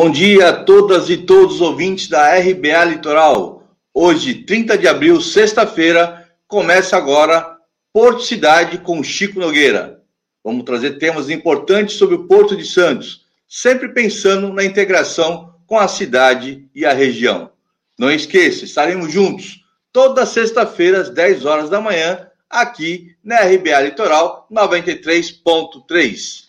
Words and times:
Bom 0.00 0.12
dia 0.12 0.50
a 0.50 0.52
todas 0.52 1.10
e 1.10 1.16
todos 1.16 1.56
os 1.56 1.60
ouvintes 1.60 2.06
da 2.06 2.38
RBA 2.38 2.84
Litoral. 2.84 3.64
Hoje, 3.92 4.32
30 4.32 4.78
de 4.78 4.86
abril, 4.86 5.20
sexta-feira, 5.20 6.24
começa 6.46 6.96
agora 6.96 7.58
Porto 7.92 8.22
Cidade 8.22 8.78
com 8.78 9.02
Chico 9.02 9.40
Nogueira. 9.40 10.00
Vamos 10.44 10.62
trazer 10.62 10.98
temas 11.00 11.28
importantes 11.28 11.96
sobre 11.96 12.14
o 12.14 12.28
Porto 12.28 12.56
de 12.56 12.64
Santos, 12.64 13.26
sempre 13.48 13.88
pensando 13.88 14.52
na 14.52 14.62
integração 14.62 15.52
com 15.66 15.76
a 15.76 15.88
cidade 15.88 16.64
e 16.72 16.86
a 16.86 16.92
região. 16.92 17.50
Não 17.98 18.08
esqueça, 18.08 18.64
estaremos 18.64 19.12
juntos 19.12 19.64
toda 19.92 20.24
sexta-feira 20.24 21.00
às 21.00 21.10
10 21.10 21.44
horas 21.44 21.68
da 21.68 21.80
manhã, 21.80 22.24
aqui 22.48 23.16
na 23.20 23.40
RBA 23.40 23.80
Litoral 23.80 24.46
93.3. 24.48 26.44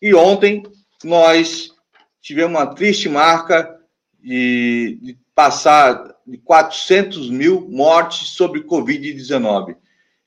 E 0.00 0.14
ontem 0.14 0.62
nós 1.04 1.73
tivemos 2.24 2.58
uma 2.58 2.74
triste 2.74 3.06
marca 3.06 3.78
de, 4.18 4.98
de 5.02 5.18
passar 5.34 6.16
de 6.26 6.38
400 6.38 7.28
mil 7.28 7.68
mortes 7.68 8.30
sobre 8.30 8.62
Covid-19. 8.62 9.76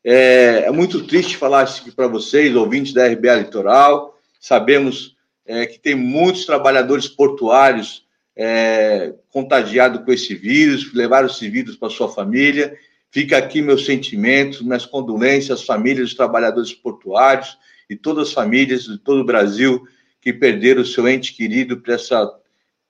É, 0.04 0.66
é, 0.68 0.72
muito 0.72 1.08
triste 1.08 1.36
falar 1.36 1.64
isso 1.64 1.82
aqui 1.82 1.92
para 1.92 2.08
vocês, 2.08 2.56
ouvintes 2.56 2.94
da 2.94 3.08
RBA 3.08 3.38
Litoral. 3.38 4.16
Sabemos 4.40 5.18
é, 5.44 5.66
que 5.66 5.80
tem 5.80 5.96
muitos 5.96 6.46
trabalhadores 6.46 7.08
portuários 7.08 8.06
é, 8.36 9.16
contagiados 9.32 10.06
com 10.06 10.12
esse 10.12 10.36
vírus, 10.36 10.94
levaram 10.94 11.26
esse 11.26 11.50
vírus 11.50 11.76
para 11.76 11.90
sua 11.90 12.10
família. 12.10 12.78
Fica 13.10 13.40
aqui 13.40 13.60
meus 13.60 13.88
sentimentos, 13.88 14.62
minhas 14.62 14.86
condolências 14.86 15.62
às 15.62 15.66
famílias 15.66 16.10
dos 16.10 16.16
trabalhadores 16.16 16.74
portuários 16.74 17.58
e 17.90 17.96
todas 17.96 18.28
as 18.28 18.34
famílias 18.34 18.84
de 18.84 19.00
todo 19.00 19.22
o 19.22 19.26
Brasil 19.26 19.88
que 20.28 20.34
perderam 20.34 20.82
o 20.82 20.86
seu 20.86 21.08
ente 21.08 21.34
querido 21.34 21.78
para 21.78 21.94
essa 21.94 22.30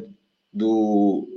do, 0.52 1.33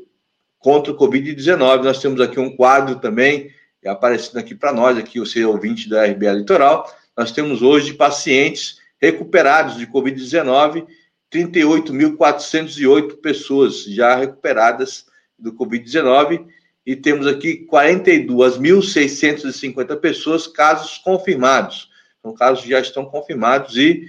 contra 0.59 0.91
o 0.91 0.97
Covid-19. 0.97 1.84
Nós 1.84 2.01
temos 2.01 2.19
aqui 2.22 2.40
um 2.40 2.56
quadro 2.56 2.95
também, 2.95 3.51
aparecendo 3.85 4.38
aqui 4.38 4.56
para 4.56 4.73
nós, 4.73 4.97
aqui, 4.97 5.19
você 5.19 5.45
ouvinte 5.45 5.88
da 5.90 6.06
RBA 6.06 6.31
Litoral. 6.31 6.91
Nós 7.16 7.31
temos 7.31 7.62
hoje 7.62 7.94
pacientes 7.94 8.79
recuperados 9.01 9.78
de 9.78 9.85
Covid-19, 9.88 10.85
38.408 11.34 13.18
pessoas 13.18 13.84
já 13.84 14.16
recuperadas 14.16 15.06
do 15.38 15.51
Covid-19 15.53 16.47
e 16.85 16.95
temos 16.95 17.28
aqui 17.28 17.68
42.650 17.72 19.97
pessoas, 19.97 20.47
casos 20.47 20.97
confirmados. 21.00 21.89
São 22.22 22.34
casos 22.34 22.63
que 22.63 22.69
já 22.69 22.79
estão 22.79 23.03
confirmados 23.06 23.75
e 23.75 24.07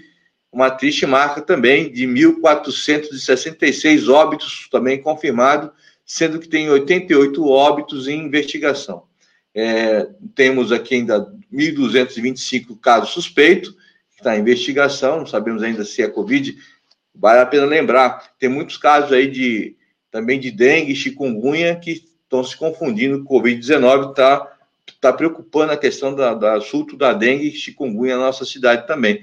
uma 0.51 0.71
triste 0.71 1.05
marca 1.05 1.43
também 1.43 1.93
de 1.93 2.07
1.466 2.07 4.09
óbitos 4.09 4.67
também 4.71 5.03
confirmados 5.03 5.71
sendo 6.09 6.41
que 6.41 6.49
tem 6.49 6.71
88 6.71 7.47
óbitos 7.47 8.09
em 8.09 8.25
investigação. 8.25 9.03
É, 9.55 10.09
temos 10.35 10.73
aqui 10.73 10.95
ainda 10.95 11.31
1.225 11.53 12.81
casos 12.81 13.11
suspeitos, 13.11 13.73
que 14.13 14.21
está 14.21 14.35
em 14.35 14.41
investigação, 14.41 15.19
não 15.19 15.27
sabemos 15.27 15.63
ainda 15.63 15.85
se 15.85 16.03
é 16.03 16.09
Covid. 16.09 16.57
Vale 17.15 17.41
a 17.41 17.47
pena 17.47 17.67
lembrar, 17.67 18.33
tem 18.39 18.49
muitos 18.49 18.79
casos 18.79 19.13
aí 19.13 19.31
de 19.31 19.77
também 20.11 20.41
de 20.41 20.51
dengue, 20.51 20.97
chikungunya, 20.97 21.77
que 21.77 22.03
estão 22.23 22.43
se 22.43 22.57
confundindo 22.57 23.23
com 23.23 23.39
Covid-19, 23.39 24.11
está 24.11 24.51
tá 25.03 25.13
preocupando 25.13 25.73
a 25.73 25.77
questão 25.77 26.15
da, 26.15 26.33
da 26.33 26.59
da 26.97 27.13
dengue 27.13 27.49
e 27.49 27.53
chikungunya 27.55 28.17
na 28.17 28.25
nossa 28.25 28.47
cidade 28.47 28.87
também. 28.87 29.21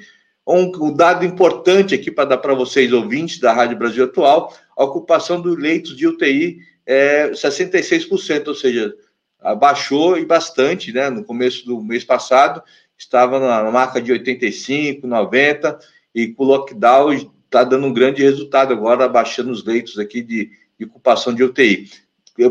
Um, 0.48 0.72
um 0.80 0.94
dado 0.94 1.26
importante 1.26 1.96
aqui 1.96 2.12
para 2.12 2.26
dar 2.26 2.38
para 2.38 2.54
vocês, 2.54 2.94
ouvintes 2.94 3.40
da 3.40 3.52
Rádio 3.52 3.76
Brasil 3.76 4.04
Atual, 4.06 4.56
a 4.78 4.84
ocupação 4.84 5.42
dos 5.42 5.58
leitos 5.58 5.98
de 5.98 6.06
UTI 6.06 6.60
é 6.86 7.30
66%, 7.30 8.48
ou 8.48 8.56
seja, 8.56 8.96
abaixou 9.42 10.18
e 10.18 10.26
bastante, 10.26 10.92
né? 10.92 11.10
No 11.10 11.24
começo 11.24 11.66
do 11.66 11.82
mês 11.82 12.04
passado, 12.04 12.62
estava 12.98 13.40
na 13.40 13.72
marca 13.72 14.02
de 14.02 14.12
85, 14.12 15.06
90, 15.06 15.80
e 16.14 16.28
com 16.28 16.44
o 16.44 16.48
lockdown 16.48 17.14
está 17.46 17.64
dando 17.64 17.88
um 17.88 17.94
grande 17.94 18.24
resultado 18.24 18.74
agora, 18.74 19.06
abaixando 19.06 19.52
os 19.52 19.64
leitos 19.64 19.98
aqui 19.98 20.22
de, 20.22 20.52
de 20.78 20.86
ocupação 20.86 21.34
de 21.34 21.44
UTI. 21.44 21.90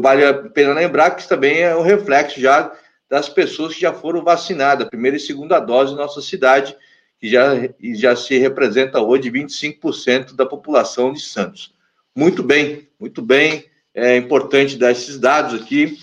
Vale 0.01 0.25
a 0.25 0.35
pena 0.35 0.73
lembrar 0.73 1.11
que 1.11 1.21
isso 1.21 1.29
também 1.29 1.61
é 1.61 1.77
um 1.77 1.83
reflexo 1.83 2.41
já 2.41 2.73
das 3.09 3.29
pessoas 3.29 3.75
que 3.75 3.83
já 3.83 3.93
foram 3.93 4.25
vacinadas, 4.25 4.89
primeira 4.89 5.17
e 5.17 5.21
segunda 5.21 5.61
dose 5.61 5.93
em 5.93 5.97
nossa 5.97 6.23
cidade, 6.23 6.75
que 7.21 7.29
já, 7.29 7.51
já 7.95 8.17
se 8.17 8.39
representa 8.39 9.01
hoje 9.01 9.31
25% 9.31 10.35
da 10.35 10.47
população 10.47 11.13
de 11.13 11.21
Santos. 11.21 11.75
Muito 12.17 12.43
bem, 12.43 12.89
muito 12.99 13.21
bem 13.21 13.65
é 13.95 14.17
importante 14.17 14.77
dar 14.77 14.91
esses 14.91 15.19
dados 15.19 15.61
aqui, 15.63 15.97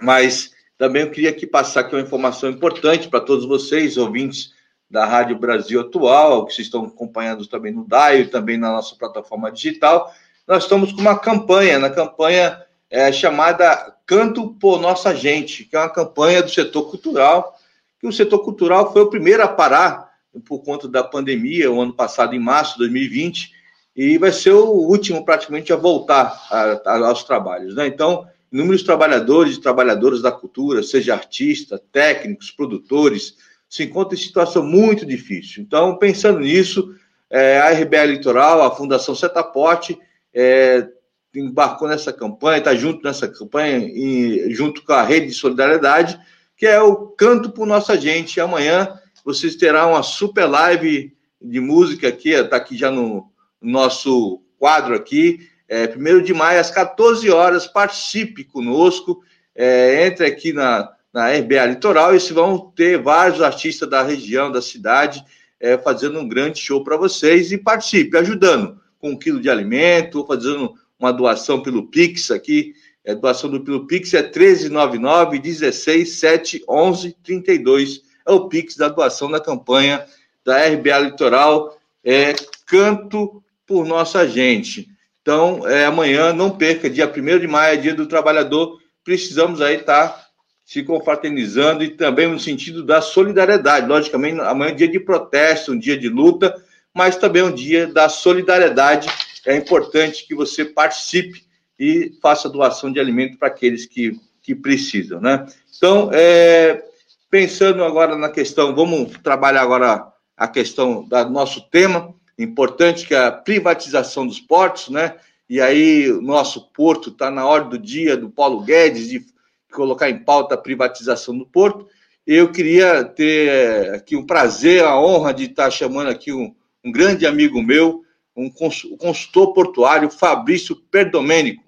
mas 0.00 0.50
também 0.76 1.02
eu 1.02 1.10
queria 1.10 1.30
aqui 1.30 1.46
passar 1.46 1.80
aqui 1.80 1.94
uma 1.94 2.02
informação 2.02 2.50
importante 2.50 3.08
para 3.08 3.20
todos 3.20 3.46
vocês, 3.46 3.96
ouvintes 3.96 4.52
da 4.90 5.04
Rádio 5.04 5.38
Brasil 5.38 5.80
Atual, 5.80 6.46
que 6.46 6.54
vocês 6.54 6.66
estão 6.66 6.84
acompanhando 6.84 7.46
também 7.46 7.72
no 7.72 7.84
DAI, 7.84 8.26
também 8.26 8.58
na 8.58 8.70
nossa 8.70 8.94
plataforma 8.94 9.50
digital. 9.50 10.12
Nós 10.46 10.64
estamos 10.64 10.92
com 10.92 11.00
uma 11.00 11.18
campanha, 11.18 11.78
na 11.78 11.90
campanha 11.90 12.62
é, 12.90 13.10
chamada 13.10 13.94
Canto 14.06 14.54
por 14.60 14.80
Nossa 14.80 15.14
Gente, 15.14 15.64
que 15.64 15.76
é 15.76 15.78
uma 15.78 15.90
campanha 15.90 16.42
do 16.42 16.50
setor 16.50 16.90
cultural, 16.90 17.56
que 18.00 18.06
o 18.06 18.12
setor 18.12 18.38
cultural 18.40 18.92
foi 18.92 19.02
o 19.02 19.10
primeiro 19.10 19.42
a 19.42 19.48
parar 19.48 20.08
por 20.46 20.62
conta 20.62 20.86
da 20.86 21.02
pandemia, 21.02 21.70
o 21.70 21.80
ano 21.80 21.92
passado, 21.92 22.34
em 22.34 22.38
março 22.38 22.74
de 22.74 22.78
2020, 22.78 23.57
e 23.98 24.16
vai 24.16 24.30
ser 24.30 24.52
o 24.52 24.70
último 24.70 25.24
praticamente 25.24 25.72
a 25.72 25.76
voltar 25.76 26.40
a, 26.52 26.80
a, 26.86 27.08
aos 27.08 27.24
trabalhos. 27.24 27.74
Né? 27.74 27.88
Então, 27.88 28.28
inúmeros 28.52 28.84
trabalhadores 28.84 29.56
e 29.56 29.60
trabalhadoras 29.60 30.22
da 30.22 30.30
cultura, 30.30 30.84
seja 30.84 31.14
artistas, 31.14 31.80
técnicos, 31.90 32.52
produtores, 32.52 33.34
se 33.68 33.82
encontram 33.82 34.16
em 34.16 34.22
situação 34.22 34.62
muito 34.62 35.04
difícil. 35.04 35.64
Então, 35.64 35.98
pensando 35.98 36.38
nisso, 36.38 36.94
é, 37.28 37.58
a 37.58 37.72
RBA 37.72 38.04
Litoral, 38.04 38.62
a 38.62 38.70
Fundação 38.70 39.16
Setaporte, 39.16 39.98
é, 40.32 40.86
embarcou 41.34 41.88
nessa 41.88 42.12
campanha, 42.12 42.58
está 42.58 42.76
junto 42.76 43.02
nessa 43.02 43.26
campanha, 43.26 43.78
e, 43.78 44.54
junto 44.54 44.84
com 44.84 44.92
a 44.92 45.02
Rede 45.02 45.26
de 45.26 45.34
Solidariedade, 45.34 46.16
que 46.56 46.66
é 46.66 46.80
o 46.80 47.08
Canto 47.08 47.50
por 47.50 47.66
Nossa 47.66 47.98
Gente. 47.98 48.40
Amanhã 48.40 48.96
vocês 49.24 49.56
terão 49.56 49.90
uma 49.90 50.04
super 50.04 50.46
live 50.46 51.12
de 51.42 51.58
música 51.58 52.06
aqui, 52.06 52.30
está 52.30 52.56
aqui 52.56 52.76
já 52.76 52.92
no, 52.92 53.28
nosso 53.60 54.42
quadro 54.58 54.94
aqui. 54.94 55.48
É, 55.68 55.86
primeiro 55.86 56.22
de 56.22 56.32
maio, 56.32 56.60
às 56.60 56.70
14 56.70 57.28
horas, 57.30 57.66
participe 57.66 58.44
conosco, 58.44 59.22
é, 59.54 60.06
entre 60.06 60.26
aqui 60.26 60.52
na, 60.52 60.90
na 61.12 61.30
RBA 61.30 61.66
Litoral 61.66 62.14
e 62.14 62.18
vão 62.32 62.72
ter 62.74 63.00
vários 63.02 63.42
artistas 63.42 63.88
da 63.88 64.02
região, 64.02 64.50
da 64.50 64.62
cidade, 64.62 65.22
é, 65.60 65.76
fazendo 65.76 66.18
um 66.20 66.28
grande 66.28 66.58
show 66.58 66.82
para 66.82 66.96
vocês 66.96 67.52
e 67.52 67.58
participe, 67.58 68.16
ajudando 68.16 68.80
com 68.98 69.10
um 69.10 69.18
quilo 69.18 69.40
de 69.40 69.50
alimento, 69.50 70.24
fazendo 70.26 70.74
uma 70.98 71.12
doação 71.12 71.62
pelo 71.62 71.86
Pix 71.86 72.30
aqui. 72.30 72.74
É, 73.04 73.14
doação 73.14 73.48
do 73.48 73.62
pelo 73.62 73.86
Pix 73.86 74.12
é 74.14 74.22
1399 74.22 75.38
16 75.38 76.18
7 76.18 76.64
11 76.68 77.16
32. 77.22 78.02
É 78.26 78.32
o 78.32 78.48
Pix 78.48 78.76
da 78.76 78.88
doação 78.88 79.30
da 79.30 79.40
campanha 79.40 80.04
da 80.44 80.66
RBA 80.66 80.98
Litoral. 80.98 81.78
É 82.04 82.34
Canto 82.66 83.42
por 83.68 83.86
nossa 83.86 84.26
gente. 84.26 84.88
Então, 85.20 85.68
é, 85.68 85.84
amanhã, 85.84 86.32
não 86.32 86.50
perca, 86.50 86.88
dia 86.88 87.06
1 87.06 87.38
de 87.38 87.46
maio, 87.46 87.74
é 87.74 87.76
dia 87.76 87.94
do 87.94 88.06
trabalhador. 88.06 88.78
Precisamos 89.04 89.60
aí 89.60 89.76
estar 89.76 90.08
tá 90.08 90.26
se 90.64 90.82
confraternizando 90.82 91.84
e 91.84 91.90
também 91.90 92.26
no 92.26 92.40
sentido 92.40 92.82
da 92.82 93.02
solidariedade. 93.02 93.86
Logicamente, 93.86 94.40
amanhã 94.40 94.72
é 94.72 94.74
dia 94.74 94.88
de 94.88 94.98
protesto, 94.98 95.72
um 95.72 95.78
dia 95.78 95.98
de 95.98 96.08
luta, 96.08 96.54
mas 96.94 97.16
também 97.16 97.42
um 97.42 97.52
dia 97.52 97.86
da 97.86 98.08
solidariedade. 98.08 99.08
É 99.46 99.54
importante 99.54 100.26
que 100.26 100.34
você 100.34 100.64
participe 100.64 101.42
e 101.78 102.12
faça 102.22 102.48
doação 102.48 102.90
de 102.90 102.98
alimento 102.98 103.38
para 103.38 103.48
aqueles 103.48 103.84
que, 103.84 104.18
que 104.42 104.54
precisam, 104.54 105.20
né? 105.20 105.46
Então, 105.76 106.10
é, 106.12 106.82
pensando 107.30 107.84
agora 107.84 108.16
na 108.16 108.30
questão, 108.30 108.74
vamos 108.74 109.12
trabalhar 109.22 109.62
agora 109.62 110.06
a 110.36 110.48
questão 110.48 111.04
do 111.04 111.30
nosso 111.30 111.68
tema, 111.70 112.14
importante 112.38 113.06
que 113.06 113.14
é 113.14 113.18
a 113.18 113.32
privatização 113.32 114.26
dos 114.26 114.40
portos, 114.40 114.88
né? 114.88 115.16
E 115.48 115.60
aí 115.60 116.10
o 116.10 116.20
nosso 116.20 116.70
porto 116.72 117.08
está 117.10 117.30
na 117.30 117.46
hora 117.46 117.64
do 117.64 117.78
dia 117.78 118.16
do 118.16 118.30
Paulo 118.30 118.62
Guedes 118.62 119.08
de 119.08 119.26
colocar 119.72 120.08
em 120.08 120.18
pauta 120.18 120.54
a 120.54 120.58
privatização 120.58 121.36
do 121.36 121.46
porto. 121.46 121.88
Eu 122.26 122.52
queria 122.52 123.04
ter 123.04 123.94
aqui 123.94 124.14
um 124.14 124.26
prazer, 124.26 124.84
a 124.84 125.00
honra 125.00 125.32
de 125.32 125.44
estar 125.44 125.70
chamando 125.70 126.08
aqui 126.10 126.32
um, 126.32 126.54
um 126.84 126.92
grande 126.92 127.26
amigo 127.26 127.62
meu, 127.62 128.04
um 128.36 128.50
consultor 128.50 129.52
portuário, 129.52 130.10
Fabrício 130.10 130.76
Perdomênico, 130.76 131.64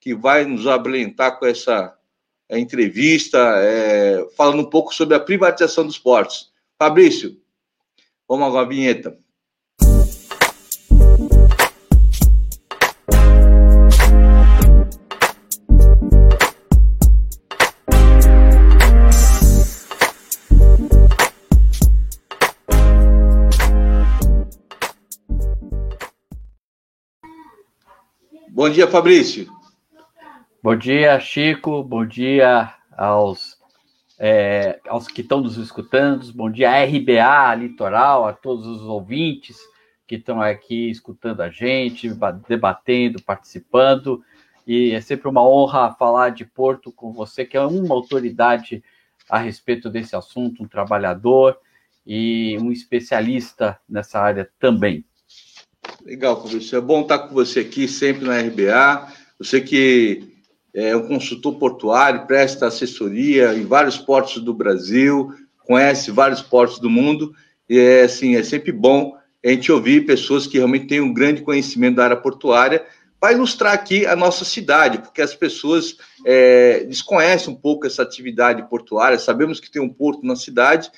que 0.00 0.14
vai 0.14 0.44
nos 0.44 0.66
abrilhantar 0.66 1.38
com 1.38 1.44
essa 1.44 1.94
é, 2.48 2.58
entrevista, 2.58 3.38
é, 3.58 4.24
falando 4.36 4.60
um 4.60 4.70
pouco 4.70 4.94
sobre 4.94 5.16
a 5.16 5.20
privatização 5.20 5.84
dos 5.84 5.98
portos. 5.98 6.52
Fabrício, 6.78 7.36
vamos 8.28 8.46
agora 8.46 8.64
a 8.64 8.68
vinheta. 8.68 9.18
Bom 28.56 28.70
dia, 28.70 28.86
Fabrício. 28.86 29.52
Bom 30.62 30.74
dia, 30.74 31.20
Chico. 31.20 31.82
Bom 31.84 32.06
dia 32.06 32.72
aos, 32.96 33.58
é, 34.18 34.80
aos 34.88 35.06
que 35.08 35.20
estão 35.20 35.42
nos 35.42 35.58
escutando. 35.58 36.32
Bom 36.32 36.50
dia 36.50 36.70
RBA 36.82 37.54
Litoral, 37.54 38.26
a 38.26 38.32
todos 38.32 38.66
os 38.66 38.80
ouvintes 38.80 39.58
que 40.06 40.14
estão 40.14 40.40
aqui 40.40 40.90
escutando 40.90 41.42
a 41.42 41.50
gente, 41.50 42.08
debatendo, 42.48 43.22
participando. 43.22 44.24
E 44.66 44.92
é 44.92 45.02
sempre 45.02 45.28
uma 45.28 45.46
honra 45.46 45.92
falar 45.92 46.30
de 46.30 46.46
Porto 46.46 46.90
com 46.90 47.12
você, 47.12 47.44
que 47.44 47.58
é 47.58 47.60
uma 47.60 47.94
autoridade 47.94 48.82
a 49.28 49.36
respeito 49.36 49.90
desse 49.90 50.16
assunto, 50.16 50.62
um 50.62 50.66
trabalhador 50.66 51.58
e 52.06 52.56
um 52.58 52.72
especialista 52.72 53.78
nessa 53.86 54.18
área 54.18 54.48
também. 54.58 55.04
Legal, 56.06 56.40
Fabrício. 56.40 56.78
É 56.78 56.80
bom 56.80 57.00
estar 57.00 57.18
com 57.18 57.34
você 57.34 57.58
aqui 57.58 57.88
sempre 57.88 58.24
na 58.24 58.38
RBA. 58.38 59.12
Você 59.40 59.60
que 59.60 60.22
é 60.72 60.96
um 60.96 61.08
consultor 61.08 61.58
portuário, 61.58 62.28
presta 62.28 62.68
assessoria 62.68 63.52
em 63.54 63.64
vários 63.64 63.98
portos 63.98 64.40
do 64.40 64.54
Brasil, 64.54 65.34
conhece 65.66 66.12
vários 66.12 66.40
portos 66.40 66.78
do 66.78 66.88
mundo, 66.88 67.34
e 67.68 67.76
é, 67.76 68.02
assim, 68.02 68.36
é 68.36 68.44
sempre 68.44 68.70
bom 68.70 69.16
a 69.44 69.48
gente 69.48 69.72
ouvir 69.72 70.06
pessoas 70.06 70.46
que 70.46 70.58
realmente 70.58 70.86
têm 70.86 71.00
um 71.00 71.12
grande 71.12 71.42
conhecimento 71.42 71.96
da 71.96 72.04
área 72.04 72.16
portuária 72.16 72.86
para 73.18 73.32
ilustrar 73.32 73.72
aqui 73.72 74.06
a 74.06 74.14
nossa 74.14 74.44
cidade, 74.44 74.98
porque 74.98 75.20
as 75.20 75.34
pessoas 75.34 75.96
é, 76.24 76.84
desconhecem 76.84 77.52
um 77.52 77.56
pouco 77.56 77.84
essa 77.84 78.02
atividade 78.02 78.62
portuária, 78.70 79.18
sabemos 79.18 79.58
que 79.58 79.72
tem 79.72 79.82
um 79.82 79.92
porto 79.92 80.24
na 80.24 80.36
cidade, 80.36 80.88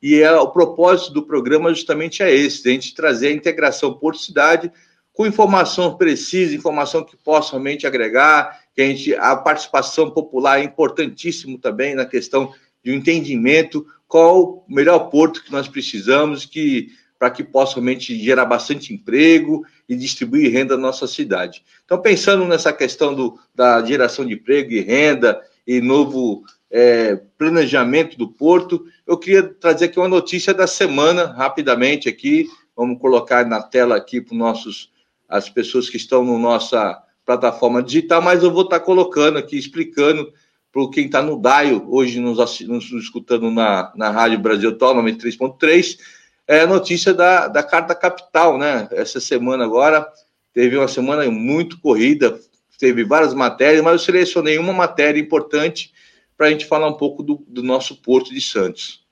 e 0.00 0.20
é, 0.22 0.32
o 0.36 0.48
propósito 0.48 1.12
do 1.12 1.26
programa 1.26 1.74
justamente 1.74 2.22
é 2.22 2.32
esse, 2.32 2.68
a 2.68 2.72
gente 2.72 2.94
trazer 2.94 3.28
a 3.28 3.32
integração 3.32 3.94
porto-cidade 3.94 4.70
com 5.12 5.26
informação 5.26 5.96
precisa, 5.96 6.54
informação 6.54 7.02
que 7.02 7.16
possa 7.16 7.50
realmente 7.50 7.86
agregar, 7.86 8.60
que 8.72 8.80
a 8.80 8.86
gente 8.86 9.14
a 9.16 9.34
participação 9.34 10.10
popular 10.10 10.60
é 10.60 10.62
importantíssimo 10.62 11.58
também 11.58 11.96
na 11.96 12.06
questão 12.06 12.54
de 12.84 12.92
um 12.92 12.94
entendimento 12.94 13.84
qual 14.06 14.64
o 14.68 14.72
melhor 14.72 15.10
porto 15.10 15.42
que 15.42 15.50
nós 15.50 15.66
precisamos 15.66 16.46
que 16.46 16.92
para 17.18 17.30
que 17.30 17.42
possa 17.42 17.74
realmente 17.74 18.16
gerar 18.16 18.44
bastante 18.44 18.94
emprego 18.94 19.66
e 19.88 19.96
distribuir 19.96 20.52
renda 20.52 20.76
na 20.76 20.82
nossa 20.82 21.08
cidade. 21.08 21.64
Então, 21.84 22.00
pensando 22.00 22.44
nessa 22.44 22.72
questão 22.72 23.12
do, 23.12 23.36
da 23.52 23.84
geração 23.84 24.24
de 24.24 24.34
emprego 24.34 24.70
e 24.70 24.80
renda 24.80 25.42
e 25.66 25.80
novo 25.80 26.44
é, 26.70 27.16
planejamento 27.36 28.16
do 28.18 28.28
porto, 28.28 28.84
eu 29.06 29.16
queria 29.16 29.42
trazer 29.42 29.86
aqui 29.86 29.98
uma 29.98 30.08
notícia 30.08 30.52
da 30.52 30.66
semana, 30.66 31.26
rapidamente 31.26 32.08
aqui, 32.08 32.46
vamos 32.76 33.00
colocar 33.00 33.46
na 33.46 33.62
tela 33.62 33.96
aqui 33.96 34.20
para 34.20 34.36
nossos 34.36 34.90
as 35.28 35.48
pessoas 35.48 35.90
que 35.90 35.96
estão 35.96 36.24
na 36.24 36.38
nossa 36.38 37.02
plataforma 37.24 37.82
digital, 37.82 38.22
mas 38.22 38.42
eu 38.42 38.50
vou 38.50 38.62
estar 38.62 38.80
colocando 38.80 39.38
aqui, 39.38 39.58
explicando 39.58 40.32
para 40.72 40.90
quem 40.90 41.06
está 41.06 41.20
no 41.20 41.38
DAIO, 41.38 41.86
hoje 41.88 42.20
nos, 42.20 42.38
nos, 42.60 42.90
escutando 42.92 43.50
na, 43.50 43.92
na 43.94 44.10
Rádio 44.10 44.38
Brasil 44.38 44.76
Tal, 44.78 44.94
93.3, 44.94 45.98
é 46.46 46.60
a 46.60 46.66
notícia 46.66 47.12
da, 47.12 47.48
da 47.48 47.62
Carta 47.62 47.94
Capital, 47.94 48.56
né? 48.56 48.88
Essa 48.92 49.20
semana 49.20 49.64
agora 49.64 50.06
teve 50.54 50.78
uma 50.78 50.88
semana 50.88 51.30
muito 51.30 51.78
corrida, 51.80 52.38
teve 52.78 53.04
várias 53.04 53.34
matérias, 53.34 53.82
mas 53.82 53.92
eu 53.92 53.98
selecionei 53.98 54.56
uma 54.58 54.72
matéria 54.72 55.20
importante 55.20 55.92
para 56.38 56.46
a 56.46 56.50
gente 56.50 56.66
falar 56.66 56.86
um 56.86 56.96
pouco 56.96 57.22
do, 57.22 57.44
do, 57.48 57.62
nosso 57.62 58.00
Porto 58.00 58.32
de 58.32 58.40
Santos. 58.40 59.04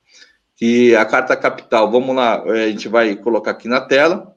Que 0.55 0.95
a 0.95 1.05
Carta 1.05 1.35
Capital, 1.35 1.91
vamos 1.91 2.15
lá, 2.15 2.41
é, 2.47 2.63
a 2.63 2.67
gente 2.69 2.87
vai 2.87 3.15
colocar 3.17 3.51
aqui 3.51 3.67
na 3.67 3.81
tela 3.81 4.33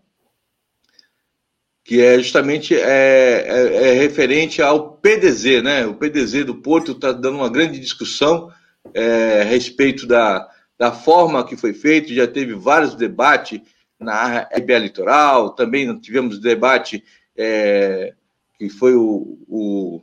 que 1.82 2.00
é 2.00 2.18
justamente 2.18 2.74
é, 2.74 3.46
é, 3.46 3.88
é, 3.88 3.92
referente 3.94 4.62
ao 4.62 4.92
PDZ, 4.92 5.62
né? 5.62 5.86
O 5.86 5.94
PDZ 5.94 6.44
do 6.44 6.54
Porto 6.54 6.92
está 6.92 7.10
dando 7.10 7.38
uma 7.38 7.48
grande 7.48 7.80
discussão 7.80 8.52
é, 8.94 9.40
a 9.42 9.44
respeito 9.44 10.06
da, 10.06 10.48
da 10.78 10.92
forma 10.92 11.44
que 11.44 11.56
foi 11.56 11.72
feito, 11.72 12.14
já 12.14 12.26
teve 12.26 12.54
vários 12.54 12.94
debates 12.94 13.60
na 13.98 14.42
RBA 14.42 14.78
Litoral, 14.78 15.50
também 15.50 15.98
tivemos 15.98 16.38
debate 16.38 17.02
é, 17.36 18.14
que 18.56 18.68
foi 18.68 18.94
o, 18.94 20.00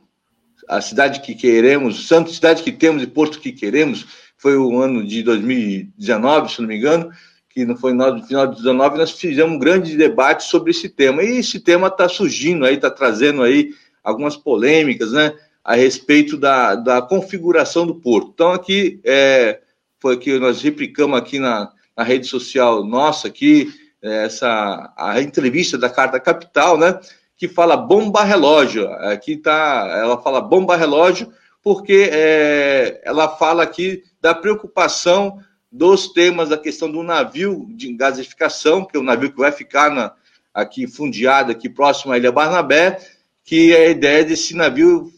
a 0.68 0.80
cidade 0.80 1.20
que 1.20 1.34
queremos, 1.34 2.06
Santos, 2.06 2.36
cidade 2.36 2.62
que 2.62 2.72
temos 2.72 3.02
e 3.02 3.06
Porto 3.06 3.40
que 3.40 3.52
queremos, 3.52 4.06
foi 4.36 4.56
o 4.56 4.80
ano 4.80 5.04
de 5.04 5.22
2019, 5.22 6.52
se 6.52 6.60
não 6.60 6.68
me 6.68 6.76
engano, 6.76 7.10
que 7.48 7.64
não 7.64 7.76
foi 7.76 7.92
no 7.92 8.24
final 8.24 8.46
de 8.46 8.56
19, 8.56 8.98
nós 8.98 9.10
fizemos 9.12 9.54
um 9.54 9.58
grande 9.58 9.96
debate 9.96 10.44
sobre 10.44 10.70
esse 10.70 10.88
tema. 10.88 11.22
E 11.22 11.38
esse 11.38 11.58
tema 11.58 11.88
está 11.88 12.08
surgindo 12.08 12.64
aí, 12.64 12.74
está 12.74 12.90
trazendo 12.90 13.42
aí 13.42 13.70
algumas 14.04 14.36
polêmicas, 14.36 15.12
né? 15.12 15.32
A 15.64 15.74
respeito 15.74 16.36
da, 16.36 16.76
da 16.76 17.02
configuração 17.02 17.86
do 17.86 17.96
porto. 17.96 18.30
Então, 18.32 18.52
aqui 18.52 19.00
é, 19.04 19.60
foi 19.98 20.16
que 20.16 20.38
nós 20.38 20.62
replicamos 20.62 21.18
aqui 21.18 21.38
na, 21.38 21.72
na 21.96 22.04
rede 22.04 22.26
social 22.26 22.84
nossa 22.84 23.26
aqui, 23.26 23.68
é, 24.00 24.24
essa 24.26 24.92
a 24.96 25.20
entrevista 25.20 25.76
da 25.76 25.90
Carta 25.90 26.20
Capital, 26.20 26.78
né? 26.78 26.98
Que 27.38 27.48
fala 27.48 27.76
bomba 27.76 28.22
relógio. 28.24 28.90
Aqui 28.92 29.36
tá, 29.36 29.88
ela 29.96 30.20
fala 30.20 30.40
bomba 30.40 30.76
relógio 30.76 31.32
porque 31.62 32.10
é, 32.12 33.00
ela 33.04 33.28
fala 33.28 33.62
aqui 33.62 34.02
da 34.20 34.34
preocupação 34.34 35.38
dos 35.70 36.08
temas 36.08 36.48
da 36.48 36.56
questão 36.56 36.90
do 36.90 37.02
navio 37.02 37.66
de 37.70 37.92
gasificação, 37.92 38.84
que 38.84 38.96
é 38.96 39.00
o 39.00 39.02
navio 39.02 39.30
que 39.30 39.38
vai 39.38 39.52
ficar 39.52 39.90
na, 39.90 40.12
aqui 40.52 40.86
fundiado, 40.86 41.52
aqui 41.52 41.68
próximo 41.68 42.12
à 42.12 42.16
Ilha 42.16 42.32
Barnabé, 42.32 42.98
que 43.44 43.74
é 43.74 43.86
a 43.86 43.90
ideia 43.90 44.24
desse 44.24 44.56
navio 44.56 45.12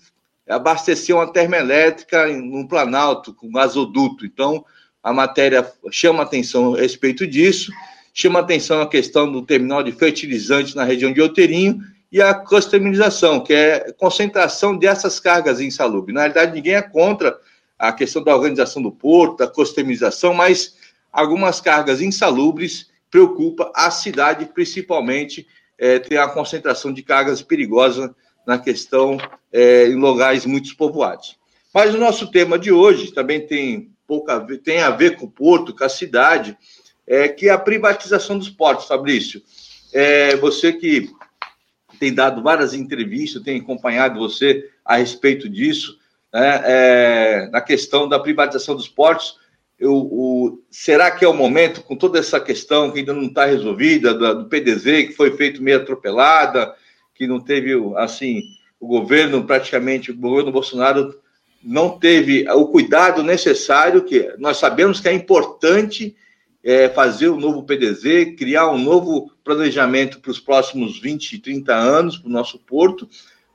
abastecer 0.49 1.15
uma 1.15 1.33
termoelétrica 1.33 2.27
no 2.27 2.67
Planalto, 2.67 3.33
com 3.33 3.53
gasoduto. 3.53 4.27
Então, 4.27 4.65
a 5.03 5.13
matéria 5.13 5.71
chama 5.91 6.25
atenção 6.25 6.75
a 6.75 6.79
respeito 6.79 7.27
disso, 7.27 7.73
chama 8.13 8.41
atenção 8.41 8.83
a 8.83 8.89
questão 8.89 9.31
do 9.31 9.43
terminal 9.43 9.83
de 9.83 9.93
fertilizantes 9.93 10.75
na 10.75 10.85
região 10.85 11.13
de 11.13 11.21
Outeirinho 11.21 11.81
e 12.13 12.21
a 12.21 12.35
customização, 12.35 13.41
que 13.41 13.53
é 13.53 13.93
concentração 13.93 14.77
dessas 14.77 15.21
cargas 15.21 15.61
insalubres. 15.61 16.15
Na 16.15 16.23
realidade, 16.23 16.53
ninguém 16.53 16.75
é 16.75 16.83
contra 16.83 17.39
a 17.79 17.93
questão 17.93 18.23
da 18.23 18.35
organização 18.35 18.83
do 18.83 18.91
porto, 18.91 19.39
da 19.39 19.47
customização, 19.47 20.35
mas 20.35 20.77
algumas 21.13 21.61
cargas 21.61 22.01
insalubres 22.01 22.91
preocupa 23.11 23.71
a 23.75 23.91
cidade, 23.91 24.47
principalmente 24.47 25.47
é, 25.79 25.99
ter 25.99 26.19
a 26.19 26.29
concentração 26.29 26.93
de 26.93 27.03
cargas 27.03 27.43
perigosas 27.43 28.11
na 28.47 28.59
questão 28.59 29.17
é, 29.53 29.87
em 29.87 29.95
lugares 29.95 30.45
muito 30.45 30.77
povoados. 30.77 31.39
Mas 31.73 31.95
o 31.95 31.99
nosso 31.99 32.31
tema 32.31 32.59
de 32.59 32.73
hoje 32.73 33.13
também 33.13 33.47
tem 33.47 33.93
pouco 34.07 34.31
a 34.31 34.39
ver, 34.39 34.59
tem 34.59 34.81
a 34.81 34.91
ver 34.91 35.17
com 35.17 35.27
o 35.27 35.31
porto, 35.31 35.75
com 35.75 35.85
a 35.85 35.89
cidade, 35.89 36.57
é, 37.07 37.29
que 37.29 37.49
é 37.49 37.53
a 37.53 37.59
privatização 37.59 38.37
dos 38.37 38.51
portos, 38.51 38.87
Fabrício. 38.87 39.43
É, 39.93 40.37
você 40.37 40.73
que 40.73 41.11
tem 42.01 42.15
dado 42.15 42.43
várias 42.43 42.73
entrevistas, 42.73 43.43
tem 43.43 43.61
acompanhado 43.61 44.19
você 44.19 44.71
a 44.83 44.97
respeito 44.97 45.51
disso, 45.51 45.99
né, 46.33 46.63
é, 46.65 47.49
na 47.53 47.61
questão 47.61 48.09
da 48.09 48.19
privatização 48.19 48.75
dos 48.75 48.89
portos. 48.89 49.39
Eu, 49.79 49.95
o, 49.95 50.63
será 50.71 51.11
que 51.11 51.27
é 51.27 51.29
o 51.29 51.35
momento, 51.35 51.83
com 51.83 51.95
toda 51.95 52.19
essa 52.19 52.41
questão 52.41 52.91
que 52.91 53.01
ainda 53.01 53.13
não 53.13 53.25
está 53.25 53.45
resolvida, 53.45 54.15
do, 54.15 54.43
do 54.43 54.49
PDZ, 54.49 55.09
que 55.09 55.13
foi 55.13 55.37
feito 55.37 55.63
meio 55.63 55.77
atropelada, 55.77 56.75
que 57.15 57.27
não 57.27 57.39
teve, 57.39 57.75
assim, 57.97 58.43
o 58.81 58.87
governo 58.87 59.45
praticamente, 59.45 60.11
o 60.11 60.17
governo 60.17 60.51
Bolsonaro 60.51 61.15
não 61.63 61.99
teve 61.99 62.49
o 62.51 62.67
cuidado 62.69 63.23
necessário, 63.23 64.05
que 64.05 64.35
nós 64.39 64.57
sabemos 64.57 65.01
que 65.01 65.09
é 65.09 65.13
importante 65.13 66.17
é, 66.63 66.89
fazer 66.89 67.29
o 67.29 67.35
um 67.35 67.41
novo 67.41 67.63
PDZ, 67.63 68.37
criar 68.37 68.71
um 68.71 68.79
novo 68.79 69.31
planejamento 69.43 70.21
para 70.21 70.31
os 70.31 70.39
próximos 70.39 70.99
20, 71.01 71.39
30 71.39 71.75
anos 71.75 72.19
para 72.19 72.29
o 72.29 72.33
nosso 72.33 72.59
porto, 72.59 73.09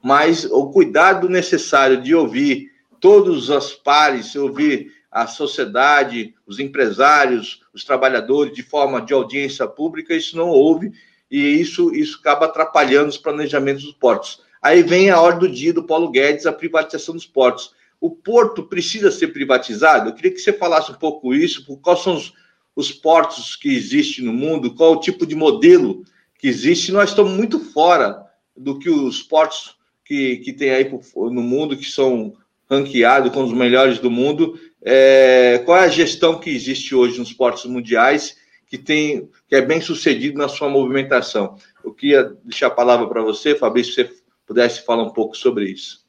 mas 0.04 0.46
o 0.46 0.68
cuidado 0.68 1.30
necessário 1.30 2.02
de 2.02 2.14
ouvir 2.14 2.72
todos 3.00 3.50
os 3.50 3.74
pares, 3.74 4.36
ouvir 4.36 4.92
a 5.12 5.28
sociedade, 5.28 6.34
os 6.46 6.60
empresários, 6.60 7.62
os 7.74 7.84
trabalhadores 7.84 8.54
de 8.54 8.64
forma 8.64 9.02
de 9.02 9.14
audiência 9.14 9.66
pública, 9.68 10.14
isso 10.14 10.36
não 10.36 10.50
houve 10.50 10.92
e 11.30 11.40
isso, 11.40 11.94
isso 11.96 12.20
acaba 12.20 12.46
atrapalhando 12.46 13.10
os 13.10 13.18
planejamentos 13.18 13.84
dos 13.84 13.94
portos. 13.94 14.42
Aí 14.62 14.84
vem 14.84 15.10
a 15.10 15.22
hora 15.22 15.38
do 15.38 15.48
dia 15.48 15.72
do 15.72 15.84
Paulo 15.84 16.10
Guedes, 16.10 16.46
a 16.46 16.52
privatização 16.52 17.16
dos 17.16 17.26
portos. 17.26 17.74
O 18.02 18.10
porto 18.10 18.64
precisa 18.64 19.12
ser 19.12 19.28
privatizado? 19.28 20.10
Eu 20.10 20.14
queria 20.14 20.32
que 20.32 20.40
você 20.40 20.52
falasse 20.52 20.92
um 20.92 20.96
pouco 20.96 21.34
isso, 21.34 21.66
quais 21.78 22.02
são 22.02 22.16
os, 22.16 22.34
os 22.76 22.92
portos 22.92 23.56
que 23.56 23.70
existem 23.70 24.26
no 24.26 24.34
mundo, 24.34 24.76
qual 24.76 24.94
o 24.94 25.00
tipo 25.00 25.26
de 25.26 25.36
modelo 25.36 26.04
que 26.38 26.48
existe. 26.48 26.92
Nós 26.92 27.10
estamos 27.10 27.32
muito 27.34 27.60
fora 27.60 28.24
do 28.56 28.78
que 28.78 28.90
os 28.90 29.24
portos 29.24 29.78
que, 30.04 30.38
que 30.38 30.54
tem 30.54 30.70
aí 30.72 30.92
no 31.14 31.42
mundo, 31.42 31.78
que 31.78 31.86
são 31.86 32.36
ranqueados 32.70 33.32
como 33.32 33.46
os 33.46 33.54
melhores 33.54 34.00
do 34.00 34.12
mundo. 34.12 34.60
É, 34.82 35.62
qual 35.66 35.78
é 35.78 35.86
a 35.86 35.90
gestão 35.90 36.40
que 36.40 36.50
existe 36.50 36.94
hoje 36.94 37.18
nos 37.18 37.34
portos 37.34 37.66
mundiais 37.66 38.38
que 38.68 38.78
tem 38.78 39.30
que 39.48 39.56
é 39.56 39.62
bem 39.62 39.80
sucedido 39.80 40.38
na 40.38 40.48
sua 40.48 40.70
movimentação? 40.70 41.58
Eu 41.84 41.94
queria 41.94 42.36
deixar 42.44 42.68
a 42.68 42.72
palavra 42.72 43.08
para 43.08 43.22
você, 43.22 43.56
Fabrício, 43.56 43.94
se 43.94 44.04
você 44.04 44.16
pudesse 44.46 44.86
falar 44.86 45.04
um 45.04 45.14
pouco 45.14 45.36
sobre 45.36 45.70
isso. 45.70 46.06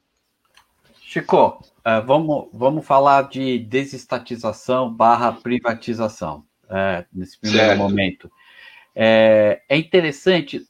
Chico, 1.01 1.63
uh, 1.79 2.05
vamos, 2.05 2.49
vamos 2.51 2.85
falar 2.85 3.29
de 3.29 3.59
desestatização 3.59 4.93
barra 4.93 5.31
privatização 5.31 6.43
é, 6.69 7.05
nesse 7.13 7.39
primeiro 7.39 7.67
certo. 7.67 7.79
momento. 7.79 8.31
É, 8.95 9.61
é, 9.69 9.77
interessante, 9.77 10.61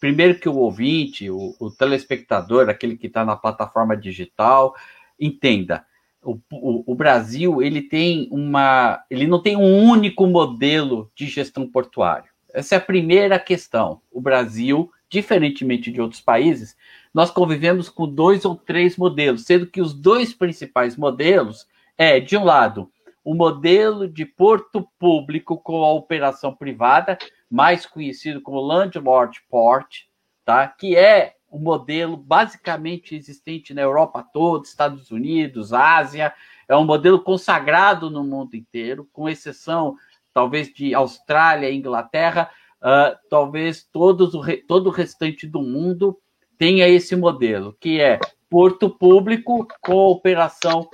primeiro 0.00 0.38
que 0.38 0.48
o 0.48 0.56
ouvinte, 0.56 1.30
o, 1.30 1.54
o 1.60 1.70
telespectador, 1.70 2.68
aquele 2.68 2.96
que 2.96 3.06
está 3.06 3.24
na 3.24 3.36
plataforma 3.36 3.96
digital, 3.96 4.74
entenda. 5.18 5.84
O, 6.22 6.38
o, 6.52 6.92
o, 6.92 6.94
Brasil 6.94 7.62
ele 7.62 7.82
tem 7.82 8.28
uma, 8.30 9.02
ele 9.10 9.26
não 9.26 9.42
tem 9.42 9.56
um 9.56 9.88
único 9.88 10.26
modelo 10.26 11.10
de 11.14 11.26
gestão 11.26 11.68
portuária. 11.68 12.30
Essa 12.52 12.76
é 12.76 12.78
a 12.78 12.80
primeira 12.80 13.38
questão. 13.38 14.00
O 14.10 14.20
Brasil, 14.20 14.90
diferentemente 15.08 15.90
de 15.90 16.00
outros 16.00 16.20
países, 16.20 16.76
nós 17.12 17.30
convivemos 17.30 17.88
com 17.88 18.06
dois 18.06 18.44
ou 18.44 18.54
três 18.54 18.96
modelos, 18.96 19.44
sendo 19.44 19.66
que 19.66 19.80
os 19.80 19.92
dois 19.92 20.32
principais 20.32 20.96
modelos 20.96 21.66
é, 21.96 22.20
de 22.20 22.36
um 22.36 22.44
lado, 22.44 22.90
o 23.24 23.34
modelo 23.34 24.08
de 24.08 24.24
porto 24.24 24.88
público 24.98 25.56
com 25.56 25.84
a 25.84 25.92
operação 25.92 26.54
privada, 26.54 27.16
mais 27.50 27.86
conhecido 27.86 28.40
como 28.40 28.60
Landlord 28.60 29.42
Port, 29.48 30.02
tá? 30.44 30.66
que 30.66 30.96
é 30.96 31.34
o 31.48 31.58
modelo 31.58 32.16
basicamente 32.16 33.14
existente 33.14 33.74
na 33.74 33.82
Europa 33.82 34.26
toda, 34.32 34.64
Estados 34.64 35.10
Unidos, 35.10 35.72
Ásia, 35.72 36.32
é 36.66 36.74
um 36.74 36.84
modelo 36.84 37.20
consagrado 37.20 38.08
no 38.08 38.24
mundo 38.24 38.54
inteiro, 38.54 39.06
com 39.12 39.28
exceção 39.28 39.96
talvez 40.32 40.72
de 40.72 40.94
Austrália 40.94 41.72
Inglaterra, 41.72 42.50
uh, 42.80 43.16
talvez 43.28 43.84
todos 43.84 44.34
o 44.34 44.42
todo 44.66 44.86
o 44.86 44.90
restante 44.90 45.46
do 45.46 45.60
mundo 45.60 46.18
tenha 46.56 46.88
esse 46.88 47.14
modelo, 47.14 47.76
que 47.78 48.00
é 48.00 48.18
porto 48.48 48.88
público 48.88 49.66
com 49.80 49.94
operação 49.96 50.88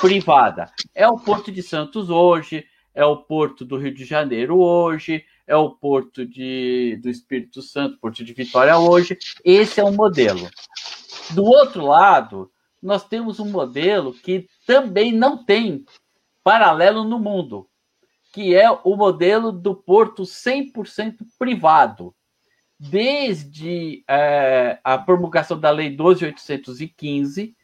privada. 0.00 0.72
É 0.94 1.06
o 1.06 1.18
Porto 1.18 1.52
de 1.52 1.62
Santos 1.62 2.08
hoje, 2.08 2.64
é 2.94 3.04
o 3.04 3.18
Porto 3.18 3.64
do 3.64 3.76
Rio 3.76 3.94
de 3.94 4.04
Janeiro 4.04 4.58
hoje, 4.58 5.24
é 5.46 5.54
o 5.54 5.70
Porto 5.70 6.24
de, 6.24 6.98
do 7.02 7.08
Espírito 7.08 7.60
Santo, 7.62 7.98
Porto 7.98 8.24
de 8.24 8.32
Vitória 8.32 8.78
hoje. 8.78 9.18
Esse 9.44 9.80
é 9.80 9.84
um 9.84 9.94
modelo. 9.94 10.48
Do 11.32 11.44
outro 11.44 11.84
lado, 11.86 12.50
nós 12.82 13.06
temos 13.06 13.38
um 13.38 13.50
modelo 13.50 14.12
que 14.12 14.48
também 14.66 15.12
não 15.12 15.44
tem 15.44 15.84
paralelo 16.42 17.04
no 17.04 17.18
mundo, 17.18 17.68
que 18.32 18.54
é 18.54 18.70
o 18.70 18.96
modelo 18.96 19.52
do 19.52 19.74
porto 19.74 20.22
100% 20.22 21.18
privado. 21.38 22.14
Desde 22.78 24.02
é, 24.08 24.78
a 24.82 24.96
promulgação 24.96 25.60
da 25.60 25.70
Lei 25.70 25.94
12.815, 25.94 27.54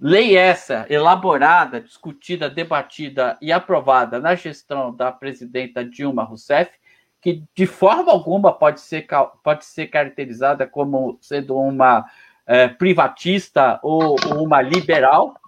Lei 0.00 0.34
essa 0.34 0.86
elaborada, 0.88 1.78
discutida, 1.78 2.48
debatida 2.48 3.36
e 3.38 3.52
aprovada 3.52 4.18
na 4.18 4.34
gestão 4.34 4.96
da 4.96 5.12
presidenta 5.12 5.84
Dilma 5.84 6.24
Rousseff, 6.24 6.72
que 7.20 7.44
de 7.54 7.66
forma 7.66 8.10
alguma 8.10 8.50
pode 8.50 8.80
ser, 8.80 9.06
pode 9.44 9.66
ser 9.66 9.88
caracterizada 9.88 10.66
como 10.66 11.18
sendo 11.20 11.54
uma 11.54 12.10
é, 12.46 12.66
privatista 12.66 13.78
ou, 13.82 14.16
ou, 14.26 14.42
uma 14.42 14.62
liberal, 14.62 15.38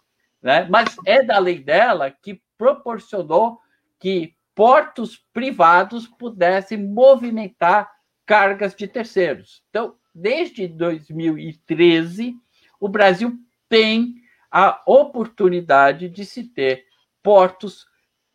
né? 0.43 0.67
mas 0.69 0.97
é 1.07 1.23
da 1.23 1.39
lei 1.39 1.59
dela 1.59 2.11
que 2.11 2.43
proporcionou 2.59 3.59
que 3.99 4.35
portos 4.55 5.17
privados 5.33 6.07
pudessem 6.07 6.77
movimentar 6.77 7.91
cargas 8.27 8.75
de 8.75 8.87
terceiros. 8.87 9.63
Então, 9.71 9.95
desde 10.15 10.69
2013, 10.69 12.37
o 12.79 12.87
Brasil 12.87 13.35
tem 13.67 14.22
a 14.53 14.83
oportunidade 14.85 16.11
de 16.11 16.27
se 16.27 16.45
ter 16.45 16.85
portos 17.23 17.87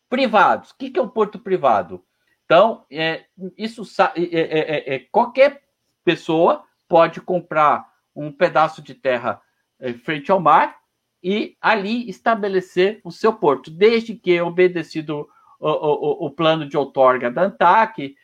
privados. 0.08 0.72
O 0.72 0.76
que 0.76 0.98
é 0.98 1.02
um 1.02 1.08
porto 1.08 1.38
privado? 1.38 2.02
Então, 2.44 2.84
é, 2.90 3.26
isso 3.56 3.82
é 4.16 4.20
é, 4.24 4.58
é, 4.58 4.94
é, 4.94 4.98
qualquer 5.12 5.62
pessoa 6.04 6.64
pode 6.88 7.20
comprar 7.20 7.86
um 8.16 8.32
pedaço 8.32 8.82
de 8.82 8.94
terra 8.94 9.40
é, 9.78 9.92
frente 9.92 10.32
ao 10.32 10.40
mar 10.40 10.76
e 11.22 11.56
ali 11.60 12.08
estabelecer 12.08 13.00
o 13.04 13.12
seu 13.12 13.32
porto, 13.32 13.70
desde 13.70 14.14
que 14.14 14.40
obedecido 14.40 15.28
o, 15.60 15.68
o, 15.68 16.26
o 16.26 16.30
plano 16.30 16.66
de 16.66 16.76
outorga 16.76 17.30
da 17.30 17.42
ANTAC 17.42 18.16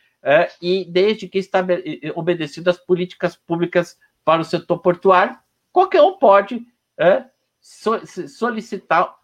e 0.63 0.87
desde 0.87 1.29
que 1.29 1.39
obedecido 2.15 2.71
as 2.71 2.79
políticas 2.79 3.37
públicas 3.37 3.99
para 4.25 4.41
o 4.41 4.45
setor 4.45 4.79
portuário, 4.79 5.37
qualquer 5.71 6.01
um 6.01 6.17
pode 6.17 6.67
solicitar 8.29 9.15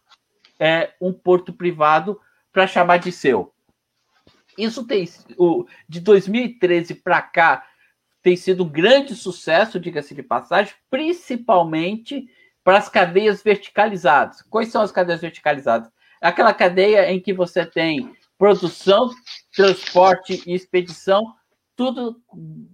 é, 0.59 0.95
um 1.01 1.13
porto 1.13 1.53
privado 1.53 2.21
para 2.53 2.67
chamar 2.67 2.99
de 2.99 3.13
seu. 3.13 3.53
Isso 4.57 4.87
tem 4.87 5.09
o, 5.39 5.67
de 5.89 6.01
2013 6.01 6.97
para 6.97 7.23
cá 7.23 7.67
tem 8.23 8.37
sido 8.37 8.65
um 8.65 8.69
grande 8.69 9.15
sucesso, 9.15 9.81
diga-se 9.81 10.15
de 10.15 10.23
passagem, 10.23 10.75
principalmente 10.91 12.29
para 12.63 12.79
as 12.79 12.89
cadeias 12.89 13.43
verticalizadas. 13.43 14.43
Quais 14.43 14.69
são 14.69 14.83
as 14.83 14.93
cadeias 14.93 15.21
verticalizadas? 15.21 15.91
Aquela 16.21 16.53
cadeia 16.53 17.11
em 17.11 17.19
que 17.19 17.33
você 17.33 17.65
tem 17.65 18.15
produção, 18.37 19.11
transporte 19.55 20.43
e 20.47 20.55
expedição, 20.55 21.35
tudo 21.75 22.21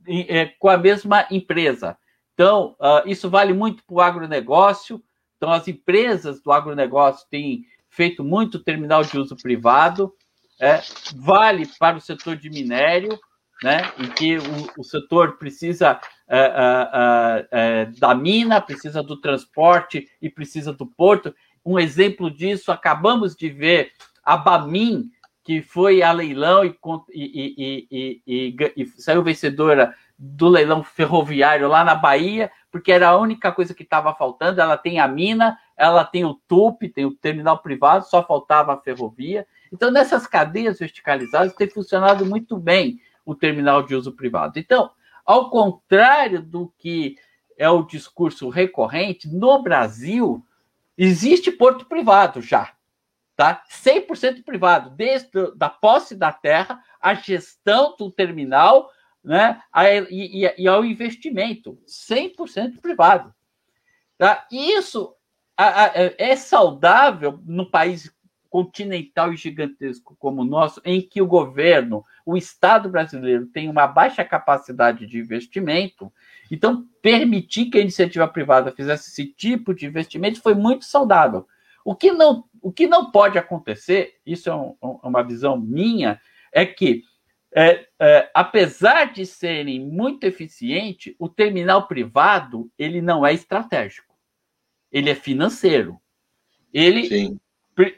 é, 0.09 0.47
com 0.59 0.69
a 0.69 0.77
mesma 0.77 1.27
empresa. 1.31 1.97
Então, 2.35 2.77
uh, 2.81 3.09
isso 3.09 3.31
vale 3.31 3.53
muito 3.53 3.85
para 3.85 3.95
o 3.95 4.01
agronegócio, 4.01 5.03
então, 5.37 5.51
as 5.53 5.69
empresas 5.69 6.41
do 6.41 6.51
agronegócio 6.51 7.27
têm 7.31 7.65
feito 7.89 8.25
muito 8.25 8.59
terminal 8.59 9.03
de 9.03 9.19
uso 9.19 9.37
privado, 9.37 10.13
é, 10.61 10.81
vale 11.15 11.67
para 11.79 11.97
o 11.97 12.01
setor 12.01 12.37
de 12.37 12.49
minério, 12.49 13.19
né, 13.63 13.91
em 13.99 14.09
que 14.09 14.39
o, 14.39 14.81
o 14.81 14.85
setor 14.85 15.39
precisa 15.39 16.01
é, 16.29 16.39
é, 16.39 17.49
é, 17.51 17.85
da 17.99 18.15
mina, 18.15 18.61
precisa 18.61 19.03
do 19.03 19.21
transporte 19.21 20.09
e 20.21 20.29
precisa 20.29 20.73
do 20.73 20.87
porto. 20.87 21.35
Um 21.65 21.79
exemplo 21.79 22.31
disso, 22.31 22.73
acabamos 22.73 23.35
de 23.35 23.49
ver 23.49 23.93
a 24.25 24.37
Bamin, 24.37 25.11
que 25.45 25.63
foi 25.63 26.03
a 26.03 26.11
leilão 26.13 26.65
e, 26.65 26.75
e, 27.15 28.23
e, 28.27 28.57
e 28.77 28.87
saiu 29.01 29.23
vencedora 29.23 29.95
do 30.19 30.49
leilão 30.49 30.83
ferroviário 30.83 31.69
lá 31.69 31.85
na 31.85 31.95
Bahia, 31.95 32.51
porque 32.79 32.93
era 32.93 33.09
a 33.09 33.17
única 33.17 33.51
coisa 33.53 33.75
que 33.75 33.83
estava 33.83 34.15
faltando. 34.15 34.61
Ela 34.61 34.77
tem 34.77 35.01
a 35.01 35.09
mina, 35.09 35.59
ela 35.77 36.05
tem 36.05 36.25
o 36.25 36.35
TUP, 36.35 36.89
tem 36.89 37.05
o 37.05 37.15
terminal 37.15 37.59
privado, 37.59 38.07
só 38.07 38.23
faltava 38.23 38.75
a 38.75 38.81
ferrovia. 38.81 39.47
Então, 39.73 39.91
nessas 39.91 40.27
cadeias 40.27 40.79
verticalizadas, 40.79 41.55
tem 41.55 41.69
funcionado 41.69 42.25
muito 42.25 42.57
bem 42.57 43.01
o 43.25 43.35
terminal 43.35 43.83
de 43.83 43.95
uso 43.95 44.13
privado. 44.13 44.59
Então, 44.59 44.91
ao 45.25 45.51
contrário 45.51 46.41
do 46.41 46.73
que 46.79 47.17
é 47.59 47.69
o 47.69 47.83
discurso 47.83 48.49
recorrente, 48.49 49.29
no 49.29 49.63
Brasil, 49.63 50.45
Existe 50.99 51.53
porto 51.53 51.85
privado 51.85 52.41
já, 52.41 52.73
tá? 53.37 53.63
100% 53.71 54.43
privado, 54.43 54.91
desde 54.91 55.29
da 55.55 55.69
posse 55.69 56.17
da 56.17 56.33
terra, 56.33 56.83
a 56.99 57.13
gestão 57.13 57.95
do 57.99 58.11
terminal, 58.11 58.91
né? 59.27 59.61
A, 59.73 59.93
e, 59.93 60.49
e, 60.57 60.69
ao 60.69 60.85
investimento, 60.85 61.77
100% 61.85 62.81
privado. 62.81 63.35
Tá? 64.17 64.47
Isso 64.51 65.13
a, 65.57 65.87
a, 65.87 65.91
é 66.17 66.37
saudável 66.37 67.41
no 67.45 67.69
país 67.69 68.15
continental 68.49 69.33
e 69.33 69.37
gigantesco 69.37 70.17
como 70.19 70.43
o 70.43 70.45
nosso, 70.45 70.81
em 70.85 71.03
que 71.03 71.21
o 71.21 71.27
governo, 71.27 72.05
o 72.25 72.37
Estado 72.37 72.89
brasileiro, 72.89 73.47
tem 73.47 73.69
uma 73.69 73.87
baixa 73.87 74.25
capacidade 74.25 75.07
de 75.07 75.19
investimento, 75.19 76.11
então 76.51 76.87
permitir 77.03 77.67
que 77.67 77.79
a 77.79 77.81
iniciativa 77.81 78.29
privada 78.29 78.71
fizesse 78.71 79.11
esse 79.11 79.27
tipo 79.27 79.75
de 79.75 79.87
investimento 79.87 80.41
foi 80.41 80.55
muito 80.55 80.85
saudável. 80.85 81.47
O 81.85 81.95
que 81.95 82.13
não, 82.13 82.45
o 82.63 82.73
que 82.73 82.87
não 82.87 83.11
pode 83.11 83.37
acontecer, 83.37 84.15
isso 84.25 84.49
é 84.49 84.55
um, 84.55 84.77
uma 84.81 85.23
visão 85.23 85.61
minha, 85.61 86.21
é 86.53 86.65
que, 86.65 87.03
é, 87.55 87.87
é, 87.99 88.31
apesar 88.35 89.13
de 89.13 89.25
serem 89.25 89.81
muito 89.81 90.25
eficientes, 90.25 91.15
o 91.19 91.29
terminal 91.29 91.87
privado 91.87 92.71
ele 92.79 93.01
não 93.01 93.25
é 93.25 93.33
estratégico, 93.33 94.15
ele 94.93 95.11
é 95.11 95.15
financeiro. 95.15 96.01
Ele 96.73 97.07
Sim 97.07 97.41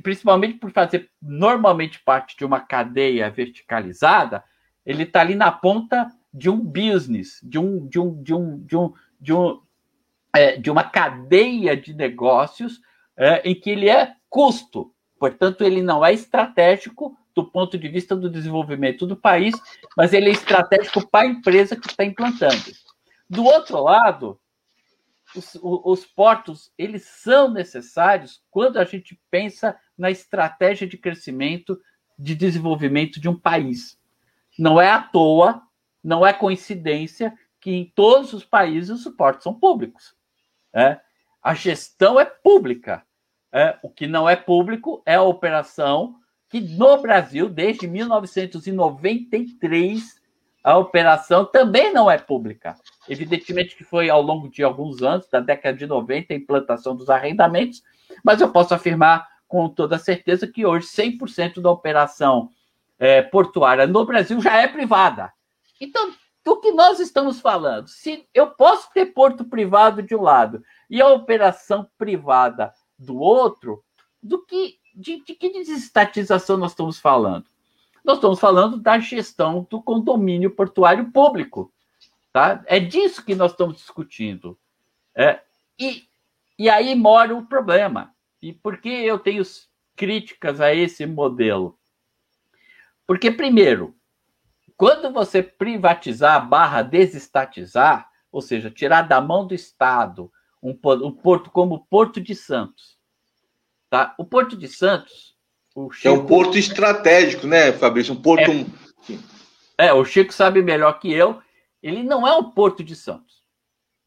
principalmente 0.03 0.59
por 0.59 0.73
fazer 0.73 1.09
normalmente 1.23 2.01
parte 2.01 2.37
de 2.37 2.45
uma 2.45 2.61
cadeia 2.61 3.31
verticalizada, 3.31 4.43
ele 4.85 5.05
está 5.05 5.21
ali 5.21 5.37
na 5.37 5.53
ponta 5.53 6.11
de 6.35 6.51
um 6.51 6.59
business, 6.59 7.41
de 7.43 7.59
um, 7.59 7.87
de 7.87 8.01
um, 8.01 8.23
de 8.23 8.35
um, 8.35 8.59
de 8.65 8.77
um, 8.77 8.93
de, 9.21 9.33
um, 9.33 9.63
é, 10.35 10.57
de 10.57 10.71
uma 10.71 10.83
cadeia 10.83 11.77
de 11.77 11.95
negócios 11.95 12.81
é, 13.17 13.49
em 13.49 13.55
que 13.55 13.71
ele 13.71 13.89
é 13.89 14.15
custo. 14.29 14.93
Portanto, 15.19 15.63
ele 15.63 15.83
não 15.83 16.05
é 16.05 16.13
estratégico 16.13 17.17
do 17.39 17.45
ponto 17.45 17.79
de 17.79 17.89
vista 17.89 18.17
do 18.17 18.29
desenvolvimento 18.29 19.07
do 19.07 19.17
país, 19.17 19.55
mas 19.97 20.13
ele 20.13 20.29
é 20.29 20.33
estratégico 20.33 21.09
para 21.09 21.25
a 21.25 21.31
empresa 21.31 21.77
que 21.77 21.87
está 21.87 22.05
implantando. 22.05 22.65
Do 23.31 23.45
outro 23.45 23.81
lado, 23.81 24.41
os, 25.37 25.57
os, 25.63 26.05
portos 26.05 26.73
eles 26.77 27.05
são 27.05 27.49
necessários 27.49 28.43
quando 28.51 28.77
a 28.79 28.85
gente 28.85 29.17
pensa 29.31 29.79
na 29.97 30.11
estratégia 30.11 30.85
de 30.85 30.99
crescimento, 30.99 31.81
de 32.19 32.35
desenvolvimento 32.35 33.21
de 33.21 33.29
um 33.29 33.39
país. 33.39 33.97
Não 34.59 34.81
é 34.81 34.91
à 34.91 35.01
toa, 35.01 35.63
não 36.03 36.27
é 36.27 36.33
coincidência 36.33 37.33
que 37.61 37.71
em 37.71 37.85
todos 37.95 38.33
os 38.33 38.45
países 38.45 39.07
os 39.07 39.15
portos 39.15 39.45
são 39.45 39.55
públicos. 39.55 40.17
É? 40.75 40.99
A 41.41 41.55
gestão 41.55 42.19
é 42.19 42.25
pública. 42.25 43.07
É? 43.53 43.79
O 43.81 43.89
que 43.89 44.09
não 44.09 44.29
é 44.29 44.35
público 44.35 45.01
é 45.07 45.15
a 45.15 45.23
operação 45.23 46.19
que 46.49 46.61
no 46.61 47.01
Brasil, 47.01 47.49
desde 47.49 47.87
1993, 47.87 50.19
a 50.65 50.77
operação 50.77 51.45
também 51.45 51.93
não 51.93 52.11
é 52.11 52.19
pública. 52.19 52.77
Evidentemente 53.09 53.77
que 53.77 53.85
foi 53.85 54.11
ao 54.11 54.21
longo 54.21 54.49
de 54.49 54.63
alguns 54.63 55.03
anos, 55.03 55.29
da 55.29 55.41
década 55.41 55.77
de 55.77 55.87
90, 55.87 56.33
a 56.33 56.37
implantação 56.37 56.97
dos 56.97 57.09
arrendamentos, 57.09 57.83
mas 58.25 58.41
eu 58.41 58.51
posso 58.51 58.75
afirmar 58.75 59.29
com 59.47 59.69
toda 59.69 59.99
certeza 59.99 60.47
que 60.47 60.67
hoje 60.67 60.87
100% 60.87 61.61
da 61.61 61.71
operação 61.71 62.51
é, 62.99 63.23
portuária 63.23 63.87
no 63.87 64.05
Brasil 64.05 64.41
já 64.41 64.57
é 64.57 64.69
privada. 64.69 65.33
Então, 65.81 66.13
do 66.45 66.61
que 66.61 66.73
nós 66.73 66.99
estamos 66.99 67.41
falando? 67.41 67.89
Se 67.89 68.27
eu 68.35 68.49
posso 68.49 68.93
ter 68.93 69.07
porto 69.07 69.45
privado 69.45 70.03
de 70.03 70.15
um 70.15 70.23
lado 70.23 70.63
e 70.91 71.01
a 71.01 71.09
operação 71.09 71.89
privada 71.97 72.73
do 72.99 73.19
outro, 73.19 73.83
do 74.23 74.45
que 74.45 74.79
de, 74.99 75.23
de 75.25 75.35
que 75.35 75.53
desestatização 75.53 76.57
nós 76.57 76.73
estamos 76.73 76.99
falando? 76.99 77.47
Nós 78.05 78.17
estamos 78.17 78.41
falando 78.41 78.77
da 78.79 78.99
gestão 78.99 79.67
do 79.71 79.81
condomínio 79.81 80.51
portuário 80.51 81.13
público. 81.13 81.73
Tá? 82.33 82.63
É 82.67 82.81
disso 82.81 83.25
que 83.25 83.35
nós 83.35 83.53
estamos 83.53 83.77
discutindo. 83.77 84.59
É, 85.15 85.41
e, 85.79 86.09
e 86.59 86.69
aí 86.69 86.95
mora 86.95 87.35
o 87.35 87.47
problema. 87.47 88.13
E 88.43 88.53
por 88.53 88.79
que 88.79 88.89
eu 88.89 89.19
tenho 89.19 89.43
críticas 89.95 90.61
a 90.61 90.75
esse 90.75 91.07
modelo? 91.07 91.79
Porque, 93.07 93.31
primeiro, 93.31 93.95
quando 94.77 95.13
você 95.13 95.43
privatizar 95.43 96.47
barra 96.49 96.83
desestatizar, 96.83 98.11
ou 98.31 98.43
seja, 98.43 98.71
tirar 98.71 99.03
da 99.03 99.21
mão 99.21 99.47
do 99.47 99.55
Estado 99.55 100.31
um, 100.63 100.71
um 101.05 101.13
porto 101.13 101.51
como 101.51 101.77
o 101.77 101.85
Porto 101.85 102.21
de 102.21 102.35
Santos, 102.35 102.98
tá? 103.91 104.15
O 104.19 104.25
Porto 104.25 104.57
de 104.57 104.69
Santos 104.69 105.39
o 105.79 105.93
Chico... 105.93 106.09
É 106.09 106.11
um 106.11 106.27
porto 106.27 106.59
estratégico, 106.59 107.47
né, 107.47 107.73
Fabrício? 107.73 108.13
Um 108.13 108.21
porto. 108.21 108.51
É, 109.79 109.87
é, 109.87 109.93
o 109.93 110.05
Chico 110.05 110.33
sabe 110.33 110.61
melhor 110.61 110.99
que 110.99 111.13
eu. 111.13 111.41
Ele 111.81 112.03
não 112.03 112.27
é 112.27 112.35
o 112.35 112.51
Porto 112.51 112.83
de 112.83 112.97
Santos. 112.97 113.45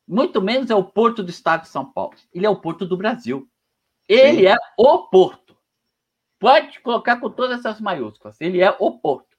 Muito 0.06 0.42
menos 0.42 0.70
é 0.70 0.76
o 0.76 0.84
Porto 0.84 1.24
do 1.24 1.30
Estado 1.30 1.62
de 1.62 1.70
São 1.70 1.86
Paulo. 1.86 2.16
Ele 2.34 2.46
é 2.46 2.50
o 2.50 2.60
Porto 2.60 2.86
do 2.86 2.98
Brasil. 2.98 3.48
Ele 4.10 4.42
Sim. 4.42 4.48
é 4.48 4.58
o 4.78 5.08
Porto. 5.08 5.56
Pode 6.38 6.82
colocar 6.82 7.18
com 7.22 7.30
todas 7.30 7.60
essas 7.60 7.80
maiúsculas. 7.80 8.42
Ele 8.42 8.60
é 8.62 8.76
o 8.78 9.00
Porto. 9.00 9.38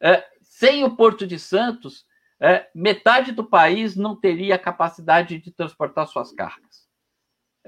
É, 0.00 0.24
sem 0.42 0.84
o 0.84 0.94
Porto 0.94 1.26
de 1.26 1.36
Santos, 1.36 2.04
é, 2.38 2.68
metade 2.72 3.32
do 3.32 3.42
país 3.42 3.96
não 3.96 4.14
teria 4.14 4.56
capacidade 4.56 5.38
de 5.38 5.50
transportar 5.50 6.06
suas 6.06 6.30
cargas. 6.30 6.65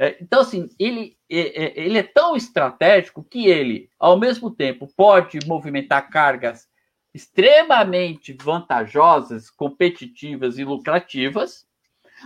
É, 0.00 0.16
então, 0.22 0.42
assim, 0.42 0.68
ele, 0.78 1.18
é, 1.28 1.64
é, 1.64 1.80
ele 1.84 1.98
é 1.98 2.04
tão 2.04 2.37
estratégico 2.37 3.24
que 3.24 3.48
ele, 3.48 3.90
ao 3.98 4.16
mesmo 4.16 4.48
tempo, 4.48 4.87
pode 4.96 5.40
movimentar 5.44 6.08
cargas 6.08 6.68
extremamente 7.12 8.32
vantajosas, 8.32 9.50
competitivas 9.50 10.56
e 10.56 10.64
lucrativas, 10.64 11.66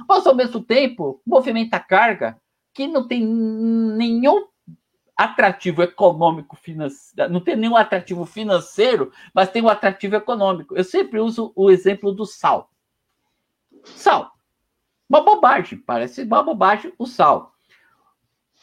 mas, 0.06 0.26
ao 0.26 0.34
mesmo 0.34 0.62
tempo, 0.62 1.22
movimenta 1.26 1.80
carga 1.80 2.38
que 2.74 2.86
não 2.86 3.08
tem 3.08 3.24
nenhum 3.24 4.46
atrativo 5.16 5.82
econômico 5.82 6.56
financeiro, 6.56 7.32
não 7.32 7.40
tem 7.40 7.56
nenhum 7.56 7.76
atrativo 7.76 8.26
financeiro, 8.26 9.10
mas 9.32 9.50
tem 9.50 9.62
um 9.62 9.68
atrativo 9.68 10.16
econômico. 10.16 10.76
Eu 10.76 10.84
sempre 10.84 11.20
uso 11.20 11.52
o 11.56 11.70
exemplo 11.70 12.12
do 12.12 12.26
sal. 12.26 12.70
Sal. 13.84 14.30
Uma 15.08 15.22
bobagem, 15.22 15.78
parece 15.78 16.22
uma 16.22 16.42
bobagem 16.42 16.92
o 16.98 17.06
sal. 17.06 17.51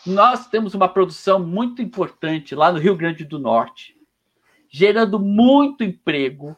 Nós 0.05 0.47
temos 0.47 0.73
uma 0.73 0.87
produção 0.87 1.39
muito 1.39 1.81
importante 1.81 2.55
lá 2.55 2.71
no 2.71 2.79
Rio 2.79 2.95
Grande 2.95 3.25
do 3.25 3.37
Norte, 3.37 3.97
gerando 4.69 5.19
muito 5.19 5.83
emprego, 5.83 6.55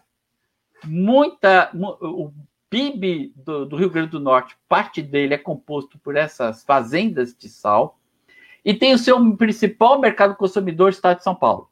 muita. 0.83 1.71
O 1.73 2.31
PIB 2.69 3.33
do, 3.35 3.65
do 3.65 3.75
Rio 3.75 3.89
Grande 3.89 4.11
do 4.11 4.19
Norte, 4.19 4.57
parte 4.69 5.01
dele 5.01 5.33
é 5.33 5.37
composto 5.37 5.99
por 5.99 6.15
essas 6.15 6.63
fazendas 6.63 7.35
de 7.35 7.49
sal, 7.49 7.99
e 8.63 8.73
tem 8.73 8.93
o 8.93 8.97
seu 8.97 9.35
principal 9.35 9.99
mercado 9.99 10.35
consumidor, 10.35 10.87
o 10.87 10.89
estado 10.89 11.17
de 11.17 11.23
São 11.23 11.35
Paulo. 11.35 11.69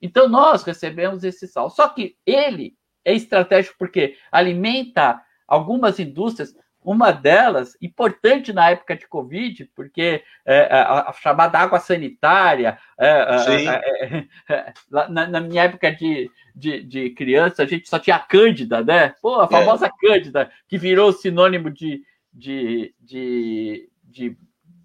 Então, 0.00 0.28
nós 0.28 0.62
recebemos 0.62 1.24
esse 1.24 1.46
sal. 1.46 1.68
Só 1.70 1.88
que 1.88 2.16
ele 2.24 2.76
é 3.04 3.12
estratégico 3.14 3.76
porque 3.78 4.16
alimenta 4.30 5.20
algumas 5.46 5.98
indústrias 5.98 6.54
uma 6.90 7.12
delas, 7.12 7.76
importante 7.82 8.50
na 8.50 8.70
época 8.70 8.96
de 8.96 9.06
Covid, 9.06 9.70
porque 9.74 10.22
é, 10.46 10.60
a, 10.70 11.10
a, 11.10 11.12
chamada 11.12 11.58
água 11.58 11.78
sanitária, 11.78 12.78
é, 12.98 13.08
é, 13.08 14.24
é 14.48 14.72
na, 14.90 15.26
na, 15.26 15.40
minha 15.40 15.64
época 15.64 15.92
de, 15.92 16.30
de, 16.56 16.82
de, 16.82 17.10
criança, 17.10 17.62
a 17.62 17.66
gente 17.66 17.86
só 17.86 17.98
tinha 17.98 18.16
a 18.16 18.20
Cândida, 18.20 18.82
né? 18.82 19.10
Pô, 19.20 19.38
a 19.38 19.44
é. 19.44 19.48
famosa 19.48 19.92
Cândida, 20.00 20.50
que 20.66 20.78
virou 20.78 21.12
sinônimo 21.12 21.70
de, 21.70 22.02
de, 22.32 22.94
de, 22.98 23.90
de, 24.04 24.38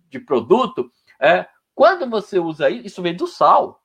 de 0.10 0.20
produto. 0.20 0.92
É, 1.22 1.46
quando 1.74 2.10
você 2.10 2.38
usa 2.38 2.70
isso, 2.70 2.86
isso 2.86 3.02
vem 3.02 3.16
do 3.16 3.28
sal. 3.28 3.82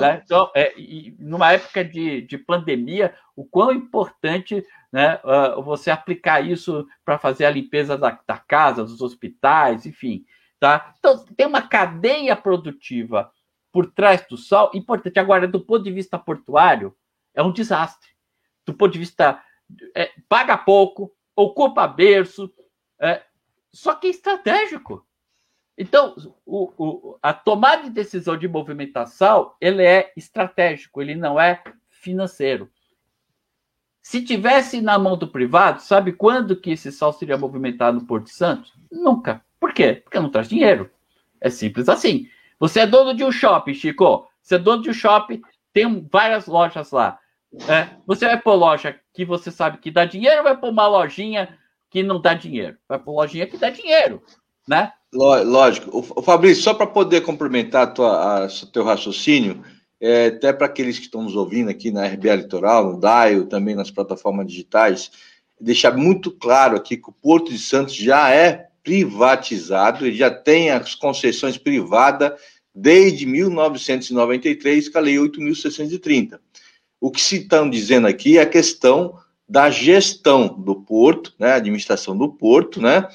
Né? 0.00 0.22
Então, 0.24 0.50
é, 0.54 0.74
numa 1.18 1.52
época 1.52 1.84
de, 1.84 2.22
de 2.22 2.36
pandemia, 2.36 3.14
o 3.34 3.44
quão 3.44 3.72
importante 3.72 4.64
né, 4.92 5.18
uh, 5.24 5.62
você 5.62 5.90
aplicar 5.90 6.40
isso 6.46 6.86
para 7.04 7.18
fazer 7.18 7.46
a 7.46 7.50
limpeza 7.50 7.96
da, 7.96 8.18
da, 8.26 8.36
casa, 8.36 8.84
dos 8.84 9.00
hospitais, 9.00 9.86
enfim. 9.86 10.24
Tá? 10.60 10.94
Então, 10.98 11.24
tem 11.36 11.46
uma 11.46 11.62
cadeia 11.62 12.36
produtiva 12.36 13.32
por 13.72 13.90
trás 13.90 14.26
do 14.28 14.36
sal 14.36 14.70
importante. 14.74 15.18
Agora, 15.18 15.48
do 15.48 15.60
ponto 15.60 15.82
de 15.82 15.90
vista 15.90 16.18
portuário, 16.18 16.94
é 17.34 17.42
um 17.42 17.52
desastre. 17.52 18.10
Do 18.66 18.74
ponto 18.74 18.92
de 18.92 18.98
vista. 18.98 19.42
É, 19.96 20.12
paga 20.28 20.58
pouco, 20.58 21.10
ocupa 21.34 21.88
berço, 21.88 22.52
é, 23.00 23.22
só 23.72 23.94
que 23.94 24.06
é 24.06 24.10
estratégico. 24.10 25.06
Então, 25.76 26.14
o, 26.44 26.72
o, 26.76 27.18
a 27.22 27.32
tomada 27.32 27.84
de 27.84 27.90
decisão 27.90 28.36
de 28.36 28.46
movimentação 28.46 29.54
ele 29.60 29.82
é 29.82 30.12
estratégico, 30.16 31.00
ele 31.00 31.14
não 31.14 31.40
é 31.40 31.62
financeiro. 31.88 32.70
Se 34.02 34.22
tivesse 34.24 34.80
na 34.80 34.98
mão 34.98 35.16
do 35.16 35.28
privado, 35.28 35.80
sabe 35.80 36.12
quando 36.12 36.56
que 36.56 36.72
esse 36.72 36.90
sal 36.90 37.12
seria 37.12 37.38
movimentado 37.38 38.00
no 38.00 38.06
Porto 38.06 38.30
Santo? 38.30 38.72
Nunca. 38.90 39.44
Por 39.60 39.72
quê? 39.72 39.94
Porque 39.94 40.18
não 40.18 40.30
traz 40.30 40.48
dinheiro. 40.48 40.90
É 41.40 41.48
simples 41.48 41.88
assim. 41.88 42.28
Você 42.58 42.80
é 42.80 42.86
dono 42.86 43.14
de 43.14 43.24
um 43.24 43.32
shopping, 43.32 43.74
Chico. 43.74 44.28
Você 44.42 44.56
é 44.56 44.58
dono 44.58 44.82
de 44.82 44.90
um 44.90 44.94
shopping, 44.94 45.40
tem 45.72 46.06
várias 46.10 46.46
lojas 46.46 46.90
lá. 46.90 47.18
É, 47.68 47.96
você 48.06 48.26
vai 48.26 48.40
pôr 48.40 48.54
loja 48.54 48.98
que 49.12 49.24
você 49.24 49.50
sabe 49.50 49.78
que 49.78 49.90
dá 49.90 50.04
dinheiro 50.04 50.42
vai 50.42 50.56
pôr 50.56 50.70
uma 50.70 50.86
lojinha 50.88 51.58
que 51.90 52.02
não 52.02 52.20
dá 52.20 52.34
dinheiro? 52.34 52.78
Vai 52.88 52.98
pôr 52.98 53.12
lojinha 53.12 53.46
que 53.46 53.58
dá 53.58 53.68
dinheiro, 53.68 54.22
né? 54.68 54.92
Lógico. 55.12 56.06
O 56.16 56.22
Fabrício, 56.22 56.62
só 56.62 56.72
para 56.72 56.86
poder 56.86 57.20
complementar 57.20 57.94
a, 58.00 58.44
a, 58.44 58.48
teu 58.72 58.82
raciocínio, 58.82 59.62
é, 60.00 60.26
até 60.26 60.52
para 60.52 60.66
aqueles 60.66 60.98
que 60.98 61.04
estão 61.04 61.22
nos 61.22 61.36
ouvindo 61.36 61.70
aqui 61.70 61.90
na 61.90 62.06
RBA 62.06 62.36
Litoral, 62.36 62.92
no 62.92 62.98
DAIO, 62.98 63.46
também 63.46 63.74
nas 63.74 63.90
plataformas 63.90 64.46
digitais, 64.46 65.10
deixar 65.60 65.96
muito 65.96 66.30
claro 66.30 66.76
aqui 66.76 66.96
que 66.96 67.08
o 67.10 67.12
Porto 67.12 67.52
de 67.52 67.58
Santos 67.58 67.94
já 67.94 68.30
é 68.30 68.68
privatizado, 68.82 70.06
ele 70.06 70.16
já 70.16 70.30
tem 70.30 70.70
as 70.70 70.94
concessões 70.94 71.56
privadas 71.56 72.32
desde 72.74 73.26
1993, 73.26 74.88
com 74.88 74.98
a 74.98 75.00
Lei 75.00 75.16
8.630. 75.16 76.40
O 77.00 77.10
que 77.10 77.20
se 77.20 77.36
estão 77.36 77.68
dizendo 77.68 78.06
aqui 78.06 78.38
é 78.38 78.42
a 78.42 78.46
questão 78.46 79.18
da 79.48 79.70
gestão 79.70 80.48
do 80.48 80.76
porto, 80.76 81.34
né, 81.38 81.52
administração 81.52 82.16
do 82.16 82.28
porto, 82.28 82.80
né, 82.80 83.06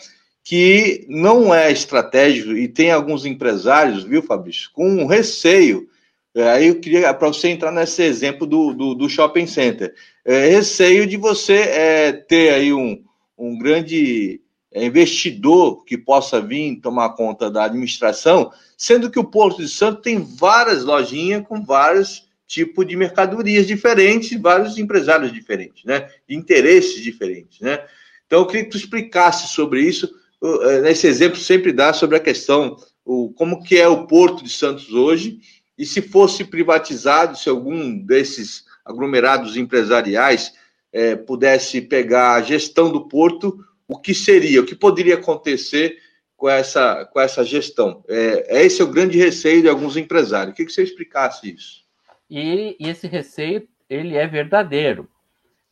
que 0.47 1.05
não 1.09 1.53
é 1.53 1.69
estratégico 1.69 2.53
e 2.53 2.69
tem 2.69 2.89
alguns 2.89 3.25
empresários, 3.25 4.05
viu, 4.05 4.23
Fabrício, 4.23 4.69
com 4.71 5.05
receio. 5.05 5.89
É, 6.33 6.49
aí 6.49 6.67
eu 6.67 6.79
queria, 6.79 7.13
para 7.13 7.27
você 7.27 7.49
entrar 7.49 7.69
nesse 7.69 8.01
exemplo 8.01 8.47
do, 8.47 8.71
do, 8.73 8.95
do 8.95 9.09
shopping 9.09 9.45
center, 9.45 9.93
é, 10.23 10.47
receio 10.47 11.05
de 11.05 11.17
você 11.17 11.53
é, 11.53 12.11
ter 12.13 12.53
aí 12.53 12.71
um, 12.71 13.03
um 13.37 13.59
grande 13.59 14.39
é, 14.71 14.85
investidor 14.85 15.83
que 15.83 15.97
possa 15.97 16.39
vir 16.39 16.79
tomar 16.79 17.09
conta 17.09 17.51
da 17.51 17.65
administração, 17.65 18.49
sendo 18.77 19.11
que 19.11 19.19
o 19.19 19.29
Porto 19.29 19.57
de 19.61 19.67
Santo 19.67 20.01
tem 20.01 20.17
várias 20.17 20.85
lojinhas 20.85 21.45
com 21.45 21.61
vários 21.61 22.25
tipos 22.47 22.87
de 22.87 22.95
mercadorias 22.95 23.67
diferentes, 23.67 24.39
vários 24.39 24.77
empresários 24.77 25.33
diferentes, 25.33 25.83
né? 25.83 26.09
Interesses 26.29 27.03
diferentes, 27.03 27.59
né? 27.59 27.83
Então, 28.25 28.39
eu 28.39 28.45
queria 28.45 28.63
que 28.63 28.71
tu 28.71 28.77
explicasse 28.77 29.49
sobre 29.49 29.81
isso. 29.81 30.09
É, 30.43 30.91
esse 30.91 31.07
exemplo 31.07 31.37
sempre 31.37 31.71
dá 31.71 31.93
sobre 31.93 32.17
a 32.17 32.19
questão, 32.19 32.77
o, 33.03 33.31
como 33.33 33.63
que 33.63 33.77
é 33.77 33.87
o 33.87 34.05
Porto 34.05 34.43
de 34.43 34.49
Santos 34.49 34.91
hoje, 34.91 35.39
e 35.77 35.85
se 35.85 36.01
fosse 36.01 36.43
privatizado, 36.43 37.37
se 37.37 37.49
algum 37.49 37.97
desses 37.97 38.65
aglomerados 38.85 39.57
empresariais 39.57 40.53
é, 40.91 41.15
pudesse 41.15 41.81
pegar 41.81 42.33
a 42.33 42.41
gestão 42.41 42.91
do 42.91 43.07
porto, 43.07 43.63
o 43.87 43.97
que 43.99 44.13
seria, 44.13 44.61
o 44.61 44.65
que 44.65 44.75
poderia 44.75 45.15
acontecer 45.15 45.97
com 46.35 46.49
essa, 46.49 47.05
com 47.05 47.19
essa 47.19 47.43
gestão. 47.43 48.03
É, 48.07 48.59
é 48.59 48.65
esse 48.65 48.81
é 48.81 48.85
o 48.85 48.91
grande 48.91 49.17
receio 49.17 49.61
de 49.61 49.69
alguns 49.69 49.97
empresários. 49.97 50.49
Eu 50.49 50.53
queria 50.53 50.67
que 50.67 50.73
você 50.73 50.83
explicasse 50.83 51.53
isso. 51.53 51.83
E, 52.29 52.75
e 52.79 52.89
esse 52.89 53.07
receio, 53.07 53.67
ele 53.89 54.15
é 54.15 54.27
verdadeiro. 54.27 55.09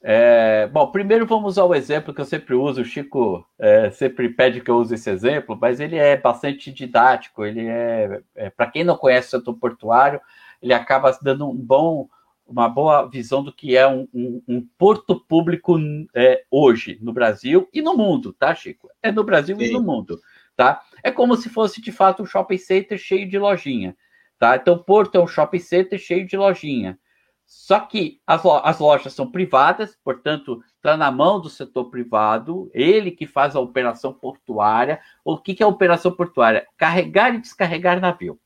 É, 0.08 0.68
bom, 0.68 0.92
primeiro 0.92 1.26
vamos 1.26 1.58
ao 1.58 1.74
exemplo 1.74 2.14
que 2.14 2.22
eu 2.22 2.26
sempre 2.26 2.54
uso, 2.54 2.80
o 2.80 2.86
Chico 2.86 3.44
é, 3.58 3.90
sempre 3.90 4.30
pede 4.30 4.62
que 4.62 4.70
eu 4.70 4.76
use 4.76 4.94
esse 4.94 5.10
exemplo, 5.10 5.58
mas 5.60 5.80
ele 5.80 5.96
é 5.96 6.16
bastante 6.16 6.72
didático, 6.72 7.44
ele 7.44 7.66
é, 7.66 8.22
é 8.36 8.52
para 8.52 8.70
quem 8.70 8.84
não 8.84 8.96
conhece 8.96 9.30
o 9.30 9.40
setor 9.40 9.56
portuário, 9.56 10.22
ele 10.62 10.74
acaba 10.76 11.18
dando 11.24 11.50
um 11.50 11.56
bom 11.56 12.08
uma 12.46 12.70
boa 12.70 13.10
visão 13.10 13.44
do 13.44 13.52
que 13.52 13.76
é 13.76 13.88
um, 13.88 14.08
um, 14.14 14.44
um 14.48 14.68
porto 14.78 15.20
público 15.20 15.76
é, 16.14 16.44
hoje 16.52 17.00
no 17.02 17.12
Brasil 17.12 17.68
e 17.74 17.82
no 17.82 17.98
mundo, 17.98 18.32
tá, 18.32 18.54
Chico? 18.54 18.88
É 19.02 19.12
no 19.12 19.24
Brasil 19.24 19.58
Sim. 19.58 19.66
e 19.66 19.72
no 19.72 19.82
mundo, 19.82 20.22
tá? 20.56 20.84
É 21.02 21.10
como 21.10 21.36
se 21.36 21.50
fosse 21.50 21.82
de 21.82 21.92
fato 21.92 22.22
um 22.22 22.28
shopping 22.28 22.60
center 22.60 23.00
cheio 23.00 23.28
de 23.28 23.40
lojinha, 23.40 23.98
tá? 24.38 24.56
Então, 24.56 24.78
Porto 24.78 25.16
é 25.16 25.20
um 25.20 25.26
shopping 25.26 25.58
center 25.58 25.98
cheio 25.98 26.28
de 26.28 26.38
lojinha. 26.38 27.00
Só 27.46 27.80
que 27.80 28.20
as, 28.26 28.42
as 28.64 28.80
lojas 28.80 29.14
são 29.14 29.30
privadas, 29.30 29.98
portanto, 30.04 30.64
está 30.76 30.98
na 30.98 31.12
mão 31.12 31.40
do 31.40 31.50
setor 31.50 31.86
privado, 31.86 32.70
ele 32.74 33.12
que 33.12 33.28
faz 33.28 33.56
a 33.56 33.60
operação 33.60 34.14
portuária. 34.14 35.00
O 35.24 35.38
que, 35.38 35.54
que 35.54 35.64
é 35.64 35.66
a 35.66 35.70
operação 35.70 36.12
portuária? 36.12 36.68
Carregar 36.78 37.34
e 37.36 37.42
descarregar 37.42 38.00
navio. 38.00 38.40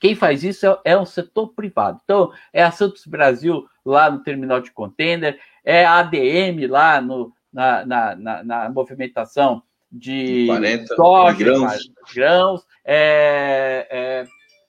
Quem 0.00 0.14
faz 0.14 0.42
isso 0.44 0.66
é, 0.66 0.78
é 0.84 0.98
um 0.98 1.06
setor 1.06 1.48
privado. 1.48 2.00
Então, 2.04 2.32
é 2.52 2.62
a 2.62 2.70
Santos 2.70 3.06
Brasil 3.06 3.66
lá 3.84 4.10
no 4.10 4.22
terminal 4.22 4.60
de 4.60 4.70
container, 4.70 5.38
é 5.64 5.84
a 5.84 5.98
ADM 5.98 6.66
lá 6.68 7.00
no, 7.00 7.32
na, 7.52 7.86
na, 7.86 8.16
na, 8.16 8.44
na 8.44 8.70
movimentação 8.70 9.62
de 9.90 10.46
40 10.46 10.96
soja, 10.96 11.36
grãos, 11.36 11.90
grãos 12.12 12.66
é, 12.84 13.86
é, 13.90 14.26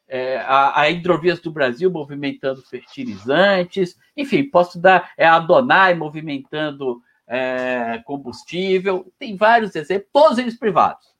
é, 0.08 0.38
a, 0.38 0.82
a 0.82 0.89
Hidrovias 0.89 1.39
do 1.39 1.52
Brasil 1.52 1.89
movimentando 1.89 2.62
fertilizantes, 2.62 3.98
enfim, 4.15 4.44
posso 4.44 4.80
dar 4.80 5.12
é 5.18 5.26
a 5.26 5.39
Donai 5.39 5.94
movimentando 5.94 7.02
é, 7.28 8.02
combustível, 8.06 9.12
tem 9.18 9.36
vários 9.36 9.76
exemplos, 9.76 10.10
todos 10.13 10.38
eles 10.38 10.58
privados. 10.58 11.13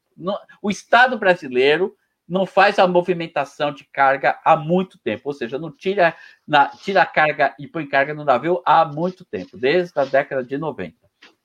O 0.62 0.70
Estado 0.70 1.18
brasileiro 1.18 1.96
não 2.28 2.46
faz 2.46 2.80
a 2.80 2.88
movimentação 2.88 3.72
de 3.72 3.84
carga 3.86 4.40
há 4.44 4.56
muito 4.56 4.98
tempo, 5.00 5.24
ou 5.26 5.34
seja, 5.34 5.60
não 5.60 5.72
tira, 5.72 6.16
na, 6.48 6.68
tira 6.70 7.02
a 7.02 7.06
carga 7.06 7.56
e 7.60 7.68
põe 7.68 7.88
carga 7.88 8.14
no 8.14 8.26
navio 8.26 8.62
há 8.66 8.86
muito 8.86 9.24
tempo, 9.26 9.58
desde 9.58 9.98
a 10.00 10.06
década 10.06 10.44
de 10.44 10.58
90. 10.58 10.96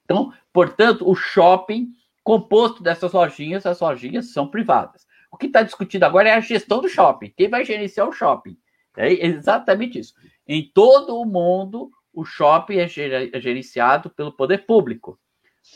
Então, 0.05 0.33
portanto, 0.53 1.09
o 1.09 1.15
shopping 1.15 1.89
composto 2.23 2.83
dessas 2.83 3.13
lojinhas, 3.13 3.67
as 3.67 3.81
lojinhas 3.81 4.33
são 4.33 4.49
privadas. 4.49 5.07
O 5.31 5.37
que 5.37 5.47
está 5.47 5.63
discutido 5.63 6.05
agora 6.05 6.29
é 6.29 6.33
a 6.33 6.41
gestão 6.41 6.81
do 6.81 6.89
shopping. 6.89 7.33
Quem 7.37 7.49
vai 7.49 7.65
gerenciar 7.65 8.09
o 8.09 8.13
shopping? 8.13 8.57
É 8.97 9.27
exatamente 9.27 9.99
isso. 9.99 10.15
Em 10.47 10.69
todo 10.75 11.19
o 11.19 11.25
mundo, 11.25 11.91
o 12.13 12.25
shopping 12.25 12.79
é, 12.79 12.87
é 13.33 13.41
gerenciado 13.41 14.11
pelo 14.11 14.33
poder 14.33 14.67
público. 14.67 15.19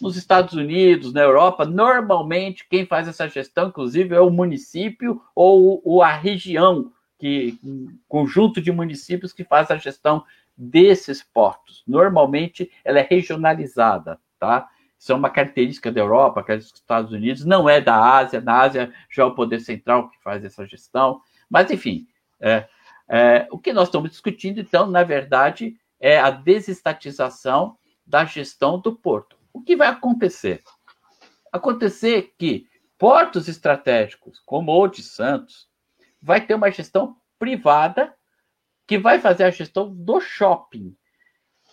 Nos 0.01 0.17
Estados 0.17 0.55
Unidos, 0.55 1.12
na 1.12 1.21
Europa, 1.21 1.64
normalmente 1.64 2.67
quem 2.69 2.85
faz 2.85 3.07
essa 3.07 3.29
gestão, 3.29 3.69
inclusive, 3.69 4.14
é 4.14 4.21
o 4.21 4.31
município 4.31 5.23
ou, 5.35 6.03
a 6.03 6.12
região, 6.12 6.90
que 7.19 7.59
um 7.62 7.97
conjunto 8.09 8.61
de 8.61 8.73
municípios 8.73 9.33
que 9.33 9.45
faz 9.45 9.71
a 9.71 9.77
gestão 9.77 10.25
desses 10.57 11.23
portos. 11.23 11.83
Normalmente 11.87 12.71
ela 12.85 12.99
é 12.99 13.07
regionalizada, 13.09 14.19
tá? 14.38 14.69
Isso 14.98 15.12
é 15.12 15.14
uma 15.14 15.30
característica 15.30 15.92
da 15.92 16.00
Europa, 16.00 16.42
que 16.42 16.52
é 16.52 16.57
dos 16.57 16.72
Estados 16.72 17.12
Unidos, 17.12 17.44
não 17.44 17.68
é 17.68 17.80
da 17.80 17.96
Ásia. 17.96 18.40
Na 18.40 18.61
Ásia 18.61 18.92
já 19.11 19.22
é 19.22 19.26
o 19.26 19.35
poder 19.35 19.61
central 19.61 20.09
que 20.09 20.22
faz 20.22 20.44
essa 20.44 20.66
gestão. 20.66 21.20
Mas, 21.48 21.70
enfim, 21.70 22.07
é, 22.40 22.68
é, 23.09 23.46
o 23.50 23.59
que 23.59 23.72
nós 23.72 23.88
estamos 23.88 24.11
discutindo, 24.11 24.61
então, 24.61 24.87
na 24.87 25.02
verdade, 25.02 25.76
é 26.00 26.18
a 26.18 26.30
desestatização 26.30 27.76
da 28.07 28.24
gestão 28.24 28.78
do 28.78 28.94
porto. 28.94 29.37
O 29.52 29.62
que 29.62 29.76
vai 29.76 29.88
acontecer? 29.88 30.62
Acontecer 31.52 32.35
que 32.38 32.66
portos 32.98 33.48
estratégicos, 33.48 34.40
como 34.44 34.72
o 34.72 34.88
de 34.88 35.02
Santos, 35.02 35.68
vai 36.20 36.40
ter 36.40 36.54
uma 36.54 36.70
gestão 36.70 37.16
privada 37.38 38.14
que 38.87 38.98
vai 38.98 39.18
fazer 39.18 39.44
a 39.44 39.50
gestão 39.50 39.94
do 39.94 40.20
shopping. 40.20 40.96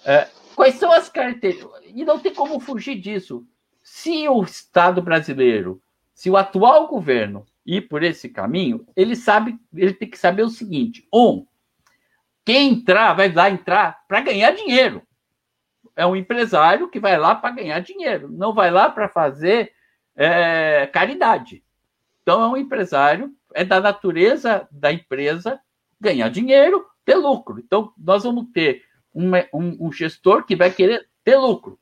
É, 0.06 0.28
quais 0.56 0.76
são 0.76 0.92
as 0.92 1.10
características? 1.10 1.82
E 1.86 2.04
não 2.04 2.20
tem 2.20 2.34
como 2.34 2.60
fugir 2.60 2.96
disso. 3.00 3.46
Se 3.84 4.28
o 4.28 4.44
Estado 4.44 5.02
brasileiro, 5.02 5.82
se 6.14 6.30
o 6.30 6.38
atual 6.38 6.88
governo 6.88 7.46
ir 7.66 7.82
por 7.82 8.04
esse 8.04 8.30
caminho, 8.30 8.86
ele 8.96 9.16
sabe, 9.16 9.60
ele 9.74 9.94
tem 9.94 10.10
que 10.10 10.18
saber 10.18 10.44
o 10.44 10.50
seguinte: 10.50 11.08
um, 11.14 11.46
quem 12.46 12.74
entrar 12.74 13.14
vai 13.14 13.32
lá 13.32 13.50
entrar 13.50 14.04
para 14.08 14.22
ganhar 14.22 14.52
dinheiro 14.52 15.02
é 15.96 16.06
um 16.06 16.16
empresário 16.16 16.90
que 16.90 17.00
vai 17.00 17.18
lá 17.18 17.36
para 17.36 17.56
ganhar 17.56 17.80
dinheiro, 17.80 18.30
não 18.30 18.54
vai 18.54 18.72
lá 18.72 18.90
para 18.90 19.10
fazer 19.10 19.72
é, 20.16 20.88
caridade. 20.88 21.64
Então, 22.22 22.42
é 22.42 22.48
um 22.48 22.58
empresário, 22.58 23.32
é 23.54 23.64
da 23.64 23.80
natureza 23.80 24.68
da 24.72 24.92
empresa 24.92 25.60
ganhar 26.00 26.30
dinheiro, 26.30 26.86
ter 27.04 27.16
lucro. 27.16 27.60
Então, 27.60 27.94
nós 27.98 28.24
vamos 28.24 28.48
ter 28.54 28.84
um, 29.14 29.32
um, 29.54 29.88
um 29.88 29.92
gestor 29.92 30.46
que 30.46 30.56
vai 30.56 30.72
querer 30.72 31.08
ter 31.24 31.38
lucro. 31.38 31.80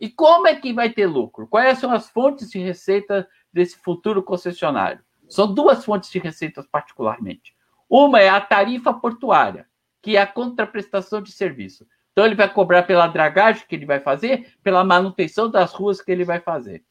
E 0.00 0.08
como 0.08 0.46
é 0.48 0.56
que 0.56 0.72
vai 0.72 0.90
ter 0.90 1.06
lucro? 1.06 1.46
Quais 1.46 1.78
são 1.78 1.92
as 1.92 2.10
fontes 2.10 2.50
de 2.50 2.58
receita 2.58 3.28
desse 3.52 3.76
futuro 3.78 4.22
concessionário? 4.22 5.00
São 5.28 5.52
duas 5.52 5.84
fontes 5.84 6.10
de 6.10 6.18
receitas, 6.18 6.66
particularmente. 6.66 7.54
Uma 7.88 8.20
é 8.20 8.28
a 8.28 8.40
tarifa 8.40 8.92
portuária, 8.92 9.66
que 10.02 10.16
é 10.16 10.20
a 10.20 10.26
contraprestação 10.26 11.22
de 11.22 11.30
serviço. 11.30 11.86
Então 12.12 12.26
ele 12.26 12.34
vai 12.34 12.52
cobrar 12.52 12.82
pela 12.82 13.06
dragagem 13.06 13.64
que 13.66 13.74
ele 13.74 13.86
vai 13.86 14.00
fazer, 14.00 14.54
pela 14.62 14.84
manutenção 14.84 15.50
das 15.50 15.72
ruas 15.72 16.00
que 16.00 16.10
ele 16.10 16.24
vai 16.24 16.40
fazer. 16.40 16.84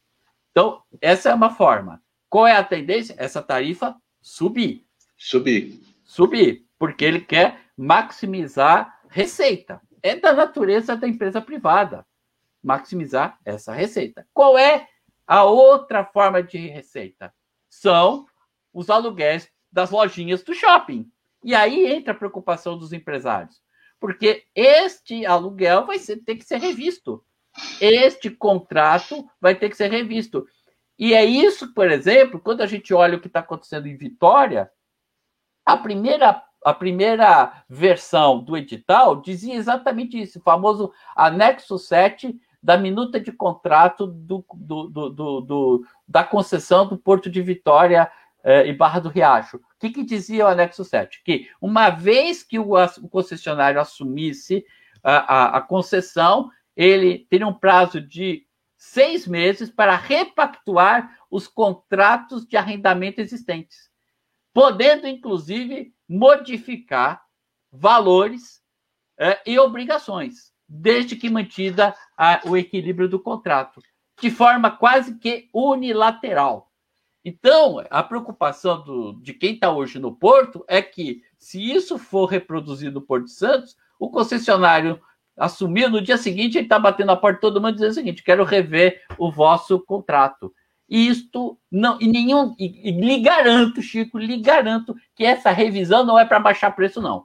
Então, 0.50 0.82
essa 1.00 1.30
é 1.30 1.34
uma 1.34 1.50
forma. 1.50 2.02
Qual 2.28 2.46
é 2.46 2.56
a 2.56 2.64
tendência? 2.64 3.14
Essa 3.18 3.42
tarifa 3.42 3.94
subir. 4.20 4.86
Subir. 5.16 5.80
Subir, 6.04 6.66
porque 6.78 7.04
ele 7.04 7.20
quer 7.20 7.60
maximizar 7.76 9.01
receita. 9.12 9.80
É 10.02 10.16
da 10.16 10.32
natureza 10.32 10.96
da 10.96 11.06
empresa 11.06 11.40
privada 11.40 12.04
maximizar 12.62 13.38
essa 13.44 13.72
receita. 13.72 14.26
Qual 14.32 14.56
é 14.56 14.88
a 15.26 15.44
outra 15.44 16.04
forma 16.04 16.42
de 16.42 16.68
receita? 16.68 17.32
São 17.68 18.26
os 18.72 18.88
aluguéis 18.88 19.50
das 19.70 19.90
lojinhas 19.90 20.42
do 20.42 20.54
shopping. 20.54 21.10
E 21.44 21.54
aí 21.54 21.92
entra 21.92 22.12
a 22.12 22.16
preocupação 22.16 22.78
dos 22.78 22.92
empresários, 22.92 23.60
porque 23.98 24.44
este 24.54 25.26
aluguel 25.26 25.86
vai 25.86 25.98
ser, 25.98 26.18
ter 26.18 26.36
que 26.36 26.44
ser 26.44 26.58
revisto. 26.58 27.24
Este 27.80 28.30
contrato 28.30 29.28
vai 29.40 29.54
ter 29.54 29.68
que 29.68 29.76
ser 29.76 29.90
revisto. 29.90 30.46
E 30.98 31.14
é 31.14 31.24
isso, 31.24 31.74
por 31.74 31.90
exemplo, 31.90 32.40
quando 32.40 32.60
a 32.60 32.66
gente 32.66 32.94
olha 32.94 33.16
o 33.16 33.20
que 33.20 33.26
está 33.26 33.40
acontecendo 33.40 33.88
em 33.88 33.96
Vitória, 33.96 34.70
a 35.66 35.76
primeira, 35.76 36.42
a 36.64 36.74
primeira 36.74 37.64
versão 37.68 38.42
do 38.42 38.56
edital 38.56 39.20
dizia 39.20 39.54
exatamente 39.54 40.20
isso, 40.20 40.38
o 40.38 40.42
famoso 40.42 40.92
anexo 41.16 41.78
7 41.78 42.38
da 42.62 42.76
minuta 42.76 43.18
de 43.18 43.32
contrato 43.32 44.06
do, 44.06 44.44
do, 44.54 44.88
do, 44.88 45.40
do 45.40 45.86
da 46.06 46.22
concessão 46.22 46.86
do 46.86 46.96
Porto 46.96 47.28
de 47.28 47.42
Vitória 47.42 48.10
eh, 48.44 48.68
e 48.68 48.72
Barra 48.72 49.00
do 49.00 49.08
Riacho. 49.08 49.56
O 49.56 49.60
que, 49.80 49.90
que, 49.90 50.04
dizia 50.04 50.44
o 50.44 50.48
anexo 50.48 50.84
7? 50.84 51.22
Que 51.24 51.48
uma 51.60 51.90
vez 51.90 52.44
que 52.44 52.58
o, 52.58 52.74
o 52.74 53.08
concessionário 53.08 53.80
assumisse 53.80 54.64
a, 55.02 55.16
a, 55.16 55.56
a 55.58 55.60
concessão, 55.60 56.50
ele 56.76 57.26
teria 57.28 57.46
um 57.46 57.52
prazo 57.52 58.00
de 58.00 58.46
seis 58.76 59.26
meses 59.26 59.70
para 59.70 59.96
repactuar 59.96 61.16
os 61.30 61.46
contratos 61.46 62.46
de 62.46 62.56
arrendamento 62.56 63.20
existentes, 63.20 63.90
podendo, 64.52 65.06
inclusive, 65.06 65.92
modificar 66.12 67.22
valores 67.72 68.62
eh, 69.18 69.40
e 69.46 69.58
obrigações, 69.58 70.52
desde 70.68 71.16
que 71.16 71.30
mantida 71.30 71.94
a, 72.16 72.42
o 72.44 72.54
equilíbrio 72.54 73.08
do 73.08 73.18
contrato, 73.18 73.80
de 74.20 74.30
forma 74.30 74.70
quase 74.70 75.18
que 75.18 75.48
unilateral. 75.54 76.70
Então, 77.24 77.82
a 77.88 78.02
preocupação 78.02 78.82
do, 78.82 79.14
de 79.22 79.32
quem 79.32 79.54
está 79.54 79.70
hoje 79.70 79.98
no 79.98 80.14
Porto 80.14 80.64
é 80.68 80.82
que, 80.82 81.22
se 81.38 81.72
isso 81.72 81.96
for 81.96 82.26
reproduzido 82.26 83.00
no 83.00 83.06
Porto 83.06 83.24
de 83.24 83.32
Santos, 83.32 83.76
o 83.98 84.10
concessionário 84.10 85.00
assumiu, 85.36 85.88
no 85.88 86.02
dia 86.02 86.18
seguinte 86.18 86.58
ele 86.58 86.66
está 86.66 86.78
batendo 86.78 87.12
a 87.12 87.16
porta 87.16 87.40
todo 87.40 87.60
mundo 87.60 87.74
dizendo 87.74 87.92
o 87.92 87.94
seguinte: 87.94 88.22
quero 88.22 88.44
rever 88.44 89.02
o 89.16 89.30
vosso 89.30 89.80
contrato. 89.80 90.52
E 90.92 91.08
isto 91.08 91.58
não, 91.70 91.98
e 92.02 92.06
nenhum, 92.06 92.54
e, 92.58 92.90
e 92.90 92.92
lhe 92.92 93.22
garanto, 93.22 93.80
Chico, 93.80 94.18
lhe 94.18 94.36
garanto 94.36 94.94
que 95.16 95.24
essa 95.24 95.50
revisão 95.50 96.04
não 96.04 96.18
é 96.18 96.26
para 96.26 96.38
baixar 96.38 96.70
preço, 96.72 97.00
não. 97.00 97.24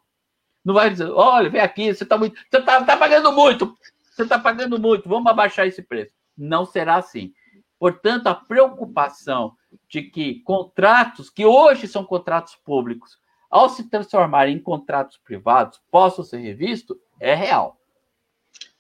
Não 0.64 0.74
vai 0.74 0.90
dizer, 0.90 1.12
olha, 1.12 1.50
vem 1.50 1.60
aqui, 1.60 1.94
você 1.94 2.04
está 2.06 2.18
muito, 2.18 2.40
você 2.50 2.60
está 2.60 2.82
tá 2.86 2.96
pagando 2.96 3.30
muito, 3.34 3.78
você 4.10 4.24
está 4.24 4.40
pagando 4.40 4.80
muito, 4.80 5.10
vamos 5.10 5.30
abaixar 5.30 5.68
esse 5.68 5.82
preço. 5.82 6.14
Não 6.38 6.66
será 6.66 6.96
assim. 6.96 7.34
Portanto, 7.78 8.28
a 8.28 8.36
preocupação 8.36 9.52
de 9.90 10.02
que 10.02 10.40
contratos, 10.44 11.30
que 11.30 11.46
hoje 11.46 11.90
são 11.90 12.06
contratos 12.06 12.56
públicos, 12.56 13.18
ao 13.50 13.68
se 13.68 13.90
transformarem 13.90 14.56
em 14.56 14.64
contratos 14.64 15.18
privados, 15.18 15.82
possam 15.92 16.24
ser 16.24 16.38
revistos, 16.38 16.96
é 17.20 17.36
real. 17.36 17.77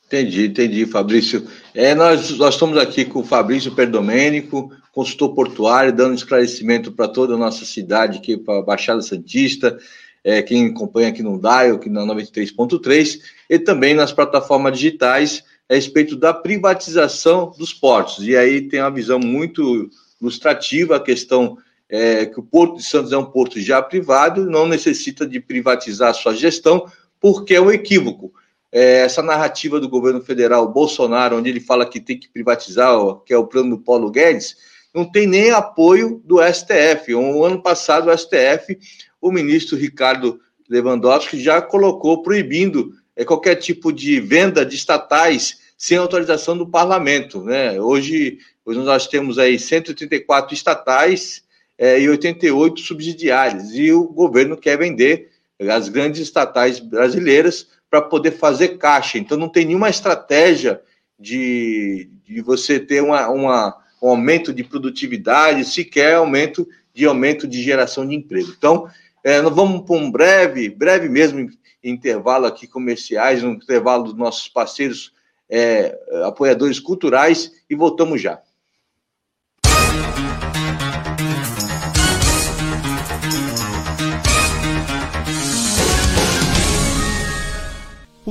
Entendi, 0.07 0.45
entendi, 0.45 0.85
Fabrício. 0.85 1.45
É, 1.75 1.93
nós, 1.93 2.31
nós 2.37 2.53
estamos 2.53 2.77
aqui 2.77 3.03
com 3.03 3.19
o 3.19 3.25
Fabrício 3.25 3.73
Perdomênico, 3.75 4.71
consultor 4.93 5.35
portuário, 5.35 5.91
dando 5.91 6.15
esclarecimento 6.15 6.93
para 6.93 7.09
toda 7.09 7.33
a 7.33 7.37
nossa 7.37 7.65
cidade, 7.65 8.17
aqui 8.17 8.37
para 8.37 8.59
a 8.59 8.61
Baixada 8.61 9.01
Santista, 9.01 9.77
é, 10.23 10.41
quem 10.41 10.67
acompanha 10.67 11.09
aqui 11.09 11.21
no 11.21 11.37
Dial, 11.37 11.75
aqui 11.75 11.89
na 11.89 12.03
93.3, 12.03 13.19
e 13.49 13.59
também 13.59 13.93
nas 13.93 14.13
plataformas 14.13 14.77
digitais, 14.79 15.43
a 15.69 15.75
respeito 15.75 16.15
da 16.15 16.33
privatização 16.33 17.53
dos 17.57 17.73
portos. 17.73 18.25
E 18.25 18.33
aí 18.33 18.61
tem 18.61 18.79
uma 18.79 18.89
visão 18.89 19.19
muito 19.19 19.89
ilustrativa, 20.21 20.95
a 20.95 21.01
questão 21.01 21.57
é, 21.89 22.25
que 22.25 22.39
o 22.39 22.43
Porto 22.43 22.77
de 22.77 22.83
Santos 22.83 23.11
é 23.11 23.17
um 23.17 23.25
porto 23.25 23.59
já 23.59 23.81
privado, 23.81 24.49
não 24.49 24.65
necessita 24.65 25.27
de 25.27 25.41
privatizar 25.41 26.11
a 26.11 26.13
sua 26.13 26.33
gestão, 26.33 26.89
porque 27.19 27.55
é 27.55 27.61
um 27.61 27.69
equívoco 27.69 28.31
é, 28.71 28.99
essa 28.99 29.21
narrativa 29.21 29.79
do 29.79 29.89
governo 29.89 30.21
federal 30.21 30.67
Bolsonaro, 30.71 31.37
onde 31.37 31.49
ele 31.49 31.59
fala 31.59 31.85
que 31.85 31.99
tem 31.99 32.19
que 32.19 32.29
privatizar, 32.29 32.93
que 33.25 33.33
é 33.33 33.37
o 33.37 33.47
plano 33.47 33.77
do 33.77 33.81
Paulo 33.81 34.11
Guedes, 34.11 34.57
não 34.93 35.05
tem 35.05 35.27
nem 35.27 35.51
apoio 35.51 36.21
do 36.25 36.37
STF. 36.41 37.13
O 37.13 37.43
ano 37.43 37.61
passado, 37.61 38.09
o 38.09 38.17
STF, 38.17 38.77
o 39.21 39.31
ministro 39.31 39.77
Ricardo 39.77 40.39
Lewandowski 40.69 41.39
já 41.39 41.61
colocou 41.61 42.21
proibindo 42.21 42.93
é, 43.15 43.23
qualquer 43.23 43.55
tipo 43.55 43.91
de 43.91 44.19
venda 44.19 44.65
de 44.65 44.75
estatais 44.75 45.59
sem 45.77 45.97
autorização 45.97 46.57
do 46.57 46.67
parlamento. 46.67 47.43
Né? 47.43 47.79
Hoje, 47.79 48.39
hoje 48.65 48.79
nós 48.79 49.07
temos 49.07 49.37
aí 49.37 49.59
134 49.59 50.53
estatais 50.53 51.43
é, 51.77 51.99
e 51.99 52.09
88 52.09 52.81
subsidiárias, 52.81 53.71
e 53.73 53.91
o 53.91 54.03
governo 54.05 54.57
quer 54.57 54.77
vender 54.77 55.29
as 55.59 55.89
grandes 55.89 56.21
estatais 56.21 56.79
brasileiras 56.79 57.67
para 57.89 58.01
poder 58.01 58.31
fazer 58.31 58.77
caixa. 58.77 59.17
Então, 59.17 59.37
não 59.37 59.49
tem 59.49 59.65
nenhuma 59.65 59.89
estratégia 59.89 60.81
de, 61.19 62.09
de 62.25 62.41
você 62.41 62.79
ter 62.79 63.01
uma, 63.01 63.27
uma, 63.29 63.77
um 64.01 64.09
aumento 64.09 64.53
de 64.53 64.63
produtividade, 64.63 65.65
sequer 65.65 66.15
aumento 66.15 66.67
de 66.93 67.05
aumento 67.05 67.47
de 67.47 67.61
geração 67.61 68.07
de 68.07 68.15
emprego. 68.15 68.53
Então, 68.57 68.89
é, 69.23 69.41
nós 69.41 69.53
vamos 69.53 69.85
para 69.85 69.95
um 69.95 70.09
breve, 70.09 70.69
breve 70.69 71.07
mesmo 71.07 71.49
intervalo 71.83 72.45
aqui 72.45 72.67
comerciais, 72.67 73.43
um 73.43 73.51
intervalo 73.51 74.05
dos 74.05 74.15
nossos 74.15 74.47
parceiros 74.47 75.13
é, 75.49 75.97
apoiadores 76.25 76.79
culturais 76.79 77.51
e 77.69 77.75
voltamos 77.75 78.21
já. 78.21 78.41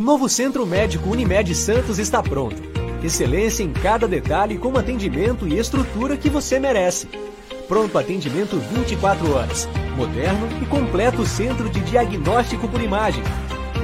Novo 0.06 0.28
Centro 0.28 0.64
Médico 0.64 1.10
Unimed 1.10 1.52
Santos 1.52 1.98
está 1.98 2.22
pronto. 2.22 2.62
Excelência 3.02 3.64
em 3.64 3.72
cada 3.72 4.06
detalhe 4.06 4.56
com 4.56 4.78
atendimento 4.78 5.48
e 5.48 5.58
estrutura 5.58 6.16
que 6.16 6.30
você 6.30 6.60
merece. 6.60 7.08
Pronto 7.66 7.98
atendimento 7.98 8.56
24 8.56 9.32
horas. 9.34 9.68
Moderno 9.96 10.46
e 10.62 10.66
completo 10.66 11.26
centro 11.26 11.68
de 11.68 11.80
diagnóstico 11.80 12.68
por 12.68 12.80
imagem. 12.80 13.24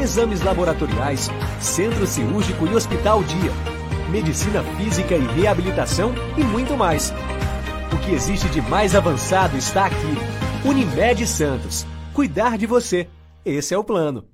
Exames 0.00 0.40
laboratoriais, 0.42 1.28
centro 1.60 2.06
cirúrgico 2.06 2.68
e 2.68 2.74
hospital 2.76 3.24
dia. 3.24 3.50
Medicina 4.08 4.62
física 4.76 5.16
e 5.16 5.26
reabilitação 5.26 6.14
e 6.38 6.44
muito 6.44 6.76
mais. 6.76 7.12
O 7.92 7.98
que 7.98 8.12
existe 8.12 8.48
de 8.48 8.62
mais 8.62 8.94
avançado 8.94 9.56
está 9.56 9.86
aqui. 9.86 10.16
Unimed 10.64 11.26
Santos. 11.26 11.84
Cuidar 12.14 12.56
de 12.56 12.64
você. 12.64 13.08
Esse 13.44 13.74
é 13.74 13.78
o 13.78 13.82
plano. 13.82 14.31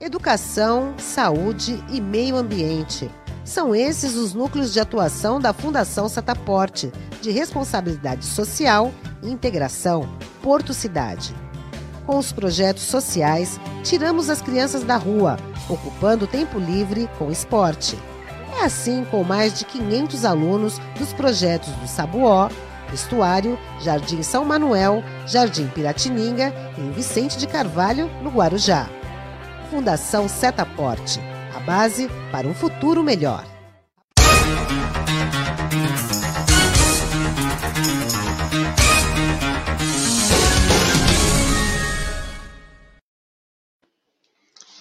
Educação, 0.00 0.94
saúde 0.98 1.82
e 1.90 2.00
meio 2.00 2.36
ambiente. 2.36 3.10
São 3.44 3.74
esses 3.74 4.16
os 4.16 4.32
núcleos 4.34 4.72
de 4.72 4.80
atuação 4.80 5.40
da 5.40 5.52
Fundação 5.52 6.08
Sataporte, 6.08 6.92
de 7.20 7.30
responsabilidade 7.30 8.24
social 8.24 8.92
e 9.22 9.30
integração 9.30 10.08
Porto 10.42 10.72
Cidade. 10.72 11.34
Com 12.06 12.18
os 12.18 12.32
projetos 12.32 12.82
sociais, 12.84 13.60
tiramos 13.82 14.30
as 14.30 14.40
crianças 14.42 14.82
da 14.82 14.96
rua, 14.96 15.36
ocupando 15.68 16.26
tempo 16.26 16.58
livre 16.58 17.08
com 17.18 17.30
esporte. 17.30 17.98
É 18.58 18.64
assim 18.64 19.04
com 19.10 19.22
mais 19.22 19.58
de 19.58 19.64
500 19.64 20.24
alunos 20.24 20.78
dos 20.98 21.12
projetos 21.12 21.70
do 21.74 21.86
Sabuó, 21.86 22.48
Estuário, 22.92 23.58
Jardim 23.80 24.22
São 24.22 24.44
Manuel, 24.44 25.02
Jardim 25.26 25.66
Piratininga 25.68 26.52
e 26.78 26.80
em 26.80 26.90
Vicente 26.92 27.38
de 27.38 27.46
Carvalho, 27.46 28.10
no 28.22 28.30
Guarujá. 28.30 28.88
Fundação 29.70 30.28
Setaporte, 30.28 31.20
a 31.54 31.60
base 31.60 32.08
para 32.32 32.46
um 32.46 32.54
futuro 32.54 33.02
melhor. 33.02 33.44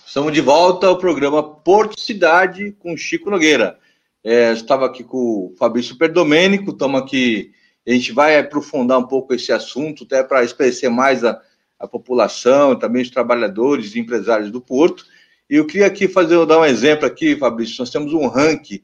Estamos 0.06 0.34
de 0.34 0.41
volta 0.41 0.88
ao 0.88 0.98
programa 0.98 1.43
Porto 1.43 2.00
Cidade 2.00 2.72
com 2.80 2.98
Chico 2.98 3.30
Nogueira. 3.30 3.78
É, 4.24 4.52
estava 4.52 4.88
aqui 4.88 5.04
com 5.04 5.17
o 5.17 5.56
Fabrício 5.58 5.98
Perdomênico, 5.98 6.72
estamos 6.72 7.00
aqui 7.00 7.52
a 7.87 7.91
gente 7.91 8.11
vai 8.11 8.37
aprofundar 8.37 8.99
um 8.99 9.07
pouco 9.07 9.33
esse 9.33 9.51
assunto, 9.51 10.03
até 10.03 10.23
para 10.23 10.43
esclarecer 10.43 10.91
mais 10.91 11.23
a, 11.23 11.41
a 11.79 11.87
população, 11.87 12.77
também 12.77 13.01
os 13.01 13.09
trabalhadores 13.09 13.95
e 13.95 13.99
empresários 13.99 14.51
do 14.51 14.61
Porto. 14.61 15.05
E 15.49 15.55
eu 15.55 15.65
queria 15.65 15.87
aqui 15.87 16.07
fazer, 16.07 16.45
dar 16.45 16.59
um 16.59 16.65
exemplo 16.65 17.05
aqui, 17.05 17.35
Fabrício. 17.35 17.77
Nós 17.79 17.89
temos 17.89 18.13
um 18.13 18.27
ranking 18.27 18.81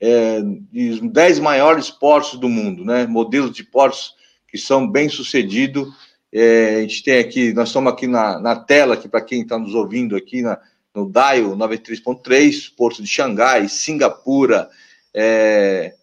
é, 0.00 0.40
de 0.72 1.00
10 1.08 1.38
maiores 1.38 1.90
portos 1.90 2.38
do 2.38 2.48
mundo, 2.48 2.84
né? 2.84 3.06
Modelos 3.06 3.52
de 3.52 3.62
portos 3.62 4.14
que 4.48 4.58
são 4.58 4.90
bem 4.90 5.08
sucedidos. 5.08 5.86
É, 6.32 6.76
a 6.76 6.80
gente 6.80 7.02
tem 7.02 7.18
aqui, 7.18 7.52
nós 7.52 7.68
estamos 7.68 7.92
aqui 7.92 8.06
na, 8.06 8.38
na 8.40 8.56
tela, 8.56 8.94
aqui 8.94 9.08
para 9.08 9.20
quem 9.20 9.42
está 9.42 9.58
nos 9.58 9.74
ouvindo 9.74 10.16
aqui 10.16 10.42
na, 10.42 10.58
no 10.94 11.08
DIAL 11.10 11.56
93.3, 11.56 12.72
Porto 12.76 13.02
de 13.02 13.08
Xangai, 13.08 13.68
Singapura, 13.68 14.68
é, 15.14 15.94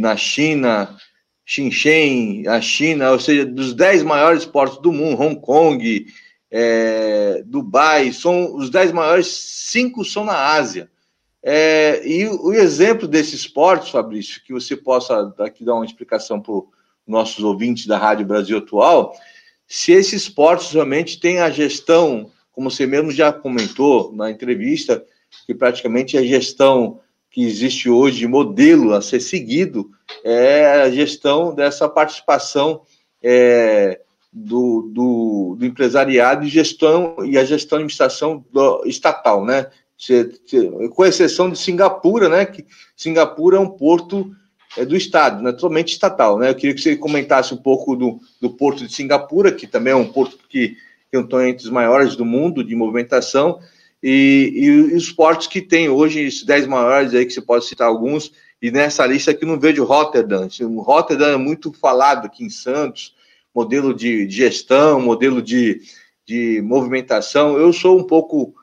na 0.00 0.16
China, 0.16 0.96
Shenzhen, 1.44 2.46
a 2.48 2.60
China, 2.60 3.12
ou 3.12 3.20
seja, 3.20 3.44
dos 3.44 3.74
10 3.74 4.02
maiores 4.02 4.44
portos 4.44 4.80
do 4.80 4.90
mundo, 4.90 5.20
Hong 5.20 5.40
Kong, 5.40 6.06
é, 6.50 7.42
Dubai, 7.44 8.12
são 8.12 8.56
os 8.56 8.70
10 8.70 8.92
maiores, 8.92 9.26
cinco 9.26 10.04
são 10.04 10.24
na 10.24 10.52
Ásia. 10.54 10.90
É, 11.42 12.00
e 12.06 12.26
o, 12.26 12.46
o, 12.46 12.52
exemplo 12.54 13.06
desses 13.06 13.46
portos, 13.46 13.90
Fabrício, 13.90 14.42
que 14.42 14.52
você 14.52 14.74
possa 14.74 15.34
aqui 15.40 15.64
dar 15.64 15.74
uma 15.74 15.84
explicação 15.84 16.40
para 16.40 16.54
os 16.54 16.64
nossos 17.06 17.44
ouvintes 17.44 17.86
da 17.86 17.98
Rádio 17.98 18.24
Brasil 18.24 18.56
Atual, 18.56 19.14
se 19.66 19.92
esses 19.92 20.28
portos 20.28 20.72
realmente 20.72 21.20
têm 21.20 21.40
a 21.40 21.50
gestão, 21.50 22.30
como 22.52 22.70
você 22.70 22.86
mesmo 22.86 23.10
já 23.10 23.32
comentou 23.32 24.12
na 24.14 24.30
entrevista, 24.30 25.04
que 25.46 25.54
praticamente 25.54 26.16
a 26.16 26.22
gestão 26.22 27.00
que 27.34 27.44
existe 27.44 27.90
hoje, 27.90 28.28
modelo 28.28 28.94
a 28.94 29.02
ser 29.02 29.18
seguido, 29.18 29.90
é 30.22 30.82
a 30.82 30.88
gestão 30.88 31.52
dessa 31.52 31.88
participação 31.88 32.82
é, 33.20 34.00
do, 34.32 34.88
do, 34.94 35.56
do, 35.58 35.66
empresariado 35.66 36.44
e 36.44 36.48
gestão 36.48 37.16
e 37.24 37.36
a 37.36 37.44
gestão 37.44 37.78
e 37.78 37.80
administração 37.80 38.44
do, 38.52 38.84
estatal, 38.86 39.44
né? 39.44 39.66
Com 40.94 41.04
exceção 41.04 41.50
de 41.50 41.58
Singapura, 41.58 42.28
né? 42.28 42.46
Que 42.46 42.64
Singapura 42.96 43.56
é 43.56 43.60
um 43.60 43.68
porto 43.68 44.30
é, 44.78 44.84
do 44.84 44.94
Estado, 44.94 45.42
naturalmente 45.42 45.92
estatal, 45.92 46.38
né? 46.38 46.50
Eu 46.50 46.54
queria 46.54 46.72
que 46.72 46.80
você 46.80 46.96
comentasse 46.96 47.52
um 47.52 47.56
pouco 47.56 47.96
do, 47.96 48.20
do 48.40 48.50
porto 48.50 48.86
de 48.86 48.94
Singapura, 48.94 49.50
que 49.50 49.66
também 49.66 49.92
é 49.92 49.96
um 49.96 50.06
porto 50.06 50.38
que, 50.48 50.76
que 51.10 51.16
é 51.16 51.48
entre 51.48 51.64
os 51.64 51.70
maiores 51.70 52.14
do 52.14 52.24
mundo 52.24 52.62
de 52.62 52.76
movimentação, 52.76 53.58
e, 54.06 54.52
e, 54.54 54.70
os 54.94 55.10
portos 55.10 55.46
que 55.46 55.62
tem 55.62 55.88
hoje, 55.88 56.20
esses 56.20 56.44
10 56.44 56.66
maiores 56.66 57.14
aí, 57.14 57.24
que 57.24 57.32
você 57.32 57.40
pode 57.40 57.64
citar 57.64 57.88
alguns, 57.88 58.30
e 58.60 58.70
nessa 58.70 59.06
lista 59.06 59.30
aqui 59.30 59.46
não 59.46 59.58
vejo 59.58 59.82
Rotterdam. 59.82 60.46
Rotterdam 60.76 61.30
é 61.30 61.36
muito 61.38 61.72
falado 61.72 62.26
aqui 62.26 62.44
em 62.44 62.50
Santos, 62.50 63.14
modelo 63.54 63.94
de, 63.94 64.28
gestão, 64.28 65.00
modelo 65.00 65.40
de, 65.40 65.80
de 66.26 66.60
movimentação. 66.62 67.56
Eu 67.56 67.72
sou 67.72 67.98
um 67.98 68.04
pouco 68.04 68.54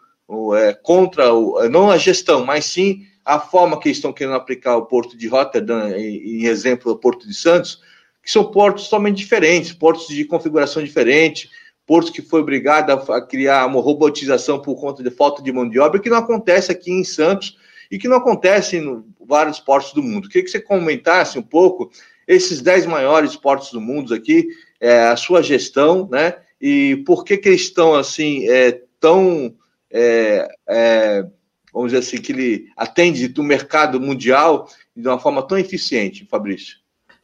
é, 0.57 0.73
contra, 0.73 1.33
o, 1.33 1.67
não 1.69 1.89
a 1.89 1.97
gestão, 1.97 2.45
mas 2.45 2.65
sim 2.65 3.07
a 3.25 3.39
forma 3.39 3.79
que 3.79 3.89
estão 3.89 4.13
querendo 4.13 4.35
aplicar 4.35 4.77
o 4.77 4.85
porto 4.85 5.17
de 5.17 5.27
Rotterdam, 5.27 5.89
em, 5.89 6.43
em 6.43 6.45
exemplo, 6.45 6.91
o 6.91 6.97
porto 6.97 7.27
de 7.27 7.33
Santos, 7.33 7.81
que 8.21 8.29
são 8.29 8.43
portos 8.43 8.83
totalmente 8.83 9.17
diferentes, 9.17 9.73
portos 9.73 10.07
de 10.07 10.23
configuração 10.23 10.83
diferente, 10.83 11.49
portos 11.91 12.09
que 12.09 12.21
foi 12.21 12.39
obrigado 12.39 12.89
a, 12.89 13.17
a 13.17 13.21
criar 13.21 13.65
uma 13.65 13.81
robotização 13.81 14.61
por 14.61 14.79
conta 14.79 15.03
de 15.03 15.11
falta 15.11 15.43
de 15.43 15.51
mão 15.51 15.67
de 15.67 15.77
obra, 15.77 15.99
que 15.99 16.09
não 16.09 16.19
acontece 16.19 16.71
aqui 16.71 16.89
em 16.89 17.03
Santos 17.03 17.57
e 17.91 17.99
que 17.99 18.07
não 18.07 18.15
acontece 18.15 18.77
em 18.77 19.03
vários 19.19 19.59
portos 19.59 19.91
do 19.91 20.01
mundo. 20.01 20.29
Queria 20.29 20.45
que 20.45 20.49
você 20.49 20.61
comentasse 20.61 21.37
um 21.37 21.41
pouco 21.41 21.91
esses 22.25 22.61
10 22.61 22.85
maiores 22.85 23.35
portos 23.35 23.73
do 23.73 23.81
mundo 23.81 24.13
aqui, 24.13 24.47
é, 24.79 25.01
a 25.07 25.17
sua 25.17 25.43
gestão, 25.43 26.07
né? 26.09 26.35
E 26.61 27.03
por 27.05 27.25
que, 27.25 27.35
que 27.35 27.49
eles 27.49 27.59
estão 27.59 27.93
assim 27.93 28.47
é, 28.49 28.83
tão 28.97 29.53
é, 29.91 30.47
é, 30.69 31.25
vamos 31.73 31.91
dizer 31.91 32.05
assim, 32.05 32.21
que 32.21 32.31
ele 32.31 32.69
atende 32.77 33.27
do 33.27 33.43
mercado 33.43 33.99
mundial 33.99 34.69
de 34.95 35.05
uma 35.05 35.19
forma 35.19 35.45
tão 35.45 35.57
eficiente, 35.57 36.25
Fabrício? 36.25 36.77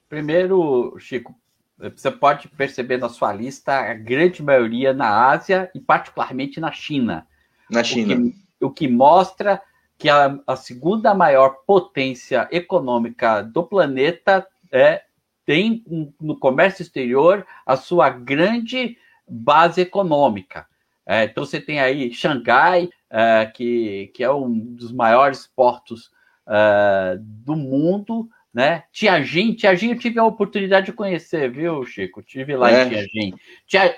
Primeiro, 0.10 0.94
Chico, 1.00 1.34
você 1.78 2.10
pode 2.10 2.48
perceber 2.48 2.98
na 2.98 3.10
sua 3.10 3.32
lista 3.32 3.74
a 3.74 3.94
grande 3.94 4.42
maioria 4.42 4.94
na 4.94 5.30
Ásia 5.30 5.70
e 5.76 5.80
particularmente 5.80 6.60
na 6.60 6.72
China. 6.72 7.28
Na 7.70 7.84
China. 7.84 8.16
O 8.16 8.18
que, 8.18 8.36
o 8.62 8.72
que 8.72 8.88
mostra 8.88 9.62
que 9.98 10.10
a, 10.10 10.40
a, 10.46 10.56
segunda 10.56 11.14
maior 11.14 11.58
potência 11.66 12.48
econômica 12.52 13.42
do 13.42 13.64
planeta 13.64 14.46
é 14.72 15.04
tem 15.46 15.84
no 16.20 16.38
comércio 16.38 16.82
exterior 16.82 17.46
a 17.66 17.78
sua 17.78 18.10
grande 18.10 18.98
base 19.28 19.82
econômica. 19.82 20.68
É, 21.06 21.24
então 21.24 21.46
você 21.46 21.62
tem 21.62 21.80
aí 21.80 22.14
Xangai, 22.14 22.90
é, 23.10 23.46
que, 23.46 24.12
que 24.14 24.24
é 24.24 24.32
um 24.32 24.76
dos 24.76 24.92
maiores 24.92 25.48
portos 25.48 26.12
é, 26.46 27.18
do 27.20 27.56
mundo, 27.56 28.30
né? 28.54 28.84
Tianjin, 28.92 29.54
Tianjin 29.54 29.92
eu 29.92 30.00
tive 30.00 30.20
a 30.20 30.26
oportunidade 30.26 30.88
de 30.88 30.94
conhecer, 30.94 31.52
viu, 31.52 31.86
Chico? 31.86 32.24
Tive 32.24 32.56
lá 32.56 32.72
é. 32.72 32.84
em 32.84 32.90
Tianjin. 32.90 33.34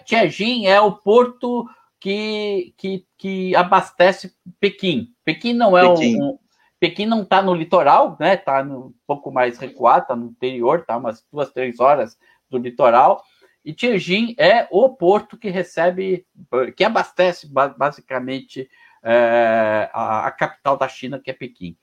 Tianjin 0.06 0.66
é 0.66 0.82
o 0.82 0.92
porto 0.92 1.66
que, 2.00 2.74
que, 2.78 3.06
que 3.18 3.56
abastece 3.56 4.34
Pequim. 4.60 5.14
Pequim 5.24 5.54
não 5.54 5.78
é 5.78 5.88
Pequim. 5.88 6.22
um, 6.22 6.40
Pequim 6.80 7.06
não 7.06 7.24
está 7.24 7.42
no 7.42 7.54
litoral, 7.54 8.16
né? 8.20 8.36
Está 8.36 8.62
um 8.64 8.94
pouco 9.06 9.32
mais 9.32 9.58
recuado, 9.58 10.04
está 10.04 10.16
no 10.16 10.28
interior, 10.28 10.80
está 10.80 10.98
umas 10.98 11.26
duas, 11.32 11.52
três 11.52 11.80
horas 11.80 12.18
do 12.50 12.58
litoral. 12.58 13.24
E 13.64 13.74
Tianjin 13.74 14.34
é 14.38 14.68
o 14.72 14.90
porto 14.90 15.38
que 15.38 15.50
recebe, 15.50 16.26
que 16.76 16.84
abastece 16.84 17.48
basicamente 17.78 18.70
é, 19.04 19.90
a, 19.94 20.28
a, 20.28 20.32
capital 20.32 20.78
da 20.78 20.88
China, 20.88 21.20
que 21.20 21.30
é 21.30 21.34
Pequim. 21.34 21.78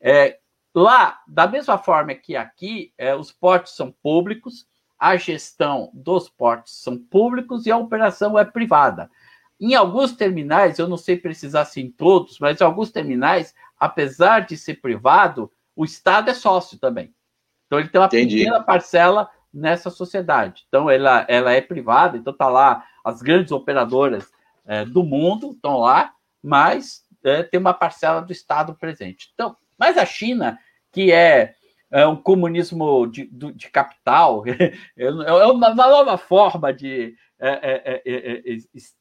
É, 0.00 0.38
lá, 0.74 1.20
da 1.26 1.46
mesma 1.46 1.78
forma 1.78 2.14
que 2.14 2.36
aqui, 2.36 2.92
é, 2.96 3.14
os 3.14 3.32
portos 3.32 3.74
são 3.74 3.92
públicos, 4.02 4.66
a 4.98 5.16
gestão 5.16 5.90
dos 5.94 6.28
portos 6.28 6.82
são 6.82 6.98
públicos 6.98 7.66
e 7.66 7.70
a 7.70 7.76
operação 7.76 8.38
é 8.38 8.44
privada. 8.44 9.10
Em 9.58 9.74
alguns 9.74 10.12
terminais, 10.12 10.78
eu 10.78 10.88
não 10.88 10.96
sei 10.96 11.16
precisar 11.16 11.64
se 11.64 11.80
em 11.80 11.90
todos, 11.90 12.38
mas 12.38 12.60
em 12.60 12.64
alguns 12.64 12.90
terminais, 12.90 13.54
apesar 13.78 14.40
de 14.40 14.56
ser 14.56 14.80
privado, 14.80 15.50
o 15.74 15.84
Estado 15.84 16.30
é 16.30 16.34
sócio 16.34 16.78
também. 16.78 17.14
Então 17.66 17.78
ele 17.78 17.88
tem 17.88 18.00
uma 18.00 18.06
Entendi. 18.06 18.38
pequena 18.38 18.62
parcela 18.62 19.30
nessa 19.52 19.90
sociedade. 19.90 20.64
Então 20.68 20.90
ela, 20.90 21.24
ela 21.28 21.52
é 21.52 21.60
privada, 21.60 22.16
então 22.16 22.32
está 22.32 22.48
lá 22.48 22.84
as 23.04 23.22
grandes 23.22 23.52
operadoras 23.52 24.30
é, 24.66 24.84
do 24.84 25.02
mundo 25.02 25.52
estão 25.52 25.78
lá, 25.78 26.12
mas 26.42 27.04
é, 27.24 27.42
tem 27.42 27.58
uma 27.58 27.74
parcela 27.74 28.20
do 28.20 28.32
Estado 28.32 28.74
presente. 28.74 29.30
Então, 29.34 29.56
mas 29.80 29.96
a 29.96 30.04
China, 30.04 30.58
que 30.92 31.10
é, 31.10 31.54
é 31.90 32.06
um 32.06 32.14
comunismo 32.14 33.06
de, 33.06 33.24
de 33.32 33.70
capital, 33.70 34.44
é, 34.46 34.74
é 34.98 35.46
uma 35.46 35.74
nova 35.74 36.18
forma 36.18 36.70
de 36.70 37.16
é 37.42 38.02
é, 38.04 38.56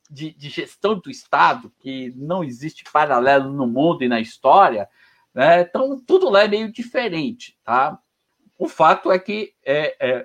de, 0.09 0.31
de, 0.31 0.49
gestão 0.49 0.97
do 0.97 1.11
Estado, 1.11 1.69
que 1.77 2.13
não 2.15 2.41
existe 2.41 2.85
paralelo 2.89 3.51
no 3.51 3.67
mundo 3.67 4.01
e 4.01 4.07
na 4.07 4.21
história, 4.21 4.87
né? 5.33 5.59
então 5.59 5.99
tudo 6.07 6.29
lá 6.29 6.45
é 6.45 6.47
meio 6.47 6.71
diferente. 6.71 7.57
Tá? 7.65 7.99
O 8.57 8.69
fato 8.69 9.11
é 9.11 9.19
que, 9.19 9.53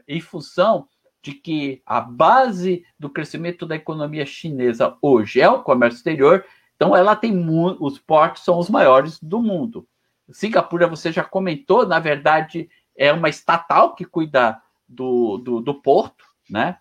em 0.06 0.20
função 0.20 0.88
de 1.20 1.32
que 1.32 1.82
a 1.84 2.00
base 2.00 2.84
do 2.96 3.10
crescimento 3.10 3.66
da 3.66 3.74
economia 3.74 4.24
chinesa 4.24 4.96
hoje 5.02 5.40
é 5.40 5.48
o 5.48 5.64
comércio 5.64 5.96
exterior, 5.96 6.44
então 6.76 6.94
ela 6.94 7.16
tem 7.16 7.34
os 7.80 7.98
portos 7.98 8.44
são 8.44 8.60
os 8.60 8.70
maiores 8.70 9.18
do 9.20 9.42
mundo. 9.42 9.88
Singapura, 10.30 10.86
você 10.86 11.12
já 11.12 11.22
comentou, 11.22 11.86
na 11.86 11.98
verdade, 11.98 12.70
é 12.96 13.12
uma 13.12 13.28
estatal 13.28 13.94
que 13.94 14.04
cuida 14.04 14.60
do, 14.88 15.38
do, 15.38 15.60
do 15.60 15.74
porto, 15.74 16.24
né? 16.48 16.78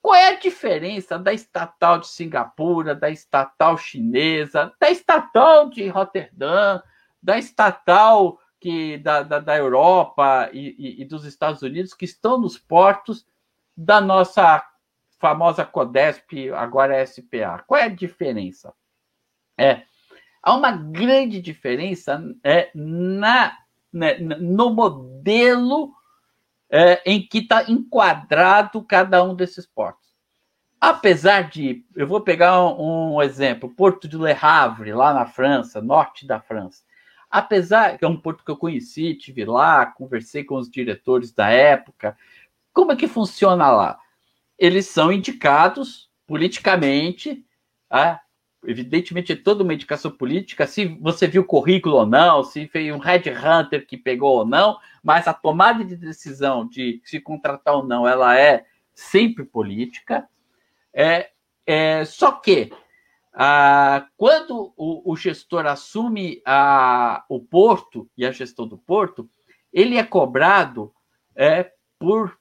Qual 0.00 0.14
é 0.14 0.28
a 0.28 0.38
diferença 0.38 1.18
da 1.18 1.32
estatal 1.32 1.98
de 1.98 2.06
Singapura, 2.06 2.94
da 2.94 3.10
estatal 3.10 3.76
chinesa, 3.76 4.72
da 4.78 4.88
estatal 4.88 5.68
de 5.68 5.88
Roterdã, 5.88 6.80
da 7.20 7.38
estatal 7.38 8.38
que, 8.60 8.98
da, 8.98 9.22
da, 9.22 9.40
da 9.40 9.56
Europa 9.56 10.48
e, 10.52 10.76
e, 10.78 11.02
e, 11.02 11.04
dos 11.04 11.24
Estados 11.24 11.60
Unidos 11.62 11.92
que 11.92 12.04
estão 12.04 12.38
nos 12.38 12.56
portos 12.56 13.26
da 13.76 14.00
nossa 14.00 14.64
famosa 15.18 15.64
Codesp, 15.64 16.52
agora 16.54 17.04
SPA? 17.04 17.64
Qual 17.66 17.80
é 17.80 17.84
a 17.84 17.88
diferença? 17.88 18.72
É, 19.58 19.82
há 20.46 20.54
uma 20.54 20.70
grande 20.70 21.42
diferença 21.42 22.22
é, 22.44 22.70
na, 22.72 23.58
né, 23.92 24.16
no 24.16 24.70
modelo 24.70 25.92
é, 26.70 27.02
em 27.04 27.20
que 27.20 27.38
está 27.38 27.68
enquadrado 27.68 28.80
cada 28.84 29.24
um 29.24 29.34
desses 29.34 29.66
portos. 29.66 30.06
Apesar 30.80 31.50
de, 31.50 31.84
eu 31.96 32.06
vou 32.06 32.20
pegar 32.20 32.64
um, 32.64 33.16
um, 33.16 33.22
exemplo, 33.22 33.74
Porto 33.74 34.06
de 34.06 34.16
Le 34.16 34.36
Havre, 34.40 34.92
lá 34.92 35.12
na 35.12 35.26
França, 35.26 35.82
norte 35.82 36.24
da 36.24 36.40
França. 36.40 36.84
Apesar 37.28 37.98
que 37.98 38.04
é 38.04 38.08
um 38.08 38.16
porto 38.16 38.44
que 38.44 38.50
eu 38.50 38.56
conheci, 38.56 39.14
tive 39.14 39.44
lá, 39.44 39.84
conversei 39.84 40.44
com 40.44 40.54
os 40.54 40.70
diretores 40.70 41.32
da 41.32 41.48
época. 41.48 42.16
Como 42.72 42.92
é 42.92 42.96
que 42.96 43.08
funciona 43.08 43.68
lá? 43.72 43.98
Eles 44.56 44.86
são 44.86 45.10
indicados 45.10 46.08
politicamente, 46.24 47.44
tá? 47.88 48.20
Evidentemente 48.66 49.32
é 49.32 49.36
toda 49.36 49.62
uma 49.62 49.74
indicação 49.74 50.10
política, 50.10 50.66
se 50.66 50.86
você 51.00 51.26
viu 51.26 51.42
o 51.42 51.46
currículo 51.46 51.96
ou 51.96 52.06
não, 52.06 52.42
se 52.42 52.68
foi 52.68 52.90
um 52.92 52.98
headhunter 52.98 53.86
que 53.86 53.96
pegou 53.96 54.38
ou 54.38 54.46
não, 54.46 54.78
mas 55.02 55.28
a 55.28 55.34
tomada 55.34 55.84
de 55.84 55.96
decisão 55.96 56.66
de 56.66 57.00
se 57.04 57.20
contratar 57.20 57.74
ou 57.74 57.86
não, 57.86 58.06
ela 58.06 58.38
é 58.38 58.64
sempre 58.94 59.44
política. 59.44 60.28
É, 60.92 61.30
é 61.66 62.04
só 62.04 62.32
que 62.32 62.72
ah, 63.38 64.08
quando 64.16 64.72
o, 64.76 65.12
o, 65.12 65.14
gestor 65.14 65.66
assume 65.66 66.40
a, 66.46 67.22
o 67.28 67.38
porto 67.38 68.08
e 68.16 68.24
a 68.24 68.32
gestão 68.32 68.66
do 68.66 68.78
porto, 68.78 69.28
ele 69.70 69.98
é 69.98 70.02
cobrado 70.02 70.90
é, 71.34 71.70
por, 71.98 72.38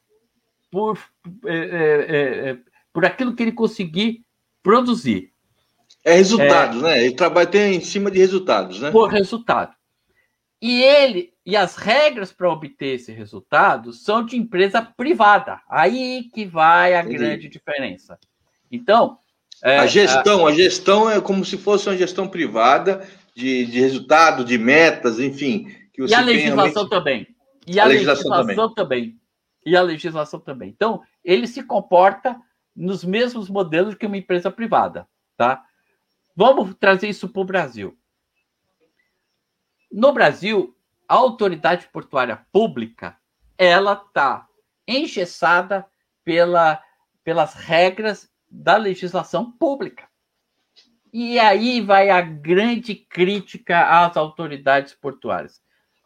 por, 0.71 0.97
é, 1.45 1.55
é, 1.55 2.49
é, 2.49 2.57
por 2.93 3.03
aquilo 3.03 3.35
que 3.35 3.43
ele 3.43 3.51
conseguir 3.51 4.25
produzir. 4.63 5.34
É 6.05 6.13
resultados, 6.13 6.83
né? 6.83 7.03
Ele 7.03 7.15
trabalha 7.15 7.47
tem 7.47 7.75
em 7.75 7.81
cima 7.81 8.11
de 8.11 8.19
resultados, 8.19 8.79
né? 8.79 8.91
Por 8.91 9.09
resultado. 9.09 9.73
E 10.61 10.83
ele 10.83 11.33
e 11.43 11.55
as 11.55 11.75
regras 11.75 12.31
para 12.31 12.49
obter 12.49 12.95
esse 12.95 13.11
resultado 13.11 13.91
são 13.91 14.23
de 14.23 14.37
empresa 14.37 14.81
privada. 14.81 15.59
Aí 15.69 16.29
que 16.33 16.45
vai 16.45 16.95
a 16.95 17.01
Entendi. 17.01 17.17
grande 17.17 17.49
diferença. 17.49 18.19
Então, 18.71 19.17
é, 19.63 19.79
a 19.79 19.87
gestão, 19.87 20.45
a... 20.45 20.51
a... 20.51 20.53
gestão 20.53 21.09
é 21.09 21.19
como 21.19 21.43
se 21.43 21.57
fosse 21.57 21.89
uma 21.89 21.97
gestão 21.97 22.27
privada 22.27 23.07
de, 23.35 23.65
de 23.65 23.79
resultado, 23.79 24.45
de 24.45 24.57
metas, 24.57 25.19
enfim. 25.19 25.67
e 25.97 26.13
a 26.13 26.21
legislação 26.21 26.87
realmente... 26.87 26.89
também. 26.89 27.27
E 27.67 27.79
a, 27.79 27.83
a 27.83 27.87
legislação, 27.87 28.31
legislação 28.31 28.73
também. 28.73 28.75
também. 28.75 29.19
E 29.65 29.75
a 29.75 29.81
legislação 29.81 30.39
também. 30.39 30.69
Então, 30.69 31.01
ele 31.23 31.47
se 31.47 31.63
comporta 31.63 32.39
nos 32.75 33.03
mesmos 33.03 33.49
modelos 33.49 33.95
que 33.95 34.05
uma 34.05 34.17
empresa 34.17 34.51
privada, 34.51 35.07
tá? 35.35 35.63
Vamos 36.35 36.75
trazer 36.75 37.07
isso 37.07 37.29
para 37.29 37.41
o 37.41 37.45
Brasil. 37.45 37.97
No 39.91 40.11
Brasil, 40.11 40.75
a 41.07 41.15
autoridade 41.15 41.87
portuária 41.87 42.45
pública 42.51 43.17
ela 43.57 43.93
está 43.93 44.47
engessada 44.87 45.85
pela, 46.23 46.81
pelas 47.23 47.53
regras 47.53 48.29
da 48.49 48.75
legislação 48.75 49.51
pública. 49.51 50.09
E 51.13 51.39
aí 51.39 51.79
vai 51.79 52.09
a 52.09 52.19
grande 52.19 52.93
crítica 52.93 54.05
às 54.05 54.17
autoridades 54.17 54.93
portuárias, 54.93 55.63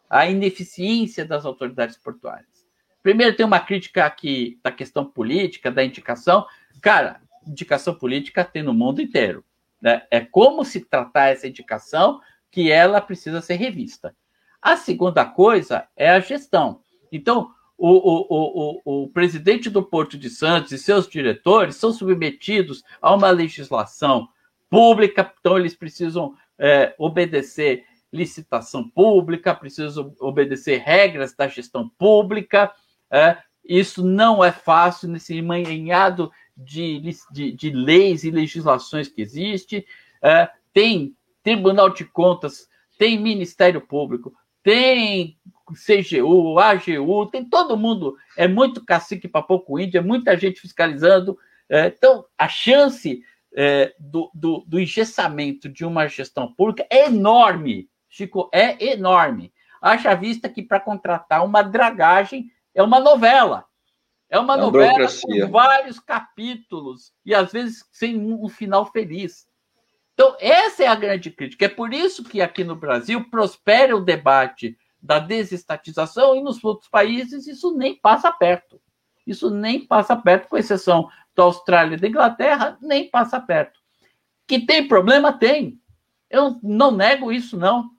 a 0.08 0.26
ineficiência 0.26 1.24
das 1.24 1.44
autoridades 1.44 1.96
portuárias. 1.96 2.64
Primeiro, 3.02 3.34
tem 3.34 3.44
uma 3.44 3.58
crítica 3.58 4.04
aqui 4.04 4.60
da 4.62 4.70
questão 4.70 5.04
política, 5.04 5.70
da 5.70 5.84
indicação. 5.84 6.46
Cara, 6.80 7.20
indicação 7.44 7.94
política 7.94 8.44
tem 8.44 8.62
no 8.62 8.74
mundo 8.74 9.00
inteiro. 9.00 9.44
Né? 9.80 10.02
É 10.10 10.20
como 10.20 10.64
se 10.64 10.80
tratar 10.80 11.28
essa 11.28 11.48
indicação 11.48 12.20
que 12.50 12.70
ela 12.70 13.00
precisa 13.00 13.40
ser 13.40 13.54
revista. 13.54 14.14
A 14.60 14.76
segunda 14.76 15.24
coisa 15.24 15.86
é 15.96 16.10
a 16.10 16.20
gestão. 16.20 16.80
Então, 17.10 17.50
o, 17.78 17.88
o, 17.88 18.80
o, 18.84 19.02
o, 19.04 19.08
presidente 19.08 19.70
do 19.70 19.82
Porto 19.82 20.18
de 20.18 20.28
Santos 20.28 20.70
e 20.70 20.78
seus 20.78 21.08
diretores 21.08 21.76
são 21.76 21.92
submetidos 21.92 22.84
a 23.00 23.14
uma 23.14 23.30
legislação 23.30 24.28
pública, 24.68 25.32
então 25.40 25.58
eles 25.58 25.74
precisam 25.74 26.34
é, 26.58 26.94
obedecer 26.98 27.86
licitação 28.12 28.88
pública, 28.88 29.54
precisam 29.54 30.14
obedecer 30.20 30.78
regras 30.78 31.34
da 31.34 31.48
gestão 31.48 31.88
pública. 31.88 32.70
É, 33.10 33.38
isso 33.64 34.04
não 34.04 34.44
é 34.44 34.52
fácil 34.52 35.08
nesse 35.08 35.36
emaranhado 35.36 36.30
de, 36.64 37.00
de, 37.30 37.52
de 37.52 37.70
leis 37.70 38.24
e 38.24 38.30
legislações 38.30 39.08
que 39.08 39.22
existe. 39.22 39.86
É, 40.22 40.48
tem 40.72 41.16
Tribunal 41.42 41.90
de 41.90 42.04
Contas, 42.04 42.68
tem 42.98 43.18
Ministério 43.18 43.80
Público, 43.80 44.32
tem 44.62 45.38
CGU, 45.72 46.58
AGU, 46.58 47.26
tem 47.26 47.44
todo 47.44 47.76
mundo. 47.76 48.16
É 48.36 48.46
muito 48.46 48.84
cacique 48.84 49.26
para 49.26 49.42
pouco 49.42 49.78
índio, 49.78 49.98
é 49.98 50.02
muita 50.02 50.36
gente 50.36 50.60
fiscalizando. 50.60 51.38
É, 51.68 51.86
então, 51.86 52.24
a 52.36 52.48
chance 52.48 53.22
é, 53.54 53.94
do, 53.98 54.30
do, 54.34 54.64
do 54.66 54.78
engessamento 54.78 55.68
de 55.68 55.84
uma 55.84 56.06
gestão 56.08 56.52
pública 56.52 56.86
é 56.90 57.06
enorme, 57.06 57.88
Chico, 58.08 58.50
é 58.52 58.92
enorme. 58.92 59.52
Haja 59.80 60.14
vista 60.14 60.48
que 60.48 60.62
para 60.62 60.80
contratar 60.80 61.44
uma 61.44 61.62
dragagem 61.62 62.50
é 62.74 62.82
uma 62.82 63.00
novela. 63.00 63.64
É 64.30 64.38
uma 64.38 64.54
é 64.54 64.58
novela 64.58 65.08
com 65.20 65.50
vários 65.50 65.98
capítulos 65.98 67.12
e 67.26 67.34
às 67.34 67.50
vezes 67.50 67.84
sem 67.90 68.16
um 68.16 68.48
final 68.48 68.86
feliz. 68.86 69.46
Então, 70.14 70.36
essa 70.38 70.84
é 70.84 70.86
a 70.86 70.94
grande 70.94 71.30
crítica. 71.30 71.64
É 71.64 71.68
por 71.68 71.92
isso 71.92 72.22
que 72.22 72.40
aqui 72.40 72.62
no 72.62 72.76
Brasil 72.76 73.28
prospera 73.28 73.96
o 73.96 74.04
debate 74.04 74.78
da 75.02 75.18
desestatização 75.18 76.36
e 76.36 76.42
nos 76.42 76.62
outros 76.62 76.88
países 76.88 77.46
isso 77.46 77.76
nem 77.76 77.96
passa 77.96 78.30
perto. 78.30 78.80
Isso 79.26 79.50
nem 79.50 79.84
passa 79.84 80.14
perto, 80.14 80.48
com 80.48 80.56
exceção 80.58 81.08
da 81.34 81.42
Austrália 81.44 81.96
e 81.96 82.00
da 82.00 82.08
Inglaterra, 82.08 82.78
nem 82.80 83.08
passa 83.08 83.40
perto. 83.40 83.80
Que 84.46 84.64
tem 84.64 84.86
problema? 84.86 85.32
Tem. 85.32 85.80
Eu 86.28 86.58
não 86.62 86.90
nego 86.90 87.32
isso, 87.32 87.56
não. 87.56 87.90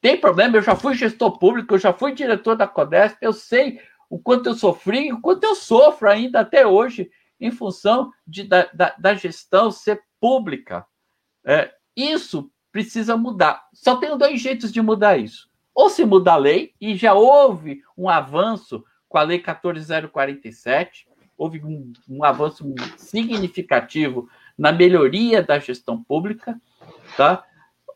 Tem 0.00 0.20
problema, 0.20 0.56
eu 0.56 0.62
já 0.62 0.76
fui 0.76 0.94
gestor 0.94 1.38
público, 1.38 1.74
eu 1.74 1.78
já 1.78 1.92
fui 1.92 2.12
diretor 2.12 2.54
da 2.54 2.68
Codesp, 2.68 3.16
eu 3.22 3.32
sei 3.32 3.80
o 4.14 4.18
quanto 4.20 4.48
eu 4.48 4.54
sofri, 4.54 5.12
o 5.12 5.20
quanto 5.20 5.42
eu 5.42 5.56
sofro 5.56 6.08
ainda 6.08 6.38
até 6.38 6.64
hoje, 6.64 7.10
em 7.40 7.50
função 7.50 8.12
de, 8.24 8.44
da, 8.44 8.70
da, 8.72 8.94
da 8.96 9.14
gestão 9.14 9.72
ser 9.72 10.00
pública. 10.20 10.86
É, 11.44 11.74
isso 11.96 12.48
precisa 12.70 13.16
mudar. 13.16 13.66
Só 13.72 13.96
tem 13.96 14.16
dois 14.16 14.40
jeitos 14.40 14.72
de 14.72 14.80
mudar 14.80 15.18
isso. 15.18 15.50
Ou 15.74 15.90
se 15.90 16.04
muda 16.04 16.34
a 16.34 16.36
lei, 16.36 16.72
e 16.80 16.94
já 16.94 17.12
houve 17.12 17.82
um 17.98 18.08
avanço 18.08 18.84
com 19.08 19.18
a 19.18 19.22
Lei 19.22 19.40
14047, 19.40 21.08
houve 21.36 21.60
um, 21.64 21.92
um 22.08 22.22
avanço 22.22 22.72
significativo 22.96 24.28
na 24.56 24.70
melhoria 24.70 25.42
da 25.42 25.58
gestão 25.58 26.00
pública, 26.04 26.56
tá? 27.16 27.44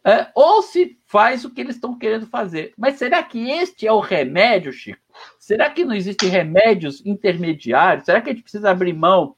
É, 0.04 0.32
ou 0.34 0.62
se 0.62 0.98
faz 1.06 1.44
o 1.44 1.50
que 1.50 1.60
eles 1.60 1.76
estão 1.76 1.96
querendo 1.96 2.26
fazer. 2.26 2.74
Mas 2.76 2.96
será 2.96 3.22
que 3.22 3.48
este 3.50 3.86
é 3.86 3.92
o 3.92 4.00
remédio, 4.00 4.72
Chico? 4.72 5.07
Será 5.38 5.70
que 5.70 5.84
não 5.84 5.94
existem 5.94 6.28
remédios 6.28 7.04
intermediários? 7.04 8.04
Será 8.04 8.20
que 8.20 8.30
a 8.30 8.32
gente 8.32 8.42
precisa 8.42 8.70
abrir 8.70 8.92
mão 8.92 9.34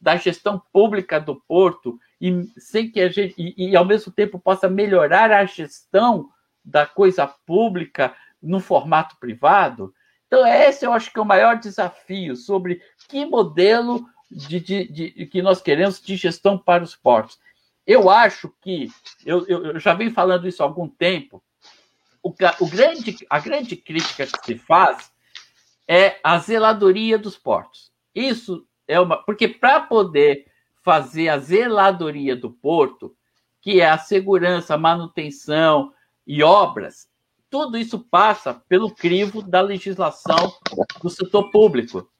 da 0.00 0.16
gestão 0.16 0.62
pública 0.72 1.18
do 1.18 1.36
porto 1.36 1.98
e 2.20 2.44
sem 2.58 2.90
que 2.90 3.00
a 3.00 3.08
gente 3.08 3.34
e, 3.38 3.70
e 3.70 3.76
ao 3.76 3.84
mesmo 3.84 4.12
tempo 4.12 4.38
possa 4.38 4.68
melhorar 4.68 5.32
a 5.32 5.44
gestão 5.44 6.28
da 6.64 6.86
coisa 6.86 7.26
pública 7.26 8.14
no 8.42 8.60
formato 8.60 9.16
privado? 9.18 9.94
Então, 10.26 10.46
esse 10.46 10.84
eu 10.84 10.92
acho 10.92 11.12
que 11.12 11.18
é 11.18 11.22
o 11.22 11.26
maior 11.26 11.58
desafio 11.58 12.34
sobre 12.36 12.82
que 13.08 13.24
modelo 13.24 14.04
de, 14.30 14.58
de, 14.60 14.88
de 14.88 15.26
que 15.26 15.40
nós 15.40 15.60
queremos 15.60 16.00
de 16.00 16.16
gestão 16.16 16.58
para 16.58 16.82
os 16.82 16.96
portos. 16.96 17.38
Eu 17.86 18.10
acho 18.10 18.52
que, 18.60 18.90
eu, 19.24 19.46
eu, 19.46 19.78
já 19.78 19.94
venho 19.94 20.10
falando 20.10 20.48
isso 20.48 20.62
há 20.62 20.66
algum 20.66 20.88
tempo, 20.88 21.42
o, 22.22 22.30
o 22.30 22.68
grande, 22.68 23.16
a 23.28 23.38
grande 23.38 23.76
crítica 23.76 24.26
que 24.26 24.44
se 24.44 24.58
faz 24.58 25.13
é 25.88 26.18
a 26.22 26.38
zeladoria 26.38 27.18
dos 27.18 27.36
portos. 27.36 27.90
Isso 28.14 28.66
é 28.86 28.98
uma. 29.00 29.16
Porque 29.16 29.48
para 29.48 29.80
poder 29.80 30.46
fazer 30.82 31.28
a 31.28 31.38
zeladoria 31.38 32.36
do 32.36 32.50
porto, 32.50 33.14
que 33.60 33.80
é 33.80 33.88
a 33.88 33.98
segurança, 33.98 34.76
manutenção 34.76 35.92
e 36.26 36.42
obras, 36.42 37.08
tudo 37.48 37.78
isso 37.78 37.98
passa 37.98 38.52
pelo 38.68 38.94
crivo 38.94 39.40
da 39.40 39.60
legislação 39.60 40.52
do 41.02 41.08
setor 41.08 41.50
público. 41.50 42.10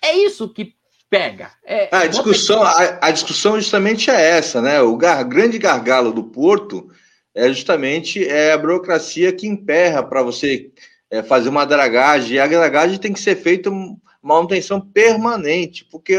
É 0.00 0.16
isso 0.16 0.48
que 0.48 0.74
pega. 1.10 1.52
É, 1.64 1.94
a, 1.94 2.06
discussão, 2.06 2.62
a, 2.62 3.06
a, 3.06 3.10
discussão 3.10 3.56
justamente 3.56 4.10
é 4.10 4.38
essa, 4.38 4.62
né? 4.62 4.80
O 4.80 4.96
gar, 4.96 5.22
grande 5.24 5.58
gargalo 5.58 6.12
do 6.12 6.24
porto 6.24 6.90
é 7.34 7.48
justamente 7.48 8.26
é 8.26 8.52
a 8.52 8.58
burocracia 8.58 9.32
que 9.32 9.46
emperra 9.46 10.02
para 10.02 10.22
você 10.22 10.72
é, 11.10 11.22
fazer 11.22 11.48
uma 11.48 11.64
dragagem. 11.64 12.36
E 12.36 12.40
a 12.40 12.46
dragagem 12.46 12.98
tem 12.98 13.12
que 13.12 13.20
ser 13.20 13.36
feita 13.36 13.70
manutenção 14.22 14.80
permanente, 14.80 15.84
porque 15.84 16.16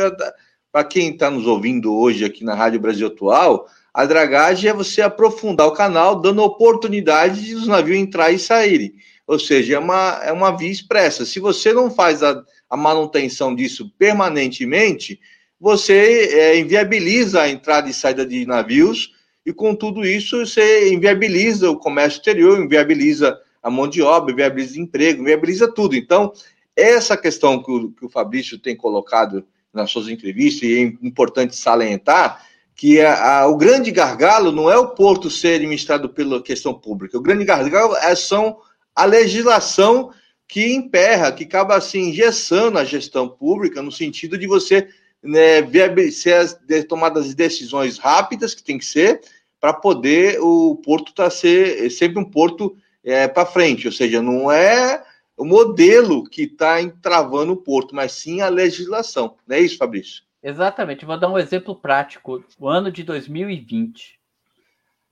para 0.72 0.84
quem 0.84 1.12
está 1.12 1.30
nos 1.32 1.48
ouvindo 1.48 1.94
hoje 1.96 2.26
aqui 2.26 2.44
na 2.44 2.54
Rádio 2.54 2.80
Brasil 2.80 3.08
Atual, 3.08 3.68
a 3.94 4.06
dragagem 4.06 4.70
é 4.70 4.74
você 4.74 5.02
aprofundar 5.02 5.68
o 5.68 5.72
canal, 5.72 6.20
dando 6.20 6.44
oportunidade 6.44 7.44
de 7.44 7.56
os 7.56 7.66
navios 7.66 7.98
entrar 7.98 8.32
e 8.32 8.38
saírem. 8.38 8.94
Ou 9.26 9.40
seja, 9.40 9.76
é 9.76 9.80
uma, 9.80 10.22
é 10.24 10.32
uma 10.32 10.56
via 10.56 10.70
expressa. 10.70 11.26
Se 11.26 11.40
você 11.40 11.74
não 11.74 11.90
faz 11.90 12.22
a, 12.22 12.44
a 12.70 12.78
manutenção 12.78 13.56
disso 13.56 13.92
permanentemente, 13.98 15.20
você 15.60 16.30
é, 16.32 16.60
inviabiliza 16.60 17.42
a 17.42 17.50
entrada 17.50 17.90
e 17.90 17.94
saída 17.94 18.26
de 18.26 18.46
navios, 18.46 19.14
e 19.46 19.54
com 19.54 19.74
tudo 19.74 20.06
isso 20.06 20.46
você 20.46 20.94
inviabiliza 20.94 21.70
o 21.70 21.78
comércio 21.78 22.18
exterior, 22.18 22.60
inviabiliza 22.60 23.40
a 23.66 23.72
mão 23.72 23.88
de 23.88 24.00
obra, 24.00 24.32
inviabiliza 24.32 24.80
emprego, 24.80 25.24
inviabiliza 25.24 25.68
tudo. 25.68 25.96
Então, 25.96 26.32
essa 26.76 27.18
questão 27.18 27.64
que 27.64 27.72
o, 27.72 27.92
que 27.94 28.06
o 28.06 28.10
Fabrício 28.10 28.60
tem 28.60 28.76
colocado 28.76 29.44
nas 29.74 29.90
suas 29.90 30.08
entrevistas, 30.08 30.62
e 30.62 30.78
é 30.78 30.82
importante 31.02 31.56
salientar, 31.56 32.46
que 32.76 33.02
a, 33.02 33.40
a, 33.40 33.48
o 33.48 33.58
grande 33.58 33.90
gargalo 33.90 34.52
não 34.52 34.70
é 34.70 34.78
o 34.78 34.90
porto 34.90 35.32
ser 35.32 35.56
administrado 35.56 36.10
pela 36.10 36.44
questão 36.44 36.76
pública, 36.76 37.18
o 37.18 37.22
grande 37.22 37.44
gargalo 37.44 37.96
é, 37.96 38.16
são 38.16 38.60
a 38.94 39.04
legislação 39.04 40.12
que 40.48 40.76
emperra, 40.76 41.32
que 41.32 41.46
acaba 41.46 41.76
assim 41.76 42.10
engessando 42.10 42.78
a 42.78 42.86
gestão 42.86 43.28
pública, 43.28 43.82
no 43.82 43.92
sentido 43.92 44.38
de 44.38 44.46
você 44.46 44.88
né, 45.24 45.64
ser 46.12 46.34
as 46.36 46.56
tomadas 46.88 47.30
de 47.30 47.34
decisões 47.34 47.98
rápidas, 47.98 48.54
que 48.54 48.64
tem 48.64 48.78
que 48.78 48.86
ser, 48.86 49.22
para 49.60 49.74
poder 49.74 50.40
o 50.40 50.76
porto 50.76 51.12
tá 51.16 51.32
ser 51.32 51.90
sempre 51.90 52.20
um 52.20 52.30
porto 52.30 52.78
é, 53.06 53.28
para 53.28 53.46
frente, 53.46 53.86
ou 53.86 53.94
seja, 53.94 54.22
não 54.22 54.52
é 54.52 55.06
o 55.38 55.46
modelo 55.46 56.24
que 56.24 56.44
está 56.44 56.82
entravando 56.82 57.54
o 57.54 57.58
porto, 57.58 57.94
mas 57.94 58.14
sim 58.14 58.42
a 58.42 58.50
legislação. 58.50 59.38
Não 59.48 59.56
é 59.56 59.60
isso, 59.60 59.78
Fabrício? 59.78 60.24
Exatamente. 60.42 61.06
Vou 61.06 61.20
dar 61.20 61.30
um 61.30 61.38
exemplo 61.38 61.76
prático. 61.76 62.44
O 62.60 62.68
ano 62.68 62.92
de 62.92 63.04
2020, 63.04 64.20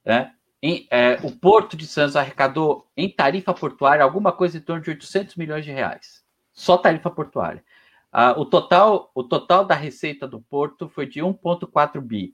né? 0.06 0.34
Em, 0.62 0.88
é, 0.89 1.20
o 1.24 1.32
Porto 1.32 1.76
de 1.76 1.86
Santos 1.86 2.16
arrecadou 2.16 2.88
em 2.96 3.10
tarifa 3.10 3.54
portuária 3.54 4.04
alguma 4.04 4.32
coisa 4.32 4.58
em 4.58 4.62
torno 4.62 4.82
de 4.82 4.91
800 4.91 5.36
milhões 5.36 5.66
de 5.66 5.72
reais. 5.72 6.24
Só 6.54 6.78
tarifa 6.78 7.12
portuária. 7.12 7.64
Ah, 8.12 8.39
o, 8.39 8.46
total, 8.46 9.12
o 9.14 9.24
total 9.24 9.66
da 9.66 9.76
receita 9.76 10.28
do 10.28 10.39
Porto 10.39 10.88
foi 10.88 11.06
de 11.06 11.20
1,4 11.20 12.00
bi. 12.00 12.34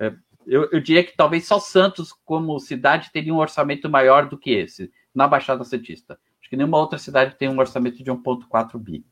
É, 0.00 0.14
eu, 0.46 0.68
eu, 0.70 0.80
diria 0.80 1.02
que 1.04 1.16
talvez 1.16 1.46
só 1.46 1.58
Santos, 1.58 2.12
como 2.24 2.58
cidade, 2.60 3.10
teria 3.12 3.34
um 3.34 3.38
orçamento 3.38 3.88
maior 3.88 4.28
do 4.28 4.38
que 4.38 4.50
esse, 4.50 4.90
na 5.14 5.26
Baixada 5.26 5.64
Santista. 5.64 6.18
Acho 6.40 6.50
que 6.50 6.56
nenhuma 6.56 6.78
outra 6.78 6.98
cidade 6.98 7.36
tem 7.36 7.48
um 7.48 7.58
orçamento 7.58 8.02
de 8.02 8.10
1,4 8.10 8.78
bi. 8.78 9.04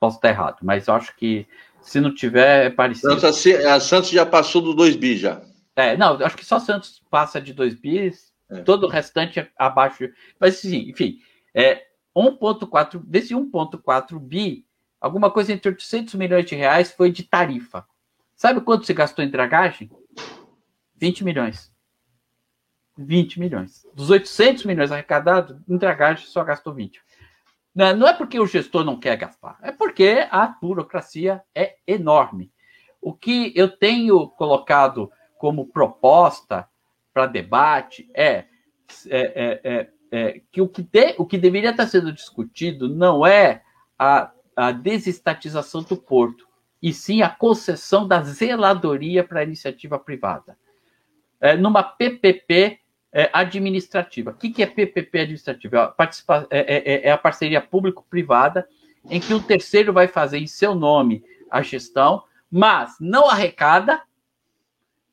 Posso 0.00 0.16
estar 0.16 0.28
errado, 0.28 0.58
mas 0.62 0.88
eu 0.88 0.94
acho 0.94 1.14
que 1.16 1.46
se 1.80 2.00
não 2.00 2.14
tiver, 2.14 2.66
é 2.66 2.70
parecido. 2.70 3.20
Santos, 3.20 3.46
a 3.46 3.80
Santos 3.80 4.10
já 4.10 4.24
passou 4.24 4.62
do 4.62 4.74
2 4.74 4.96
bi 4.96 5.16
já. 5.16 5.42
É, 5.76 5.96
não, 5.96 6.14
acho 6.24 6.36
que 6.36 6.44
só 6.44 6.58
Santos 6.58 7.02
passa 7.10 7.40
de 7.40 7.52
2 7.52 7.74
bis, 7.74 8.32
é. 8.50 8.60
todo 8.62 8.84
o 8.84 8.88
restante 8.88 9.40
é 9.40 9.48
abaixo. 9.56 10.08
Mas, 10.40 10.56
sim, 10.56 10.88
enfim, 10.88 11.18
é 11.54 11.82
1,4 12.16 13.00
desse 13.04 13.34
1,4 13.34 14.18
bi, 14.18 14.64
alguma 15.00 15.30
coisa 15.30 15.52
entre 15.52 15.68
800 15.68 16.14
milhões 16.14 16.46
de 16.46 16.54
reais 16.54 16.92
foi 16.92 17.12
de 17.12 17.22
tarifa. 17.22 17.84
Sabe 18.34 18.60
quanto 18.60 18.86
se 18.86 18.94
gastou 18.94 19.24
em 19.24 19.30
dragagem? 19.30 19.90
20 20.98 21.24
milhões. 21.24 21.72
20 22.96 23.38
milhões. 23.38 23.86
Dos 23.94 24.10
800 24.10 24.64
milhões 24.64 24.90
arrecadados, 24.90 25.56
em 25.68 26.16
só 26.16 26.42
gastou 26.42 26.74
20. 26.74 27.00
Não 27.74 28.08
é 28.08 28.12
porque 28.12 28.40
o 28.40 28.46
gestor 28.46 28.84
não 28.84 28.98
quer 28.98 29.16
gastar, 29.16 29.56
é 29.62 29.70
porque 29.70 30.26
a 30.32 30.48
burocracia 30.48 31.42
é 31.54 31.76
enorme. 31.86 32.50
O 33.00 33.14
que 33.14 33.52
eu 33.54 33.68
tenho 33.68 34.28
colocado 34.30 35.12
como 35.38 35.68
proposta 35.68 36.68
para 37.14 37.26
debate 37.26 38.10
é, 38.12 38.46
é, 39.06 39.06
é, 39.10 39.60
é, 39.62 39.90
é 40.10 40.42
que, 40.50 40.60
o 40.60 40.68
que, 40.68 40.82
de, 40.82 41.14
o 41.18 41.24
que 41.24 41.38
deveria 41.38 41.70
estar 41.70 41.86
sendo 41.86 42.12
discutido 42.12 42.88
não 42.88 43.24
é 43.24 43.62
a, 43.96 44.32
a 44.56 44.72
desestatização 44.72 45.84
do 45.84 45.96
porto, 45.96 46.48
e 46.82 46.92
sim 46.92 47.22
a 47.22 47.28
concessão 47.28 48.06
da 48.06 48.22
zeladoria 48.22 49.22
para 49.22 49.44
iniciativa 49.44 49.98
privada. 49.98 50.56
É, 51.40 51.56
numa 51.56 51.82
PPP 51.82 52.80
é, 53.12 53.30
administrativa. 53.32 54.32
O 54.32 54.34
que, 54.34 54.50
que 54.50 54.62
é 54.62 54.66
PPP 54.66 55.20
administrativa? 55.20 55.94
É, 56.50 56.58
é, 56.58 56.94
é, 56.94 57.08
é 57.08 57.10
a 57.10 57.18
parceria 57.18 57.60
público-privada, 57.60 58.68
em 59.08 59.20
que 59.20 59.32
um 59.32 59.40
terceiro 59.40 59.92
vai 59.92 60.08
fazer 60.08 60.38
em 60.38 60.46
seu 60.46 60.74
nome 60.74 61.24
a 61.50 61.62
gestão, 61.62 62.24
mas 62.50 62.96
não 63.00 63.28
arrecada 63.28 64.02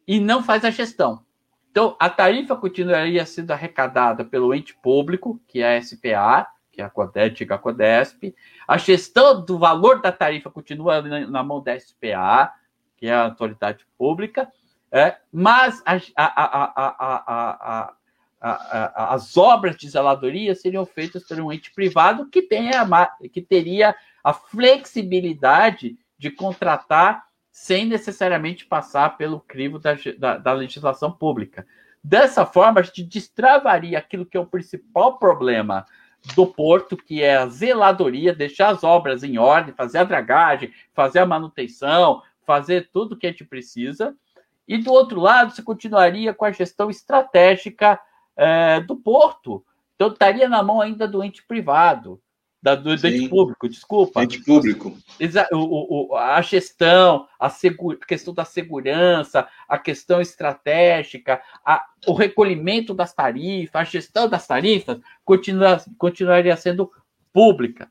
e 0.07 0.19
não 0.19 0.43
faz 0.43 0.65
a 0.65 0.69
gestão. 0.69 1.23
Então, 1.71 1.95
a 1.99 2.09
tarifa 2.09 2.55
continuaria 2.55 3.25
sendo 3.25 3.51
arrecadada 3.51 4.23
pelo 4.23 4.53
ente 4.53 4.73
público, 4.75 5.41
que 5.47 5.61
é 5.61 5.77
a 5.77 5.81
SPA, 5.81 6.47
que 6.71 6.81
é 6.81 6.85
a 6.85 6.91
antiga 7.25 7.57
Codesp. 7.57 8.35
A 8.67 8.77
gestão 8.77 9.43
do 9.43 9.57
valor 9.57 10.01
da 10.01 10.11
tarifa 10.11 10.49
continua 10.49 11.01
na 11.01 11.43
mão 11.43 11.61
da 11.61 11.77
SPA, 11.79 12.53
que 12.97 13.07
é 13.07 13.13
a 13.13 13.23
autoridade 13.23 13.85
pública, 13.97 14.47
é, 14.95 15.17
mas 15.29 15.83
a, 15.85 15.99
a, 16.15 17.93
a, 18.39 19.13
as 19.13 19.35
obras 19.35 19.75
de 19.75 19.89
zeladoria 19.89 20.55
seriam 20.55 20.85
feitas 20.85 21.27
por 21.27 21.37
um 21.37 21.51
ente 21.51 21.73
privado 21.73 22.29
que, 22.29 22.41
tenha, 22.41 22.87
que 23.33 23.41
teria 23.41 23.93
a 24.23 24.31
flexibilidade 24.31 25.97
de 26.17 26.31
contratar 26.31 27.25
sem 27.51 27.85
necessariamente 27.85 28.65
passar 28.65 29.17
pelo 29.17 29.41
crivo 29.41 29.79
da, 29.79 29.97
da, 30.17 30.37
da, 30.37 30.53
legislação 30.53 31.11
pública. 31.11 31.67
Dessa 32.01 32.45
forma, 32.45 32.79
a 32.79 32.83
gente 32.83 33.03
destravaria 33.03 33.97
aquilo 33.97 34.25
que 34.25 34.37
é 34.37 34.39
o 34.39 34.45
principal 34.45 35.17
problema 35.17 35.85
do 36.37 36.47
porto, 36.47 36.95
que 36.95 37.21
é 37.21 37.35
a 37.35 37.47
zeladoria, 37.47 38.33
deixar 38.33 38.69
as 38.69 38.81
obras 38.81 39.23
em 39.23 39.37
ordem, 39.37 39.73
fazer 39.73 39.97
a 39.97 40.03
dragagem, 40.05 40.71
fazer 40.93 41.19
a 41.19 41.25
manutenção, 41.25 42.21
fazer 42.45 42.89
tudo 42.93 43.15
o 43.15 43.17
que 43.17 43.27
a 43.27 43.31
gente 43.31 43.43
precisa. 43.43 44.15
E 44.67 44.77
do 44.77 44.91
outro 44.91 45.19
lado, 45.19 45.53
você 45.53 45.61
continuaria 45.61 46.33
com 46.33 46.45
a 46.45 46.51
gestão 46.51 46.89
estratégica 46.89 47.99
é, 48.35 48.79
do 48.81 48.95
porto. 48.95 49.63
Então, 49.95 50.09
estaria 50.09 50.49
na 50.49 50.61
mão 50.63 50.81
ainda 50.81 51.07
do 51.07 51.23
ente 51.23 51.43
privado 51.43 52.21
da, 52.65 52.73
do, 52.73 52.95
do 52.95 53.07
ente 53.07 53.29
público, 53.29 53.69
desculpa. 53.69 54.23
Ente 54.23 54.43
público. 54.43 54.97
O, 55.51 56.13
o, 56.13 56.15
a 56.15 56.41
gestão, 56.41 57.27
a, 57.39 57.47
segura, 57.47 57.95
a 58.01 58.05
questão 58.07 58.33
da 58.33 58.43
segurança, 58.43 59.47
a 59.69 59.77
questão 59.77 60.19
estratégica, 60.19 61.39
a, 61.63 61.85
o 62.07 62.13
recolhimento 62.13 62.91
das 62.91 63.13
tarifas, 63.13 63.75
a 63.79 63.83
gestão 63.83 64.27
das 64.27 64.47
tarifas 64.47 64.99
continua, 65.23 65.79
continuaria 65.99 66.57
sendo 66.57 66.91
pública. 67.31 67.87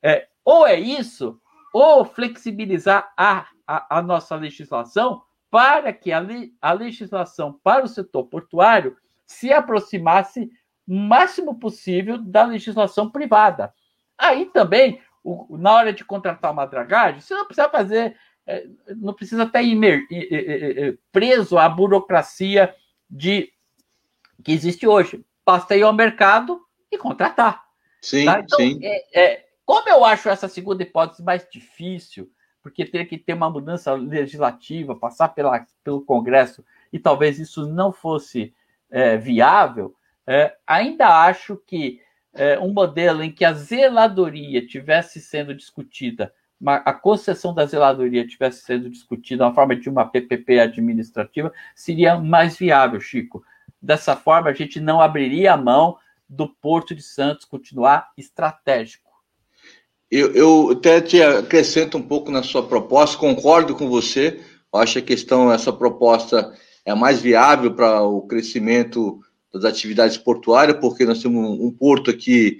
É, 0.00 0.28
ou 0.44 0.64
é 0.64 0.78
isso, 0.78 1.40
ou 1.72 2.04
flexibilizar 2.04 3.12
a, 3.16 3.48
a, 3.66 3.98
a 3.98 4.00
nossa 4.00 4.36
legislação 4.36 5.22
para 5.54 5.92
que 5.92 6.10
a, 6.10 6.20
a 6.60 6.72
legislação 6.72 7.52
para 7.62 7.84
o 7.84 7.88
setor 7.88 8.24
portuário 8.24 8.96
se 9.24 9.52
aproximasse 9.52 10.50
o 10.84 10.92
máximo 10.92 11.60
possível 11.60 12.18
da 12.18 12.42
legislação 12.42 13.08
privada. 13.08 13.72
Aí 14.18 14.46
também, 14.46 15.00
o, 15.22 15.56
na 15.56 15.72
hora 15.72 15.92
de 15.92 16.04
contratar 16.04 16.50
uma 16.50 16.66
dragagem, 16.66 17.20
você 17.20 17.34
não 17.34 17.46
precisa 17.46 17.68
fazer, 17.68 18.16
é, 18.44 18.66
não 18.96 19.14
precisa 19.14 19.44
estar 19.44 19.62
imer, 19.62 20.02
preso 21.12 21.56
à 21.56 21.68
burocracia 21.68 22.74
de 23.08 23.52
que 24.42 24.50
existe 24.50 24.88
hoje. 24.88 25.24
Basta 25.46 25.76
ir 25.76 25.84
ao 25.84 25.92
mercado 25.92 26.60
e 26.90 26.98
contratar. 26.98 27.62
Sim, 28.02 28.24
tá? 28.24 28.40
então, 28.40 28.58
sim. 28.58 28.80
É, 28.82 29.20
é, 29.22 29.46
como 29.64 29.88
eu 29.88 30.04
acho 30.04 30.28
essa 30.28 30.48
segunda 30.48 30.82
hipótese 30.82 31.22
mais 31.22 31.48
difícil, 31.48 32.28
porque 32.64 32.86
teria 32.86 33.06
que 33.06 33.18
ter 33.18 33.34
uma 33.34 33.50
mudança 33.50 33.92
legislativa, 33.92 34.96
passar 34.96 35.28
pela, 35.28 35.66
pelo 35.84 36.00
Congresso, 36.00 36.64
e 36.90 36.98
talvez 36.98 37.38
isso 37.38 37.68
não 37.68 37.92
fosse 37.92 38.54
é, 38.90 39.18
viável, 39.18 39.94
é, 40.26 40.56
ainda 40.66 41.26
acho 41.26 41.58
que 41.66 42.00
é, 42.32 42.58
um 42.58 42.72
modelo 42.72 43.22
em 43.22 43.30
que 43.30 43.44
a 43.44 43.52
zeladoria 43.52 44.66
tivesse 44.66 45.20
sendo 45.20 45.54
discutida, 45.54 46.32
uma, 46.58 46.76
a 46.76 46.94
concessão 46.94 47.52
da 47.52 47.66
zeladoria 47.66 48.26
tivesse 48.26 48.62
sendo 48.62 48.88
discutida 48.88 49.44
na 49.44 49.52
forma 49.52 49.76
de 49.76 49.90
uma 49.90 50.06
PPP 50.06 50.58
administrativa, 50.60 51.52
seria 51.74 52.18
mais 52.18 52.56
viável, 52.56 52.98
Chico. 52.98 53.44
Dessa 53.80 54.16
forma, 54.16 54.48
a 54.48 54.54
gente 54.54 54.80
não 54.80 55.02
abriria 55.02 55.52
a 55.52 55.56
mão 55.58 55.98
do 56.26 56.48
Porto 56.48 56.94
de 56.94 57.02
Santos 57.02 57.44
continuar 57.44 58.10
estratégico. 58.16 59.03
Eu, 60.16 60.32
eu 60.32 60.70
até 60.70 61.00
te 61.00 61.20
acrescento 61.20 61.98
um 61.98 62.02
pouco 62.02 62.30
na 62.30 62.40
sua 62.40 62.62
proposta, 62.62 63.18
concordo 63.18 63.74
com 63.74 63.88
você. 63.88 64.38
Acho 64.72 64.92
que 64.92 64.98
a 65.00 65.02
questão, 65.02 65.50
essa 65.50 65.72
proposta 65.72 66.54
é 66.84 66.94
mais 66.94 67.20
viável 67.20 67.74
para 67.74 68.00
o 68.02 68.22
crescimento 68.22 69.18
das 69.52 69.64
atividades 69.64 70.16
portuárias, 70.16 70.78
porque 70.78 71.04
nós 71.04 71.20
temos 71.20 71.58
um, 71.58 71.68
porto 71.68 72.12
aqui 72.12 72.58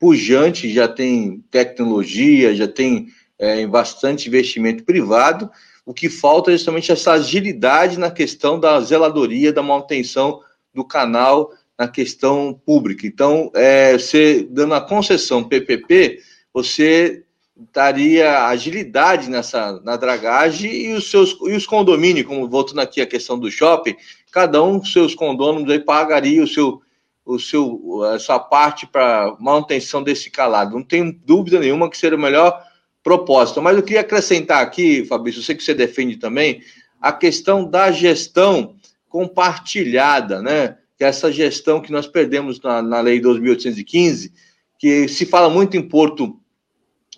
pujante, 0.00 0.72
já 0.72 0.88
tem 0.88 1.44
tecnologia, 1.48 2.56
já 2.56 2.66
tem 2.66 3.06
é, 3.38 3.64
bastante 3.68 4.26
investimento 4.26 4.82
privado. 4.82 5.48
O 5.84 5.94
que 5.94 6.08
falta 6.08 6.50
é 6.50 6.56
justamente 6.56 6.90
essa 6.90 7.12
agilidade 7.12 8.00
na 8.00 8.10
questão 8.10 8.58
da 8.58 8.80
zeladoria, 8.80 9.52
da 9.52 9.62
manutenção 9.62 10.40
do 10.74 10.84
canal 10.84 11.52
na 11.78 11.86
questão 11.86 12.60
pública. 12.66 13.06
Então, 13.06 13.48
é, 13.54 13.92
você 13.92 14.44
dando 14.50 14.74
a 14.74 14.80
concessão 14.80 15.44
PPP, 15.44 16.18
você 16.56 17.22
daria 17.70 18.46
agilidade 18.46 19.28
nessa 19.28 19.78
na 19.84 19.94
dragagem 19.94 20.72
e 20.72 20.92
os 20.94 21.10
seus 21.10 21.36
e 21.42 21.54
os 21.54 21.66
condomínios, 21.66 22.26
como 22.26 22.48
voltando 22.48 22.80
aqui 22.80 22.98
a 23.02 23.06
questão 23.06 23.38
do 23.38 23.50
shopping, 23.50 23.94
cada 24.32 24.62
um 24.62 24.78
dos 24.78 24.90
seus 24.90 25.14
condôminos 25.14 25.70
aí 25.70 25.78
pagaria 25.78 26.42
o 26.42 26.46
seu 26.46 26.80
o 27.26 27.38
seu 27.38 28.04
a 28.04 28.18
sua 28.18 28.38
parte 28.38 28.86
para 28.86 29.36
manutenção 29.38 30.02
desse 30.02 30.30
calado. 30.30 30.74
Não 30.74 30.82
tem 30.82 31.12
dúvida 31.26 31.60
nenhuma 31.60 31.90
que 31.90 31.98
seria 31.98 32.16
o 32.16 32.20
melhor 32.20 32.58
propósito. 33.02 33.60
Mas 33.60 33.76
eu 33.76 33.82
queria 33.82 34.00
acrescentar 34.00 34.62
aqui, 34.62 35.04
Fabrício, 35.04 35.40
eu 35.40 35.44
sei 35.44 35.54
que 35.54 35.62
você 35.62 35.74
defende 35.74 36.16
também 36.16 36.62
a 36.98 37.12
questão 37.12 37.68
da 37.68 37.90
gestão 37.90 38.76
compartilhada, 39.10 40.40
né? 40.40 40.78
Que 40.96 41.04
é 41.04 41.08
essa 41.08 41.30
gestão 41.30 41.82
que 41.82 41.92
nós 41.92 42.06
perdemos 42.06 42.58
na, 42.62 42.80
na 42.80 43.00
lei 43.02 43.20
2815, 43.20 44.32
que 44.78 45.06
se 45.06 45.26
fala 45.26 45.50
muito 45.50 45.76
em 45.76 45.86
porto 45.86 46.40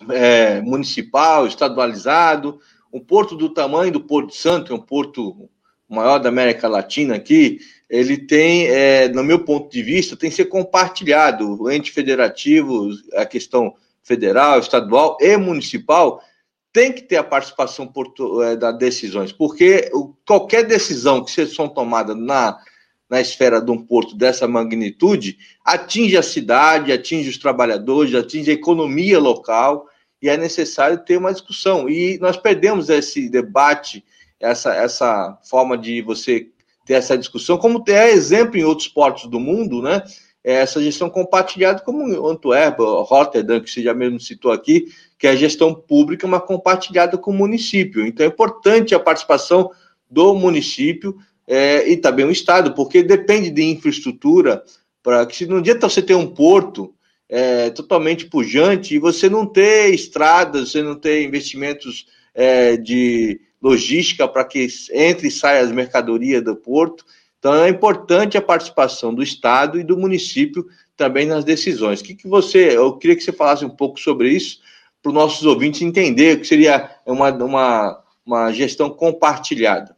é, 0.09 0.61
municipal, 0.61 1.47
estadualizado, 1.47 2.59
um 2.91 2.99
porto 2.99 3.35
do 3.35 3.49
tamanho 3.49 3.91
do 3.91 4.01
Porto 4.01 4.33
Santo, 4.35 4.71
é 4.71 4.75
um 4.75 4.81
porto 4.81 5.49
maior 5.87 6.19
da 6.19 6.29
América 6.29 6.67
Latina 6.67 7.15
aqui, 7.15 7.59
ele 7.89 8.17
tem, 8.17 8.67
é, 8.67 9.07
no 9.07 9.23
meu 9.23 9.43
ponto 9.43 9.71
de 9.71 9.81
vista, 9.81 10.15
tem 10.15 10.29
que 10.29 10.35
ser 10.35 10.45
compartilhado. 10.45 11.59
O 11.59 11.71
ente 11.71 11.91
federativo, 11.91 12.89
a 13.15 13.25
questão 13.25 13.73
federal, 14.03 14.59
estadual 14.59 15.17
e 15.19 15.35
municipal, 15.37 16.21
tem 16.71 16.93
que 16.93 17.01
ter 17.01 17.17
a 17.17 17.23
participação 17.23 17.91
é, 18.43 18.55
das 18.55 18.77
decisões, 18.77 19.31
porque 19.31 19.89
qualquer 20.25 20.63
decisão 20.65 21.23
que 21.23 21.31
seja 21.31 21.67
tomada 21.67 22.13
na, 22.13 22.59
na 23.09 23.19
esfera 23.19 23.59
de 23.59 23.71
um 23.71 23.77
porto 23.77 24.15
dessa 24.15 24.47
magnitude 24.47 25.37
atinge 25.65 26.15
a 26.15 26.21
cidade, 26.21 26.91
atinge 26.91 27.29
os 27.29 27.37
trabalhadores, 27.37 28.13
atinge 28.13 28.51
a 28.51 28.53
economia 28.53 29.19
local, 29.19 29.87
e 30.21 30.29
é 30.29 30.37
necessário 30.37 30.99
ter 30.99 31.17
uma 31.17 31.31
discussão. 31.31 31.89
E 31.89 32.17
nós 32.19 32.37
perdemos 32.37 32.89
esse 32.89 33.29
debate, 33.29 34.03
essa, 34.39 34.73
essa 34.75 35.37
forma 35.49 35.77
de 35.77 36.01
você 36.01 36.47
ter 36.85 36.93
essa 36.95 37.17
discussão, 37.17 37.57
como 37.57 37.83
é 37.87 38.11
exemplo 38.11 38.57
em 38.57 38.63
outros 38.63 38.87
portos 38.87 39.29
do 39.29 39.39
mundo, 39.39 39.81
né? 39.81 40.03
É 40.43 40.53
essa 40.53 40.81
gestão 40.81 41.09
compartilhada, 41.09 41.81
como 41.81 42.27
Antuérpia, 42.27 42.85
Rotterdam, 42.85 43.59
que 43.59 43.69
você 43.69 43.83
já 43.83 43.93
mesmo 43.93 44.19
citou 44.19 44.51
aqui, 44.51 44.87
que 45.17 45.27
é 45.27 45.31
a 45.31 45.35
gestão 45.35 45.75
pública, 45.75 46.25
mas 46.27 46.43
compartilhada 46.43 47.17
com 47.17 47.31
o 47.31 47.33
município. 47.33 48.05
Então 48.05 48.25
é 48.25 48.29
importante 48.29 48.95
a 48.95 48.99
participação 48.99 49.69
do 50.09 50.33
município 50.33 51.17
é, 51.49 51.89
e 51.89 51.97
também 51.97 52.25
o 52.25 52.31
Estado, 52.31 52.75
porque 52.75 53.01
depende 53.01 53.49
de 53.49 53.63
infraestrutura, 53.63 54.63
para 55.01 55.25
que 55.25 55.47
não 55.47 55.57
adianta 55.57 55.89
você 55.89 55.99
ter 55.99 56.13
um 56.13 56.27
porto 56.27 56.93
é, 57.27 57.71
totalmente 57.71 58.27
pujante 58.27 58.93
e 58.93 58.99
você 58.99 59.27
não 59.27 59.47
ter 59.47 59.91
estradas, 59.91 60.71
você 60.71 60.83
não 60.83 60.93
ter 60.93 61.23
investimentos 61.23 62.05
é, 62.35 62.77
de 62.77 63.41
logística 63.59 64.27
para 64.27 64.45
que 64.45 64.67
entre 64.93 65.29
e 65.29 65.31
saia 65.31 65.61
as 65.61 65.71
mercadorias 65.71 66.43
do 66.43 66.55
porto. 66.55 67.03
Então 67.39 67.55
é 67.55 67.69
importante 67.69 68.37
a 68.37 68.41
participação 68.41 69.11
do 69.11 69.23
Estado 69.23 69.79
e 69.79 69.83
do 69.83 69.97
município 69.97 70.67
também 70.95 71.25
nas 71.25 71.43
decisões. 71.43 71.99
O 71.99 72.03
que, 72.03 72.13
que 72.13 72.27
você, 72.27 72.77
eu 72.77 72.95
queria 72.95 73.15
que 73.15 73.23
você 73.23 73.31
falasse 73.31 73.65
um 73.65 73.69
pouco 73.69 73.99
sobre 73.99 74.29
isso 74.29 74.59
para 75.01 75.09
os 75.09 75.15
nossos 75.15 75.45
ouvintes 75.47 75.81
entender 75.81 76.35
o 76.35 76.41
que 76.41 76.47
seria 76.47 76.91
uma, 77.07 77.31
uma, 77.31 78.03
uma 78.23 78.51
gestão 78.51 78.89
compartilhada. 78.89 79.97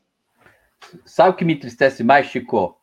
Sabe 1.06 1.30
o 1.30 1.34
que 1.34 1.46
me 1.46 1.54
entristece 1.54 2.04
mais, 2.04 2.28
Chico? 2.28 2.78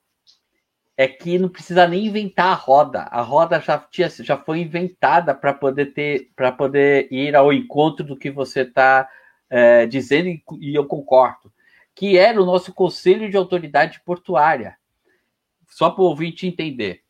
É 0.97 1.07
que 1.07 1.39
não 1.39 1.49
precisa 1.49 1.87
nem 1.87 2.07
inventar 2.07 2.49
a 2.49 2.55
roda. 2.55 3.03
A 3.03 3.23
roda 3.23 3.61
já, 3.61 3.79
tinha, 3.79 4.09
já 4.09 4.37
foi 4.37 4.61
inventada 4.61 5.35
para 5.35 5.55
poder 5.55 5.87
ter, 5.87 6.31
para 6.35 6.51
poder 6.51 7.09
ir 7.13 7.37
ao 7.37 7.53
encontro 7.53 8.05
do 8.05 8.17
que 8.17 8.31
você 8.31 8.63
está 8.63 9.09
é, 9.49 9.87
dizendo, 9.87 10.29
e 10.61 10.75
eu 10.75 10.85
concordo, 10.85 11.53
que 11.95 12.19
era 12.19 12.41
o 12.41 12.47
nosso 12.47 12.73
Conselho 12.73 13.31
de 13.31 13.37
Autoridade 13.37 14.01
Portuária. 14.05 14.77
Só 15.69 15.91
para 15.91 16.03
o 16.03 16.07
ouvinte 16.07 16.47
entender. 16.47 17.03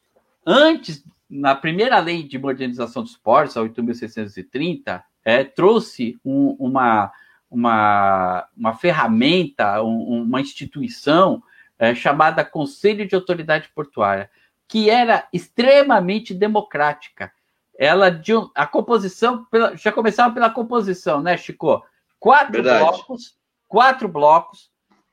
Antes 0.45 1.05
na 1.29 1.55
primeira 1.55 1.99
lei 1.99 2.23
de 2.23 2.39
modernização 2.39 3.03
dos 3.03 3.17
portos, 3.17 3.57
a 3.57 3.61
8.630, 3.61 5.03
é, 5.25 5.45
trouxe 5.45 6.19
um, 6.25 6.57
uma, 6.59 7.13
uma, 7.51 8.47
uma 8.57 8.75
ferramenta, 8.75 9.83
um, 9.83 10.23
uma 10.23 10.41
instituição 10.41 11.43
é, 11.79 11.95
chamada 11.95 12.45
Conselho 12.45 13.07
de 13.07 13.15
Autoridade 13.15 13.69
Portuária, 13.75 14.31
que 14.67 14.91
era 14.91 15.27
extremamente 15.33 16.35
democrática. 16.35 17.33
Ela 17.79 18.11
de 18.11 18.33
a 18.55 18.67
composição 18.67 19.45
pela, 19.45 19.77
já 19.77 19.93
começava 19.93 20.35
pela 20.35 20.51
composição, 20.51 21.23
né, 21.23 21.37
Chico? 21.37 21.85
Quatro 22.19 22.53
Verdade. 22.53 22.85
blocos, 22.85 23.37
quatro 23.69 24.09
blocos, 24.09 24.71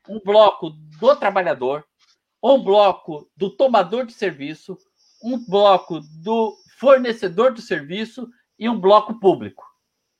um 0.08 0.20
bloco 0.20 0.70
do 0.70 1.16
trabalhador, 1.16 1.86
um 2.42 2.62
bloco 2.62 3.28
do 3.36 3.50
tomador 3.50 4.04
de 4.04 4.12
serviço, 4.12 4.76
um 5.22 5.38
bloco 5.38 6.00
do 6.22 6.56
fornecedor 6.78 7.52
do 7.52 7.60
serviço 7.60 8.28
e 8.58 8.68
um 8.68 8.78
bloco 8.78 9.14
público. 9.18 9.64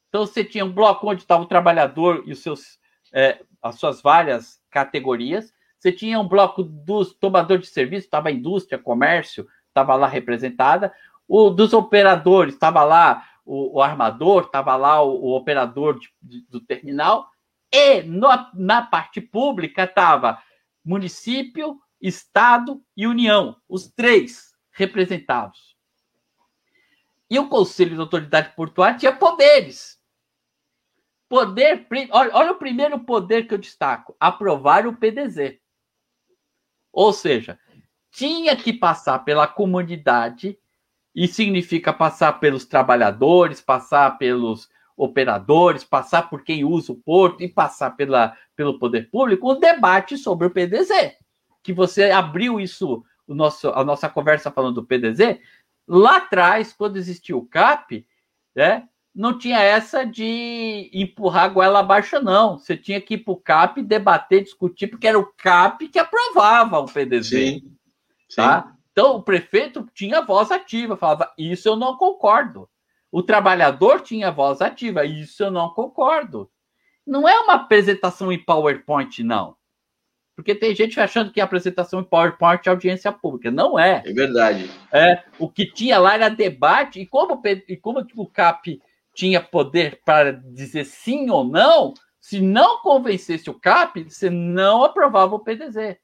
Então 0.09 0.25
você 0.25 0.45
tinha 0.45 0.65
um 0.65 0.73
bloco 0.73 1.09
onde 1.09 1.23
estava 1.23 1.43
o 1.43 1.47
trabalhador 1.47 2.23
e 2.27 2.33
os 2.33 2.41
seus, 2.41 2.79
é, 3.13 3.43
as 3.63 3.77
suas 3.77 4.01
várias 4.01 4.61
categorias. 4.71 5.53
Você 5.79 5.93
tinha 5.93 6.19
um 6.19 6.27
bloco 6.27 6.63
dos 6.63 7.15
tomadores 7.15 7.67
de 7.67 7.73
serviço, 7.73 8.07
estava 8.07 8.29
a 8.29 8.33
indústria, 8.33 8.79
comércio, 8.79 9.47
estava 9.69 9.95
lá 9.95 10.07
representada. 10.07 10.93
O 11.29 11.51
dos 11.51 11.73
operadores, 11.73 12.55
estava 12.55 12.83
lá 12.83 13.25
o, 13.45 13.79
o 13.79 13.83
armador, 13.83 14.45
estava 14.45 14.75
lá 14.77 15.03
o, 15.03 15.11
o 15.11 15.37
operador 15.37 15.99
de, 15.99 16.09
de, 16.23 16.41
do 16.49 16.61
terminal. 16.61 17.29
E 17.73 18.03
no, 18.03 18.29
na 18.55 18.83
parte 18.83 19.21
pública 19.21 19.85
estava 19.85 20.41
município, 20.85 21.79
Estado 22.01 22.83
e 22.97 23.07
União, 23.07 23.57
os 23.69 23.89
três 23.89 24.55
representados. 24.73 25.76
E 27.29 27.39
o 27.39 27.49
Conselho 27.49 27.95
de 27.95 28.01
Autoridade 28.01 28.55
Portuária 28.55 28.99
tinha 28.99 29.15
poderes. 29.15 29.99
Poder, 31.29 31.87
olha, 32.11 32.35
olha 32.35 32.53
o 32.53 32.59
primeiro 32.59 33.01
poder 33.01 33.49
que 33.49 33.55
eu 33.55 33.59
destaco: 33.59 34.17
aprovar 34.21 34.87
o 34.87 34.97
PDZ. 34.97 35.59
Ou 36.93 37.13
seja, 37.13 37.59
tinha 38.11 38.57
que 38.57 38.73
passar 38.73 39.19
pela 39.21 39.47
comunidade, 39.47 40.59
e 41.17 41.27
significa 41.27 41.95
passar 41.95 42.35
pelos 42.35 42.67
trabalhadores, 42.67 43.59
passar 43.63 44.19
pelos 44.19 44.69
operadores, 44.95 45.83
passar 45.83 46.29
por 46.29 46.45
quem 46.45 46.63
usa 46.63 46.93
o 46.93 46.97
porto 46.97 47.43
e 47.43 47.49
passar 47.49 47.97
pela, 47.97 48.37
pelo 48.55 48.79
poder 48.79 49.11
público, 49.11 49.51
o 49.51 49.55
debate 49.55 50.19
sobre 50.19 50.47
o 50.47 50.51
PDZ. 50.51 51.17
Que 51.63 51.73
você 51.73 52.11
abriu 52.11 52.61
isso 52.61 53.03
o 53.27 53.35
nosso, 53.35 53.69
a 53.71 53.83
nossa 53.83 54.11
conversa 54.11 54.51
falando 54.51 54.75
do 54.75 54.87
PDZ, 54.87 55.41
lá 55.87 56.17
atrás, 56.17 56.73
quando 56.73 56.97
existia 56.97 57.37
o 57.37 57.47
CAP, 57.47 58.07
né, 58.55 58.89
não 59.15 59.39
tinha 59.39 59.61
essa 59.61 60.05
de 60.05 60.91
empurrar 60.93 61.45
a 61.45 61.49
goela 61.49 61.81
abaixo, 61.81 62.21
não. 62.21 62.59
Você 62.59 62.77
tinha 62.77 63.01
que 63.01 63.15
ir 63.15 63.19
para 63.19 63.33
o 63.33 63.41
CAP, 63.41 63.83
debater, 63.83 64.43
discutir, 64.43 64.89
porque 64.89 65.07
era 65.07 65.19
o 65.19 65.33
CAP 65.39 65.89
que 65.89 65.99
aprovava 65.99 66.79
o 66.81 66.87
PDZ. 66.87 67.29
Sim. 67.29 67.77
Tá? 68.35 68.63
Sim. 68.63 68.77
Então, 68.93 69.17
o 69.17 69.23
prefeito 69.23 69.89
tinha 69.95 70.23
voz 70.23 70.51
ativa, 70.51 70.97
falava, 70.97 71.33
isso 71.39 71.69
eu 71.69 71.77
não 71.77 71.97
concordo. 71.97 72.69
O 73.11 73.23
trabalhador 73.23 74.01
tinha 74.01 74.31
voz 74.31 74.61
ativa, 74.61 75.05
isso 75.05 75.43
eu 75.45 75.51
não 75.51 75.71
concordo. 75.71 76.51
Não 77.07 77.27
é 77.27 77.39
uma 77.41 77.55
apresentação 77.55 78.31
em 78.33 78.43
PowerPoint, 78.43 79.23
não. 79.23 79.57
Porque 80.37 80.55
tem 80.55 80.75
gente 80.75 81.01
achando 81.01 81.33
que 81.33 81.41
a 81.41 81.45
apresentação 81.45 82.01
em 82.01 82.05
PowerPoint 82.05 82.61
é 82.67 82.71
audiência 82.71 83.11
pública. 83.11 83.51
Não 83.51 83.79
é. 83.79 84.03
É 84.05 84.13
verdade. 84.13 84.71
É, 84.93 85.25
o 85.39 85.49
que 85.49 85.65
tinha 85.65 85.99
lá 85.99 86.15
era 86.15 86.29
debate, 86.29 87.01
e 87.01 87.07
como, 87.07 87.41
e 87.67 87.77
como 87.79 88.07
o 88.15 88.27
CAP 88.27 88.79
tinha 89.15 89.41
poder 89.41 90.03
para 90.05 90.33
dizer 90.33 90.85
sim 90.85 91.31
ou 91.31 91.43
não, 91.43 91.95
se 92.21 92.39
não 92.39 92.83
convencesse 92.83 93.49
o 93.49 93.59
CAP, 93.59 94.05
você 94.05 94.29
não 94.29 94.85
aprovava 94.85 95.35
o 95.35 95.41
PDZ. 95.41 95.97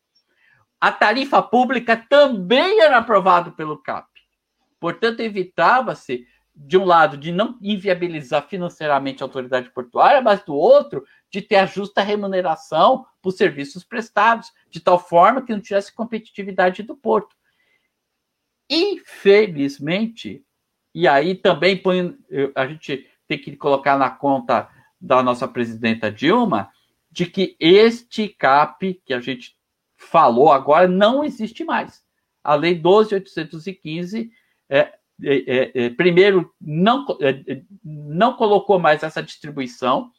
A 0.80 0.90
tarifa 0.90 1.42
pública 1.42 1.94
também 1.94 2.80
era 2.80 2.96
aprovada 2.98 3.50
pelo 3.50 3.82
CAP. 3.82 4.08
Portanto, 4.80 5.20
evitava-se, 5.20 6.24
de 6.54 6.76
um 6.76 6.84
lado, 6.84 7.16
de 7.16 7.32
não 7.32 7.58
inviabilizar 7.62 8.46
financeiramente 8.46 9.22
a 9.22 9.26
autoridade 9.26 9.70
portuária, 9.70 10.20
mas 10.20 10.44
do 10.44 10.54
outro, 10.54 11.04
de 11.30 11.40
ter 11.40 11.56
a 11.56 11.66
justa 11.66 12.02
remuneração 12.02 13.06
por 13.22 13.32
serviços 13.32 13.84
prestados, 13.84 14.52
de 14.68 14.80
tal 14.80 14.98
forma 14.98 15.42
que 15.42 15.52
não 15.52 15.60
tivesse 15.60 15.94
competitividade 15.94 16.82
do 16.82 16.94
porto. 16.94 17.34
Infelizmente, 18.68 20.44
e 20.94 21.08
aí 21.08 21.34
também 21.34 21.76
põe, 21.76 22.16
a 22.54 22.66
gente 22.66 23.08
tem 23.26 23.38
que 23.38 23.56
colocar 23.56 23.96
na 23.96 24.10
conta 24.10 24.68
da 25.00 25.22
nossa 25.22 25.48
presidenta 25.48 26.12
Dilma, 26.12 26.70
de 27.10 27.26
que 27.26 27.56
este 27.58 28.28
CAP 28.28 29.00
que 29.04 29.12
a 29.12 29.20
gente 29.20 29.56
falou 29.96 30.52
agora 30.52 30.86
não 30.86 31.24
existe 31.24 31.64
mais. 31.64 32.02
A 32.42 32.54
Lei 32.54 32.80
12.815, 32.80 34.30
é, 34.68 34.98
é, 35.22 35.36
é, 35.46 35.84
é, 35.84 35.90
primeiro, 35.90 36.52
não, 36.60 37.06
é, 37.20 37.62
não 37.84 38.34
colocou 38.34 38.78
mais 38.78 39.02
essa 39.02 39.22
distribuição, 39.22 40.10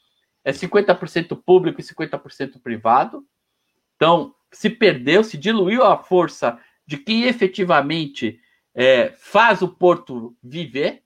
é 0.43 0.51
50% 0.51 1.41
público 1.43 1.79
e 1.79 1.83
50% 1.83 2.61
privado. 2.61 3.25
Então, 3.95 4.35
se 4.51 4.69
perdeu, 4.69 5.23
se 5.23 5.37
diluiu 5.37 5.83
a 5.83 5.97
força 5.97 6.59
de 6.85 6.97
quem 6.97 7.23
efetivamente 7.23 8.39
é, 8.75 9.11
faz 9.17 9.61
o 9.61 9.67
porto 9.67 10.35
viver, 10.43 11.03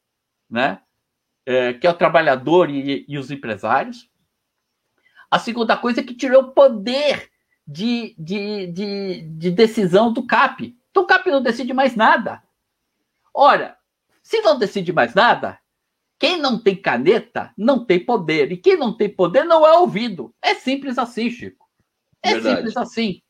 né? 0.50 0.82
É, 1.46 1.74
que 1.74 1.88
é 1.88 1.90
o 1.90 1.94
trabalhador 1.94 2.70
e, 2.70 3.06
e, 3.08 3.18
os 3.18 3.32
empresários. 3.32 4.10
A 5.32 5.40
segunda 5.40 5.78
coisa 5.78 6.02
é 6.02 6.04
que 6.04 6.14
tirou 6.14 6.44
o 6.44 6.52
poder 6.52 7.30
de, 7.66 8.14
de, 8.18 8.68
de, 8.68 9.22
de 9.22 9.52
decisão 9.52 10.12
do 10.12 10.26
CAP. 10.26 10.76
Então 10.92 11.04
o 11.04 11.08
CAP 11.08 11.28
não 11.28 11.42
decide 11.42 11.74
mais 11.74 11.96
nada. 11.96 12.44
Ora, 13.34 13.77
se 14.28 14.42
não 14.42 14.60
decide 14.60 14.92
mais 14.92 15.16
nada, 15.16 15.58
quem 16.20 16.38
não 16.38 16.60
tem 16.60 16.76
caneta 16.76 17.54
não 17.58 17.86
tem 17.86 17.98
poder. 17.98 18.52
E 18.52 18.58
quem 18.58 18.76
não 18.76 18.92
tem 18.92 19.08
poder 19.08 19.46
não 19.46 19.66
é 19.66 19.72
ouvido. 19.78 20.36
É 20.42 20.54
simples 20.54 20.98
assim, 20.98 21.32
Chico. 21.32 21.66
É 22.22 22.34
Verdade. 22.34 22.56
simples 22.58 22.76
assim. 22.76 23.22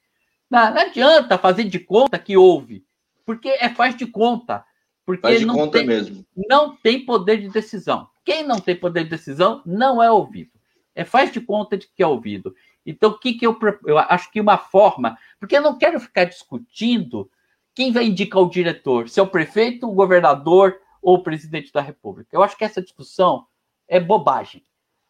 Não, 0.50 0.74
não 0.74 0.82
adianta 0.82 1.38
fazer 1.38 1.66
de 1.66 1.78
conta 1.78 2.18
que 2.18 2.36
houve, 2.36 2.84
porque 3.24 3.48
é 3.48 3.70
faz 3.70 3.96
de 3.96 4.08
conta. 4.08 4.66
Porque 5.06 5.22
faz 5.22 5.40
de 5.40 5.46
não 5.46 5.54
conta 5.54 5.78
tem, 5.78 5.86
mesmo. 5.86 6.26
Não 6.50 6.76
tem 6.76 7.06
poder 7.06 7.42
de 7.42 7.50
decisão. 7.50 8.10
Quem 8.26 8.44
não 8.44 8.60
tem 8.60 8.76
poder 8.76 9.04
de 9.04 9.12
decisão 9.12 9.62
não 9.68 10.02
é 10.02 10.10
ouvido. 10.10 10.50
É 10.96 11.06
faz 11.06 11.32
de 11.32 11.40
conta 11.40 11.78
de 11.78 11.88
que 11.96 12.02
é 12.02 12.08
ouvido. 12.08 12.56
Então, 12.84 13.12
o 13.12 13.20
que, 13.20 13.36
que 13.36 13.46
eu, 13.46 13.56
eu 13.86 14.00
acho 14.00 14.32
que 14.32 14.42
uma 14.42 14.58
forma, 14.58 15.16
porque 15.40 15.56
eu 15.56 15.62
não 15.62 15.78
quero 15.78 16.00
ficar 16.00 16.24
discutindo 16.24 17.30
quem 17.76 17.92
vai 17.92 18.06
indicar 18.06 18.42
o 18.42 18.50
diretor, 18.50 19.08
se 19.08 19.20
é 19.20 19.24
o 19.24 19.28
prefeito, 19.28 19.88
o 19.88 19.94
governador 19.94 20.82
ou 21.08 21.24
presidente 21.24 21.72
da 21.72 21.80
República. 21.80 22.36
Eu 22.36 22.44
acho 22.44 22.58
que 22.58 22.66
essa 22.66 22.82
discussão 22.82 23.48
é 23.88 23.98
bobagem. 23.98 24.62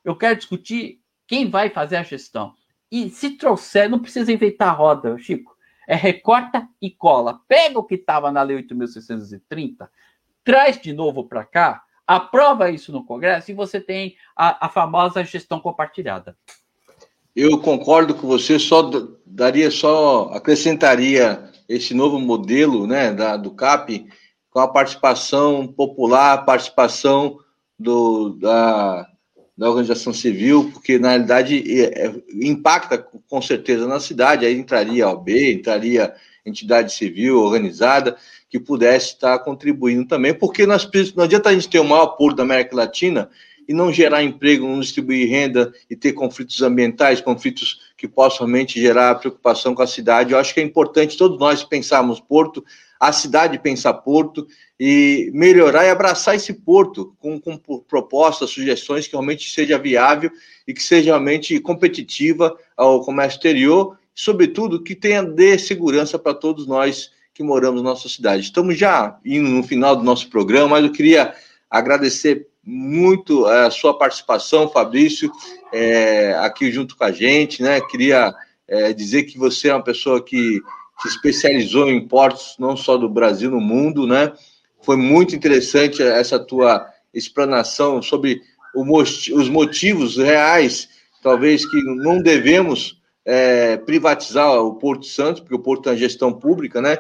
Eu 0.06 0.16
quero 0.16 0.36
discutir 0.36 1.02
quem 1.26 1.50
vai 1.50 1.72
fazer 1.72 1.96
a 1.96 2.04
gestão. 2.04 2.54
E 2.92 3.10
se 3.10 3.32
trouxer, 3.32 3.90
não 3.90 3.98
precisa 3.98 4.32
inventar 4.32 4.68
a 4.68 4.74
roda, 4.74 5.18
Chico. 5.18 5.58
É 5.88 5.96
recorta 5.96 6.70
e 6.80 6.92
cola. 6.92 7.42
Pega 7.48 7.80
o 7.80 7.84
que 7.84 7.96
estava 7.96 8.32
na 8.32 8.44
Lei 8.44 8.62
8.630, 8.62 9.90
traz 10.44 10.80
de 10.80 10.94
novo 10.94 11.24
para 11.24 11.44
cá, 11.44 11.82
aprova 12.06 12.70
isso 12.70 12.92
no 12.92 13.04
Congresso 13.04 13.50
e 13.50 13.56
você 13.56 13.82
tem 13.82 14.16
a, 14.36 14.68
a 14.68 14.70
famosa 14.70 15.24
gestão 15.24 15.60
compartilhada. 15.60 16.38
Eu 17.36 17.60
concordo 17.60 18.14
com 18.14 18.28
você, 18.28 18.60
só 18.60 18.88
daria, 19.26 19.72
só 19.72 20.30
acrescentaria 20.32 21.52
esse 21.68 21.96
novo 21.96 22.20
modelo 22.20 22.86
né, 22.86 23.12
da, 23.12 23.36
do 23.36 23.50
CAP 23.50 24.08
com 24.58 24.62
a 24.62 24.68
participação 24.68 25.68
popular, 25.68 26.44
participação 26.44 27.38
do, 27.78 28.30
da, 28.30 29.08
da 29.56 29.70
organização 29.70 30.12
civil, 30.12 30.72
porque 30.74 30.98
na 30.98 31.10
realidade 31.10 31.80
é, 31.80 32.08
é, 32.08 32.16
impacta 32.42 32.98
com 32.98 33.40
certeza 33.40 33.86
na 33.86 34.00
cidade, 34.00 34.48
aí 34.48 34.58
entraria 34.58 35.06
a 35.06 35.12
OB, 35.12 35.54
entraria 35.54 36.12
entidade 36.44 36.92
civil 36.92 37.38
organizada 37.38 38.18
que 38.50 38.60
pudesse 38.60 39.10
estar 39.10 39.38
contribuindo 39.40 40.08
também, 40.08 40.34
porque 40.34 40.66
nós, 40.66 40.90
não 41.16 41.26
adianta 41.26 41.50
a 41.50 41.54
gente 41.54 41.70
ter 41.70 41.80
o 41.80 41.84
maior 41.84 42.06
apoio 42.06 42.36
da 42.36 42.42
América 42.42 42.76
Latina 42.76 43.30
e 43.68 43.74
não 43.76 43.94
gerar 43.94 44.24
emprego, 44.24 44.66
não 44.66 44.80
distribuir 44.80 45.30
renda 45.30 45.72
e 45.88 45.96
ter 45.96 46.14
conflitos 46.14 46.64
ambientais, 46.64 47.22
conflitos 47.22 47.82
que 47.96 48.08
possam 48.08 48.48
realmente 48.48 48.82
gerar 48.82 49.14
preocupação 49.20 49.76
com 49.76 49.84
a 49.84 49.88
cidade. 49.88 50.32
Eu 50.32 50.40
acho 50.40 50.52
que 50.52 50.62
é 50.62 50.64
importante 50.64 51.16
todos 51.16 51.38
nós 51.38 51.64
pensarmos 51.64 52.20
Porto, 52.20 52.66
a 53.00 53.12
cidade 53.12 53.60
pensar 53.60 53.94
Porto 53.94 54.48
e 54.80 55.32
melhorar 55.34 55.86
e 55.86 55.90
abraçar 55.90 56.36
esse 56.36 56.54
porto 56.54 57.16
com, 57.20 57.40
com 57.40 57.58
propostas, 57.58 58.50
sugestões 58.50 59.08
que 59.08 59.14
realmente 59.14 59.50
seja 59.50 59.78
viável 59.78 60.32
e 60.68 60.74
que 60.74 60.84
seja 60.84 61.12
realmente 61.12 61.60
competitiva 61.60 62.56
ao 62.76 63.02
comércio 63.02 63.38
exterior, 63.38 63.98
sobretudo 64.14 64.84
que 64.84 64.96
tenha 64.96 65.24
de 65.24 65.58
segurança 65.58 66.18
para 66.18 66.34
todos 66.34 66.68
nós 66.68 67.12
que 67.34 67.44
moramos 67.44 67.82
na 67.84 67.90
nossa 67.90 68.10
cidade. 68.10 68.44
Estamos 68.44 68.78
já 68.78 69.18
indo 69.24 69.48
no 69.48 69.64
final 69.64 69.96
do 69.96 70.04
nosso 70.04 70.30
programa, 70.30 70.70
mas 70.70 70.86
eu 70.86 70.92
queria 70.92 71.34
agradecer 71.70 72.48
muito 72.64 73.46
a 73.46 73.70
sua 73.70 73.98
participação, 73.98 74.70
Fabrício, 74.70 75.32
é, 75.72 76.34
aqui 76.40 76.72
junto 76.72 76.98
com 76.98 77.04
a 77.04 77.12
gente, 77.12 77.62
né? 77.62 77.80
Queria 77.80 78.34
é, 78.68 78.92
dizer 78.92 79.24
que 79.24 79.38
você 79.38 79.70
é 79.70 79.74
uma 79.74 79.84
pessoa 79.84 80.24
que 80.24 80.62
se 81.02 81.08
especializou 81.08 81.90
em 81.90 82.08
portos 82.08 82.56
não 82.60 82.76
só 82.76 82.98
do 82.98 83.10
Brasil, 83.10 83.52
no 83.52 83.62
mundo, 83.62 84.08
né? 84.08 84.34
Foi 84.82 84.96
muito 84.96 85.36
interessante 85.36 86.02
essa 86.02 86.40
tua 86.40 86.88
explanação 87.14 88.02
sobre 88.02 88.42
os 88.76 89.50
motivos 89.50 90.18
reais, 90.18 90.90
talvez 91.22 91.66
que 91.66 91.82
não 91.84 92.22
devemos 92.22 93.02
é, 93.26 93.78
privatizar 93.78 94.54
o 94.54 94.76
Porto 94.76 95.06
Santos, 95.06 95.42
porque 95.42 95.56
o 95.56 95.60
Porto 95.60 95.90
é 95.90 95.92
uma 95.92 95.98
gestão 95.98 96.32
pública, 96.32 96.82
né? 96.82 96.98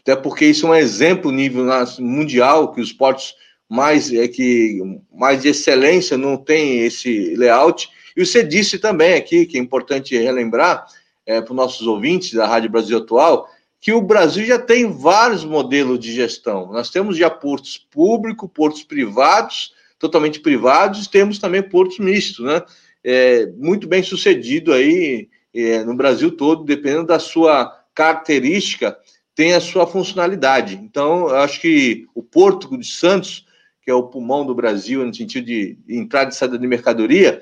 Até 0.00 0.14
porque 0.14 0.46
isso 0.46 0.66
é 0.66 0.70
um 0.70 0.74
exemplo 0.74 1.32
nível 1.32 1.66
mundial 1.98 2.72
que 2.72 2.80
os 2.80 2.92
portos 2.92 3.34
mais 3.68 4.12
é 4.12 4.28
que 4.28 4.80
mais 5.12 5.42
de 5.42 5.48
excelência 5.48 6.16
não 6.16 6.36
tem 6.36 6.78
esse 6.80 7.34
layout. 7.34 7.88
E 8.16 8.24
você 8.24 8.42
disse 8.44 8.78
também 8.78 9.14
aqui 9.14 9.44
que 9.46 9.58
é 9.58 9.60
importante 9.60 10.16
relembrar 10.16 10.86
é, 11.26 11.40
para 11.40 11.52
os 11.52 11.56
nossos 11.56 11.86
ouvintes 11.86 12.32
da 12.32 12.46
Rádio 12.46 12.70
Brasil 12.70 12.98
Atual 12.98 13.48
que 13.80 13.92
o 13.92 14.00
Brasil 14.00 14.44
já 14.44 14.58
tem 14.58 14.90
vários 14.90 15.44
modelos 15.44 16.00
de 16.00 16.12
gestão. 16.12 16.72
Nós 16.72 16.90
temos 16.90 17.16
já 17.16 17.30
portos 17.30 17.78
públicos, 17.78 18.50
portos 18.52 18.82
privados, 18.82 19.74
totalmente 19.98 20.40
privados, 20.40 21.04
e 21.04 21.10
temos 21.10 21.38
também 21.38 21.62
portos 21.62 21.98
mistos, 21.98 22.44
né? 22.44 22.62
É, 23.04 23.46
muito 23.56 23.86
bem 23.86 24.02
sucedido 24.02 24.72
aí 24.72 25.28
é, 25.54 25.84
no 25.84 25.94
Brasil 25.94 26.32
todo, 26.32 26.64
dependendo 26.64 27.06
da 27.06 27.20
sua 27.20 27.72
característica, 27.94 28.98
tem 29.34 29.54
a 29.54 29.60
sua 29.60 29.86
funcionalidade. 29.86 30.74
Então, 30.82 31.28
eu 31.28 31.36
acho 31.36 31.60
que 31.60 32.06
o 32.14 32.22
Porto 32.22 32.76
de 32.76 32.86
Santos, 32.86 33.46
que 33.82 33.90
é 33.90 33.94
o 33.94 34.08
pulmão 34.08 34.44
do 34.44 34.54
Brasil 34.54 35.04
no 35.04 35.14
sentido 35.14 35.46
de 35.46 35.78
entrada 35.88 36.30
e 36.30 36.34
saída 36.34 36.58
de 36.58 36.66
mercadoria, 36.66 37.40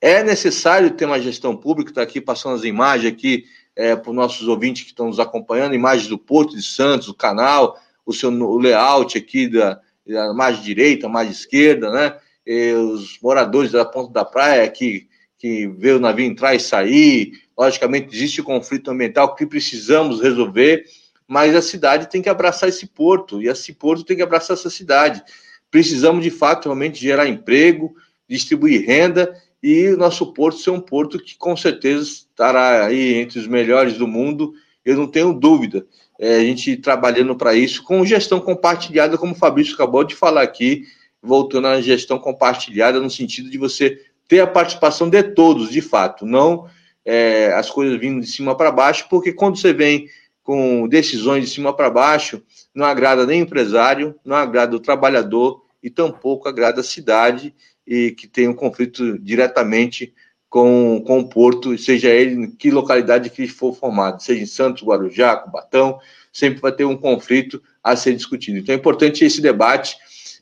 é 0.00 0.22
necessário 0.22 0.90
ter 0.90 1.04
uma 1.04 1.20
gestão 1.20 1.56
pública, 1.56 1.90
está 1.90 2.02
aqui 2.02 2.20
passando 2.20 2.56
as 2.56 2.64
imagens 2.64 3.12
aqui 3.12 3.44
é, 3.74 3.94
para 3.94 4.10
os 4.10 4.16
nossos 4.16 4.46
ouvintes 4.48 4.82
que 4.82 4.90
estão 4.90 5.06
nos 5.06 5.20
acompanhando, 5.20 5.74
imagens 5.74 6.08
do 6.08 6.18
Porto 6.18 6.56
de 6.56 6.62
Santos, 6.62 7.08
o 7.08 7.14
canal, 7.14 7.78
o 8.04 8.12
seu 8.12 8.30
o 8.30 8.58
layout 8.58 9.18
aqui 9.18 9.48
da, 9.48 9.80
da 10.06 10.32
margem 10.32 10.62
direita, 10.62 11.08
margem 11.08 11.32
esquerda, 11.32 11.90
né? 11.90 12.16
E 12.46 12.72
os 12.72 13.18
moradores 13.20 13.72
da 13.72 13.84
ponta 13.84 14.12
da 14.12 14.24
praia 14.24 14.68
que, 14.70 15.08
que 15.36 15.66
vê 15.66 15.92
o 15.92 15.98
navio 15.98 16.24
entrar 16.24 16.54
e 16.54 16.60
sair. 16.60 17.32
Logicamente, 17.58 18.14
existe 18.14 18.42
conflito 18.42 18.90
ambiental 18.90 19.34
que 19.34 19.44
precisamos 19.44 20.20
resolver, 20.20 20.84
mas 21.26 21.54
a 21.56 21.62
cidade 21.62 22.08
tem 22.08 22.22
que 22.22 22.28
abraçar 22.28 22.68
esse 22.68 22.86
porto, 22.86 23.42
e 23.42 23.48
esse 23.48 23.72
porto 23.72 24.04
tem 24.04 24.16
que 24.16 24.22
abraçar 24.22 24.56
essa 24.56 24.70
cidade. 24.70 25.22
Precisamos, 25.70 26.22
de 26.22 26.30
fato, 26.30 26.66
realmente 26.66 27.00
gerar 27.00 27.26
emprego, 27.26 27.96
distribuir 28.28 28.86
renda 28.86 29.34
e 29.62 29.88
o 29.88 29.96
nosso 29.96 30.32
porto 30.32 30.58
ser 30.58 30.70
um 30.70 30.80
porto 30.80 31.18
que 31.18 31.36
com 31.36 31.56
certeza 31.56 32.02
estará 32.02 32.86
aí 32.86 33.14
entre 33.14 33.38
os 33.38 33.46
melhores 33.46 33.94
do 33.94 34.06
mundo, 34.06 34.52
eu 34.84 34.96
não 34.96 35.06
tenho 35.06 35.32
dúvida. 35.32 35.86
É, 36.18 36.36
a 36.36 36.40
gente 36.40 36.76
trabalhando 36.76 37.34
para 37.36 37.54
isso 37.54 37.82
com 37.82 38.04
gestão 38.04 38.40
compartilhada, 38.40 39.18
como 39.18 39.32
o 39.32 39.36
Fabrício 39.36 39.74
acabou 39.74 40.04
de 40.04 40.14
falar 40.14 40.42
aqui, 40.42 40.84
voltando 41.22 41.66
à 41.66 41.80
gestão 41.80 42.18
compartilhada, 42.18 43.00
no 43.00 43.10
sentido 43.10 43.50
de 43.50 43.58
você 43.58 44.00
ter 44.28 44.40
a 44.40 44.46
participação 44.46 45.08
de 45.08 45.22
todos, 45.22 45.70
de 45.70 45.80
fato, 45.80 46.24
não 46.24 46.66
é, 47.06 47.52
as 47.52 47.70
coisas 47.70 47.98
vindo 48.00 48.20
de 48.20 48.26
cima 48.26 48.56
para 48.56 48.72
baixo, 48.72 49.06
porque 49.08 49.32
quando 49.32 49.56
você 49.56 49.72
vem 49.72 50.08
com 50.42 50.88
decisões 50.88 51.44
de 51.44 51.50
cima 51.50 51.72
para 51.72 51.88
baixo, 51.88 52.42
não 52.74 52.84
agrada 52.84 53.24
nem 53.24 53.40
o 53.40 53.44
empresário, 53.44 54.14
não 54.24 54.36
agrada 54.36 54.76
o 54.76 54.80
trabalhador 54.80 55.62
e 55.82 55.88
tampouco 55.88 56.48
agrada 56.48 56.80
a 56.80 56.84
cidade 56.84 57.54
e 57.86 58.10
que 58.10 58.26
tem 58.26 58.48
um 58.48 58.54
conflito 58.54 59.18
diretamente 59.18 60.12
com, 60.48 61.02
com 61.06 61.20
o 61.20 61.28
porto, 61.28 61.76
seja 61.76 62.08
ele 62.08 62.44
em 62.44 62.50
que 62.50 62.70
localidade 62.70 63.30
que 63.30 63.46
for 63.46 63.74
formado, 63.74 64.22
seja 64.22 64.42
em 64.42 64.46
Santos, 64.46 64.82
Guarujá, 64.82 65.36
Cubatão, 65.36 65.98
sempre 66.32 66.60
vai 66.60 66.72
ter 66.72 66.84
um 66.84 66.96
conflito 66.96 67.62
a 67.82 67.94
ser 67.96 68.14
discutido. 68.14 68.58
Então 68.58 68.74
é 68.74 68.78
importante 68.78 69.24
esse 69.24 69.40
debate, 69.40 69.96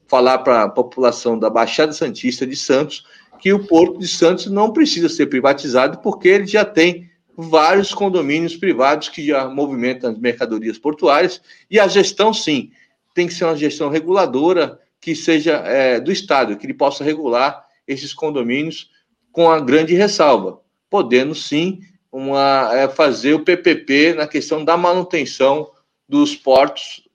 falar 0.06 0.38
para 0.38 0.64
a 0.64 0.68
população 0.68 1.38
da 1.38 1.50
Baixada 1.50 1.92
Santista 1.92 2.46
de 2.46 2.56
Santos 2.56 3.04
que 3.40 3.52
o 3.52 3.66
Porto 3.66 3.98
de 3.98 4.08
Santos 4.08 4.46
não 4.46 4.72
precisa 4.72 5.08
ser 5.08 5.26
privatizado 5.26 5.98
porque 5.98 6.28
ele 6.28 6.46
já 6.46 6.64
tem 6.64 7.10
vários 7.36 7.92
condomínios 7.92 8.56
privados 8.56 9.08
que 9.08 9.26
já 9.26 9.48
movimentam 9.48 10.10
as 10.10 10.18
mercadorias 10.18 10.78
portuárias 10.78 11.40
e 11.70 11.80
a 11.80 11.88
gestão, 11.88 12.32
sim, 12.32 12.70
tem 13.14 13.26
que 13.26 13.34
ser 13.34 13.44
uma 13.44 13.56
gestão 13.56 13.88
reguladora, 13.88 14.78
que 15.04 15.14
seja 15.14 15.56
é, 15.66 16.00
do 16.00 16.10
Estado, 16.10 16.56
que 16.56 16.64
ele 16.64 16.72
possa 16.72 17.04
regular 17.04 17.62
esses 17.86 18.14
condomínios 18.14 18.88
com 19.30 19.50
a 19.50 19.60
grande 19.60 19.92
ressalva, 19.92 20.62
podendo 20.88 21.34
sim 21.34 21.80
uma, 22.10 22.70
é, 22.72 22.88
fazer 22.88 23.34
o 23.34 23.44
PPP 23.44 24.14
na 24.14 24.26
questão 24.26 24.64
da 24.64 24.78
manutenção 24.78 25.70
dos 26.08 26.34
portos, 26.34 27.06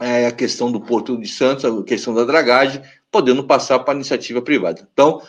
é, 0.00 0.26
a 0.26 0.32
questão 0.32 0.72
do 0.72 0.80
Porto 0.80 1.16
de 1.16 1.28
Santos, 1.28 1.64
a 1.64 1.84
questão 1.84 2.12
da 2.12 2.24
dragagem, 2.24 2.82
podendo 3.08 3.44
passar 3.44 3.78
para 3.78 3.94
a 3.94 3.96
iniciativa 3.96 4.42
privada. 4.42 4.88
Então, 4.92 5.22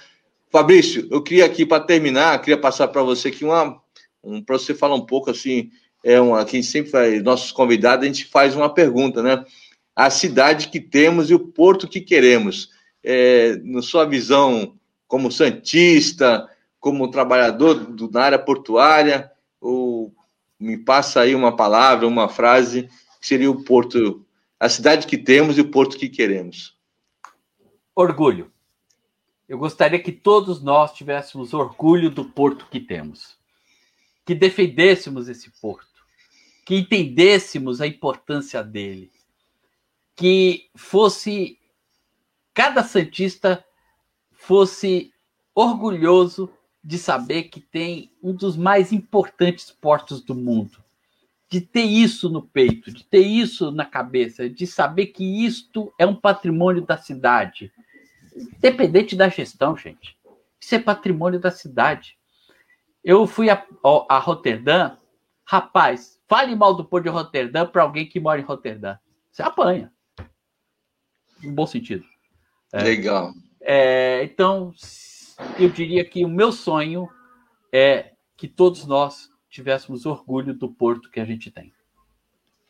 Fabrício, 0.49 1.07
eu 1.11 1.21
queria 1.21 1.45
aqui 1.45 1.63
para 1.63 1.83
terminar, 1.83 2.39
queria 2.39 2.57
passar 2.57 2.87
para 2.87 3.03
você 3.03 3.27
aqui 3.27 3.45
uma, 3.45 3.79
um, 4.23 4.41
para 4.41 4.57
você 4.57 4.73
falar 4.73 4.95
um 4.95 5.05
pouco 5.05 5.29
assim, 5.29 5.69
é 6.03 6.19
uma, 6.19 6.43
quem 6.43 6.63
sempre 6.63 6.89
faz, 6.89 7.21
nossos 7.21 7.51
convidados, 7.51 8.03
a 8.03 8.07
gente 8.07 8.25
faz 8.25 8.55
uma 8.55 8.73
pergunta, 8.73 9.21
né? 9.21 9.45
A 9.95 10.09
cidade 10.09 10.69
que 10.69 10.79
temos 10.79 11.29
e 11.29 11.33
o 11.33 11.39
porto 11.39 11.87
que 11.87 12.01
queremos. 12.01 12.69
É, 13.03 13.57
na 13.63 13.81
sua 13.81 14.05
visão 14.05 14.77
como 15.07 15.31
santista, 15.31 16.49
como 16.79 17.11
trabalhador 17.11 17.75
do, 17.75 18.09
na 18.09 18.23
área 18.23 18.39
portuária, 18.39 19.31
ou 19.59 20.13
me 20.59 20.77
passa 20.77 21.21
aí 21.21 21.35
uma 21.35 21.55
palavra, 21.55 22.07
uma 22.07 22.27
frase 22.27 22.89
que 23.21 23.27
seria 23.27 23.51
o 23.51 23.63
porto, 23.63 24.25
a 24.59 24.67
cidade 24.67 25.05
que 25.05 25.17
temos 25.17 25.57
e 25.57 25.61
o 25.61 25.69
porto 25.69 25.97
que 25.97 26.09
queremos. 26.09 26.75
Orgulho. 27.95 28.51
Eu 29.47 29.57
gostaria 29.57 29.99
que 29.99 30.11
todos 30.11 30.63
nós 30.63 30.93
tivéssemos 30.93 31.53
orgulho 31.53 32.09
do 32.09 32.25
porto 32.25 32.67
que 32.71 32.79
temos, 32.79 33.37
que 34.25 34.33
defendêssemos 34.33 35.29
esse 35.29 35.51
porto, 35.61 36.03
que 36.65 36.75
entendêssemos 36.75 37.81
a 37.81 37.87
importância 37.87 38.63
dele, 38.63 39.11
que 40.15 40.69
fosse 40.75 41.59
cada 42.53 42.83
santista 42.83 43.65
fosse 44.31 45.11
orgulhoso 45.55 46.51
de 46.83 46.97
saber 46.97 47.43
que 47.43 47.61
tem 47.61 48.11
um 48.21 48.33
dos 48.33 48.57
mais 48.57 48.91
importantes 48.91 49.71
portos 49.71 50.21
do 50.21 50.35
mundo, 50.35 50.83
de 51.49 51.61
ter 51.61 51.83
isso 51.83 52.29
no 52.29 52.41
peito, 52.41 52.91
de 52.91 53.05
ter 53.05 53.21
isso 53.21 53.71
na 53.71 53.85
cabeça, 53.85 54.49
de 54.49 54.67
saber 54.67 55.07
que 55.07 55.45
isto 55.45 55.93
é 55.97 56.05
um 56.05 56.15
patrimônio 56.15 56.85
da 56.85 56.97
cidade, 56.97 57.71
independente 58.35 59.15
da 59.15 59.29
gestão, 59.29 59.77
gente. 59.77 60.17
Isso 60.59 60.75
é 60.75 60.79
patrimônio 60.79 61.39
da 61.39 61.51
cidade. 61.51 62.17
Eu 63.03 63.25
fui 63.27 63.49
a, 63.49 63.65
a 64.09 64.17
Roterdã, 64.17 64.97
rapaz, 65.45 66.19
fale 66.27 66.55
mal 66.55 66.73
do 66.73 66.83
Porto 66.83 67.03
de 67.03 67.09
Roterdã 67.09 67.65
para 67.65 67.83
alguém 67.83 68.07
que 68.07 68.19
mora 68.19 68.41
em 68.41 68.45
Roterdã. 68.45 68.97
Você 69.31 69.41
apanha. 69.41 69.92
No 71.43 71.51
bom 71.51 71.67
sentido. 71.67 72.05
É, 72.71 72.83
Legal. 72.83 73.31
É, 73.61 74.23
então, 74.23 74.73
eu 75.59 75.69
diria 75.69 76.03
que 76.03 76.25
o 76.25 76.29
meu 76.29 76.51
sonho 76.51 77.07
é 77.71 78.11
que 78.35 78.47
todos 78.47 78.85
nós 78.85 79.29
tivéssemos 79.49 80.05
orgulho 80.05 80.53
do 80.53 80.69
Porto 80.69 81.09
que 81.09 81.19
a 81.19 81.25
gente 81.25 81.51
tem. 81.51 81.71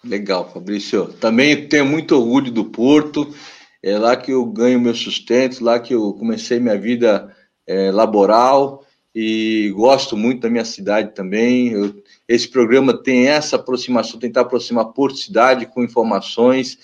Legal, 0.03 0.51
Fabrício. 0.51 1.13
Também 1.13 1.67
tenho 1.67 1.85
muito 1.85 2.15
orgulho 2.15 2.51
do 2.51 2.65
Porto. 2.65 3.33
É 3.81 3.97
lá 3.97 4.15
que 4.15 4.31
eu 4.31 4.45
ganho 4.45 4.79
meu 4.79 4.93
sustento, 4.93 5.63
lá 5.63 5.79
que 5.79 5.93
eu 5.93 6.13
comecei 6.13 6.59
minha 6.59 6.77
vida 6.77 7.33
é, 7.65 7.91
laboral 7.91 8.85
e 9.15 9.71
gosto 9.75 10.17
muito 10.17 10.41
da 10.41 10.49
minha 10.49 10.65
cidade 10.65 11.13
também. 11.13 11.69
Eu, 11.69 12.03
esse 12.27 12.47
programa 12.47 13.01
tem 13.01 13.27
essa 13.27 13.55
aproximação, 13.55 14.19
tentar 14.19 14.41
aproximar 14.41 14.85
Porto 14.85 15.17
Cidade 15.17 15.65
com 15.65 15.83
informações 15.83 16.77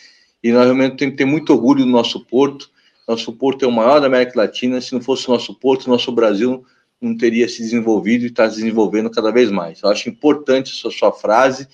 e 0.44 0.52
nós 0.52 0.64
realmente 0.64 0.96
temos 0.98 1.14
que 1.14 1.18
ter 1.18 1.26
muito 1.26 1.54
orgulho 1.54 1.84
do 1.84 1.92
nosso 1.92 2.26
Porto. 2.26 2.70
Nosso 3.08 3.34
porto 3.34 3.66
é 3.66 3.68
o 3.68 3.72
maior 3.72 4.00
da 4.00 4.06
América 4.06 4.40
Latina. 4.40 4.80
Se 4.80 4.94
não 4.94 5.02
fosse 5.02 5.28
o 5.28 5.32
nosso 5.32 5.56
porto, 5.56 5.90
nosso 5.90 6.12
Brasil 6.12 6.64
não 7.02 7.18
teria 7.18 7.50
se 7.50 7.58
desenvolvido 7.58 8.24
e 8.24 8.28
está 8.28 8.48
se 8.48 8.58
desenvolvendo 8.58 9.10
cada 9.10 9.32
vez 9.32 9.50
mais. 9.50 9.82
Eu 9.82 9.90
acho 9.90 10.08
importante 10.08 10.72
essa 10.72 10.96
sua 10.96 11.12
frase. 11.12 11.68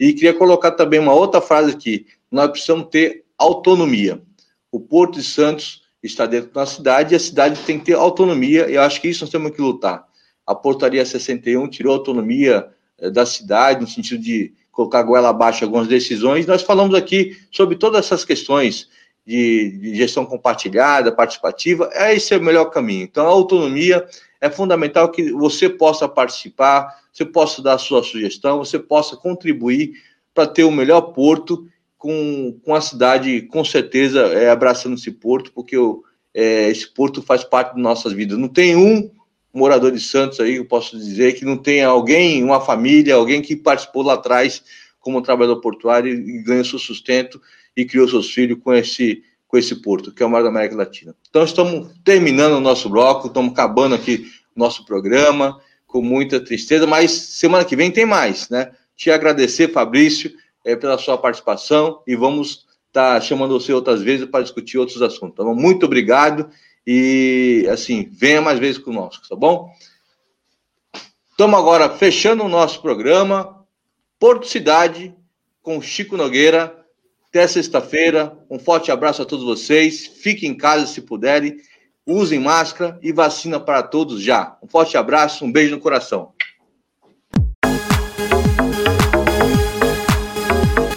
E 0.00 0.14
queria 0.14 0.32
colocar 0.32 0.70
também 0.70 0.98
uma 0.98 1.12
outra 1.12 1.42
frase 1.42 1.72
aqui. 1.72 2.06
Nós 2.30 2.50
precisamos 2.50 2.88
ter 2.88 3.24
autonomia. 3.36 4.22
O 4.72 4.80
Porto 4.80 5.18
de 5.18 5.24
Santos 5.24 5.82
está 6.02 6.24
dentro 6.24 6.52
da 6.52 6.64
cidade 6.64 7.12
e 7.12 7.16
a 7.16 7.20
cidade 7.20 7.60
tem 7.66 7.78
que 7.78 7.86
ter 7.86 7.94
autonomia. 7.94 8.70
E 8.70 8.74
eu 8.74 8.80
acho 8.82 9.00
que 9.00 9.08
isso 9.08 9.24
nós 9.24 9.30
temos 9.30 9.50
que 9.50 9.60
lutar. 9.60 10.06
A 10.46 10.54
Portaria 10.54 11.04
61 11.04 11.68
tirou 11.68 11.92
a 11.92 11.96
autonomia 11.96 12.66
eh, 12.98 13.10
da 13.10 13.26
cidade, 13.26 13.82
no 13.82 13.86
sentido 13.86 14.22
de 14.22 14.54
colocar 14.78 15.02
goela 15.02 15.30
abaixo 15.30 15.64
algumas 15.64 15.88
decisões. 15.88 16.46
Nós 16.46 16.62
falamos 16.62 16.94
aqui 16.94 17.36
sobre 17.50 17.74
todas 17.74 18.06
essas 18.06 18.24
questões 18.24 18.88
de, 19.26 19.76
de 19.76 19.96
gestão 19.96 20.24
compartilhada, 20.24 21.10
participativa, 21.10 21.90
esse 21.92 22.32
é 22.32 22.36
o 22.36 22.42
melhor 22.42 22.66
caminho. 22.66 23.02
Então, 23.02 23.26
a 23.26 23.30
autonomia 23.30 24.06
é 24.40 24.48
fundamental 24.48 25.10
que 25.10 25.32
você 25.32 25.68
possa 25.68 26.08
participar, 26.08 26.96
você 27.12 27.24
possa 27.24 27.60
dar 27.60 27.74
a 27.74 27.78
sua 27.78 28.04
sugestão, 28.04 28.58
você 28.58 28.78
possa 28.78 29.16
contribuir 29.16 29.94
para 30.32 30.46
ter 30.46 30.62
o 30.62 30.70
melhor 30.70 31.00
porto 31.12 31.66
com, 31.98 32.56
com 32.64 32.72
a 32.72 32.80
cidade, 32.80 33.42
com 33.42 33.64
certeza, 33.64 34.20
é, 34.28 34.48
abraçando 34.48 34.94
esse 34.94 35.10
porto, 35.10 35.50
porque 35.52 35.76
o, 35.76 36.04
é, 36.32 36.70
esse 36.70 36.88
porto 36.94 37.20
faz 37.20 37.42
parte 37.42 37.74
de 37.74 37.82
nossas 37.82 38.12
vidas. 38.12 38.38
Não 38.38 38.48
tem 38.48 38.76
um 38.76 39.10
morador 39.58 39.92
de 39.92 40.00
Santos 40.00 40.40
aí, 40.40 40.56
eu 40.56 40.64
posso 40.64 40.96
dizer, 40.96 41.34
que 41.34 41.44
não 41.44 41.56
tenha 41.56 41.88
alguém, 41.88 42.42
uma 42.42 42.60
família, 42.60 43.14
alguém 43.14 43.42
que 43.42 43.56
participou 43.56 44.02
lá 44.02 44.14
atrás 44.14 44.62
como 45.00 45.20
trabalhador 45.20 45.60
portuário 45.60 46.12
e 46.12 46.42
ganha 46.42 46.64
seu 46.64 46.78
sustento 46.78 47.40
e 47.76 47.84
criou 47.84 48.08
seus 48.08 48.30
filhos 48.30 48.58
com 48.62 48.72
esse, 48.72 49.22
com 49.46 49.58
esse 49.58 49.76
porto, 49.76 50.12
que 50.12 50.22
é 50.22 50.26
o 50.26 50.30
maior 50.30 50.44
da 50.44 50.48
América 50.48 50.76
Latina. 50.76 51.14
Então, 51.28 51.44
estamos 51.44 51.90
terminando 52.04 52.54
o 52.54 52.60
nosso 52.60 52.88
bloco, 52.88 53.28
estamos 53.28 53.52
acabando 53.52 53.94
aqui 53.94 54.26
o 54.56 54.58
nosso 54.58 54.84
programa, 54.84 55.60
com 55.86 56.02
muita 56.02 56.40
tristeza, 56.40 56.86
mas 56.86 57.10
semana 57.10 57.64
que 57.64 57.76
vem 57.76 57.90
tem 57.90 58.04
mais, 58.04 58.48
né? 58.48 58.72
Te 58.96 59.10
agradecer, 59.10 59.72
Fabrício, 59.72 60.32
é, 60.64 60.76
pela 60.76 60.98
sua 60.98 61.16
participação 61.16 62.02
e 62.06 62.14
vamos 62.14 62.66
estar 62.88 63.14
tá 63.14 63.20
chamando 63.20 63.58
você 63.58 63.72
outras 63.72 64.02
vezes 64.02 64.26
para 64.26 64.42
discutir 64.42 64.76
outros 64.76 65.00
assuntos. 65.00 65.32
Então, 65.32 65.54
muito 65.54 65.86
obrigado 65.86 66.50
e, 66.90 67.68
assim, 67.70 68.08
venha 68.10 68.40
mais 68.40 68.58
vezes 68.58 68.78
conosco, 68.78 69.28
tá 69.28 69.36
bom? 69.36 69.70
Estamos 71.30 71.58
agora 71.58 71.90
fechando 71.90 72.42
o 72.42 72.48
nosso 72.48 72.80
programa 72.80 73.62
Porto 74.18 74.46
Cidade 74.46 75.14
com 75.62 75.82
Chico 75.82 76.16
Nogueira 76.16 76.82
até 77.28 77.46
sexta-feira. 77.46 78.38
Um 78.48 78.58
forte 78.58 78.90
abraço 78.90 79.20
a 79.20 79.26
todos 79.26 79.44
vocês. 79.44 80.06
Fiquem 80.06 80.52
em 80.52 80.56
casa 80.56 80.86
se 80.86 81.02
puderem. 81.02 81.58
Usem 82.06 82.40
máscara 82.40 82.98
e 83.02 83.12
vacina 83.12 83.60
para 83.60 83.82
todos 83.82 84.22
já. 84.22 84.56
Um 84.62 84.66
forte 84.66 84.96
abraço, 84.96 85.44
um 85.44 85.52
beijo 85.52 85.74
no 85.74 85.82
coração. 85.82 86.32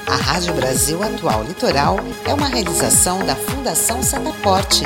A 0.07 0.15
Rádio 0.15 0.53
Brasil 0.53 1.03
Atual 1.03 1.43
Litoral 1.43 1.97
é 2.25 2.33
uma 2.33 2.47
realização 2.47 3.25
da 3.25 3.35
Fundação 3.35 4.01
Setaporte, 4.01 4.85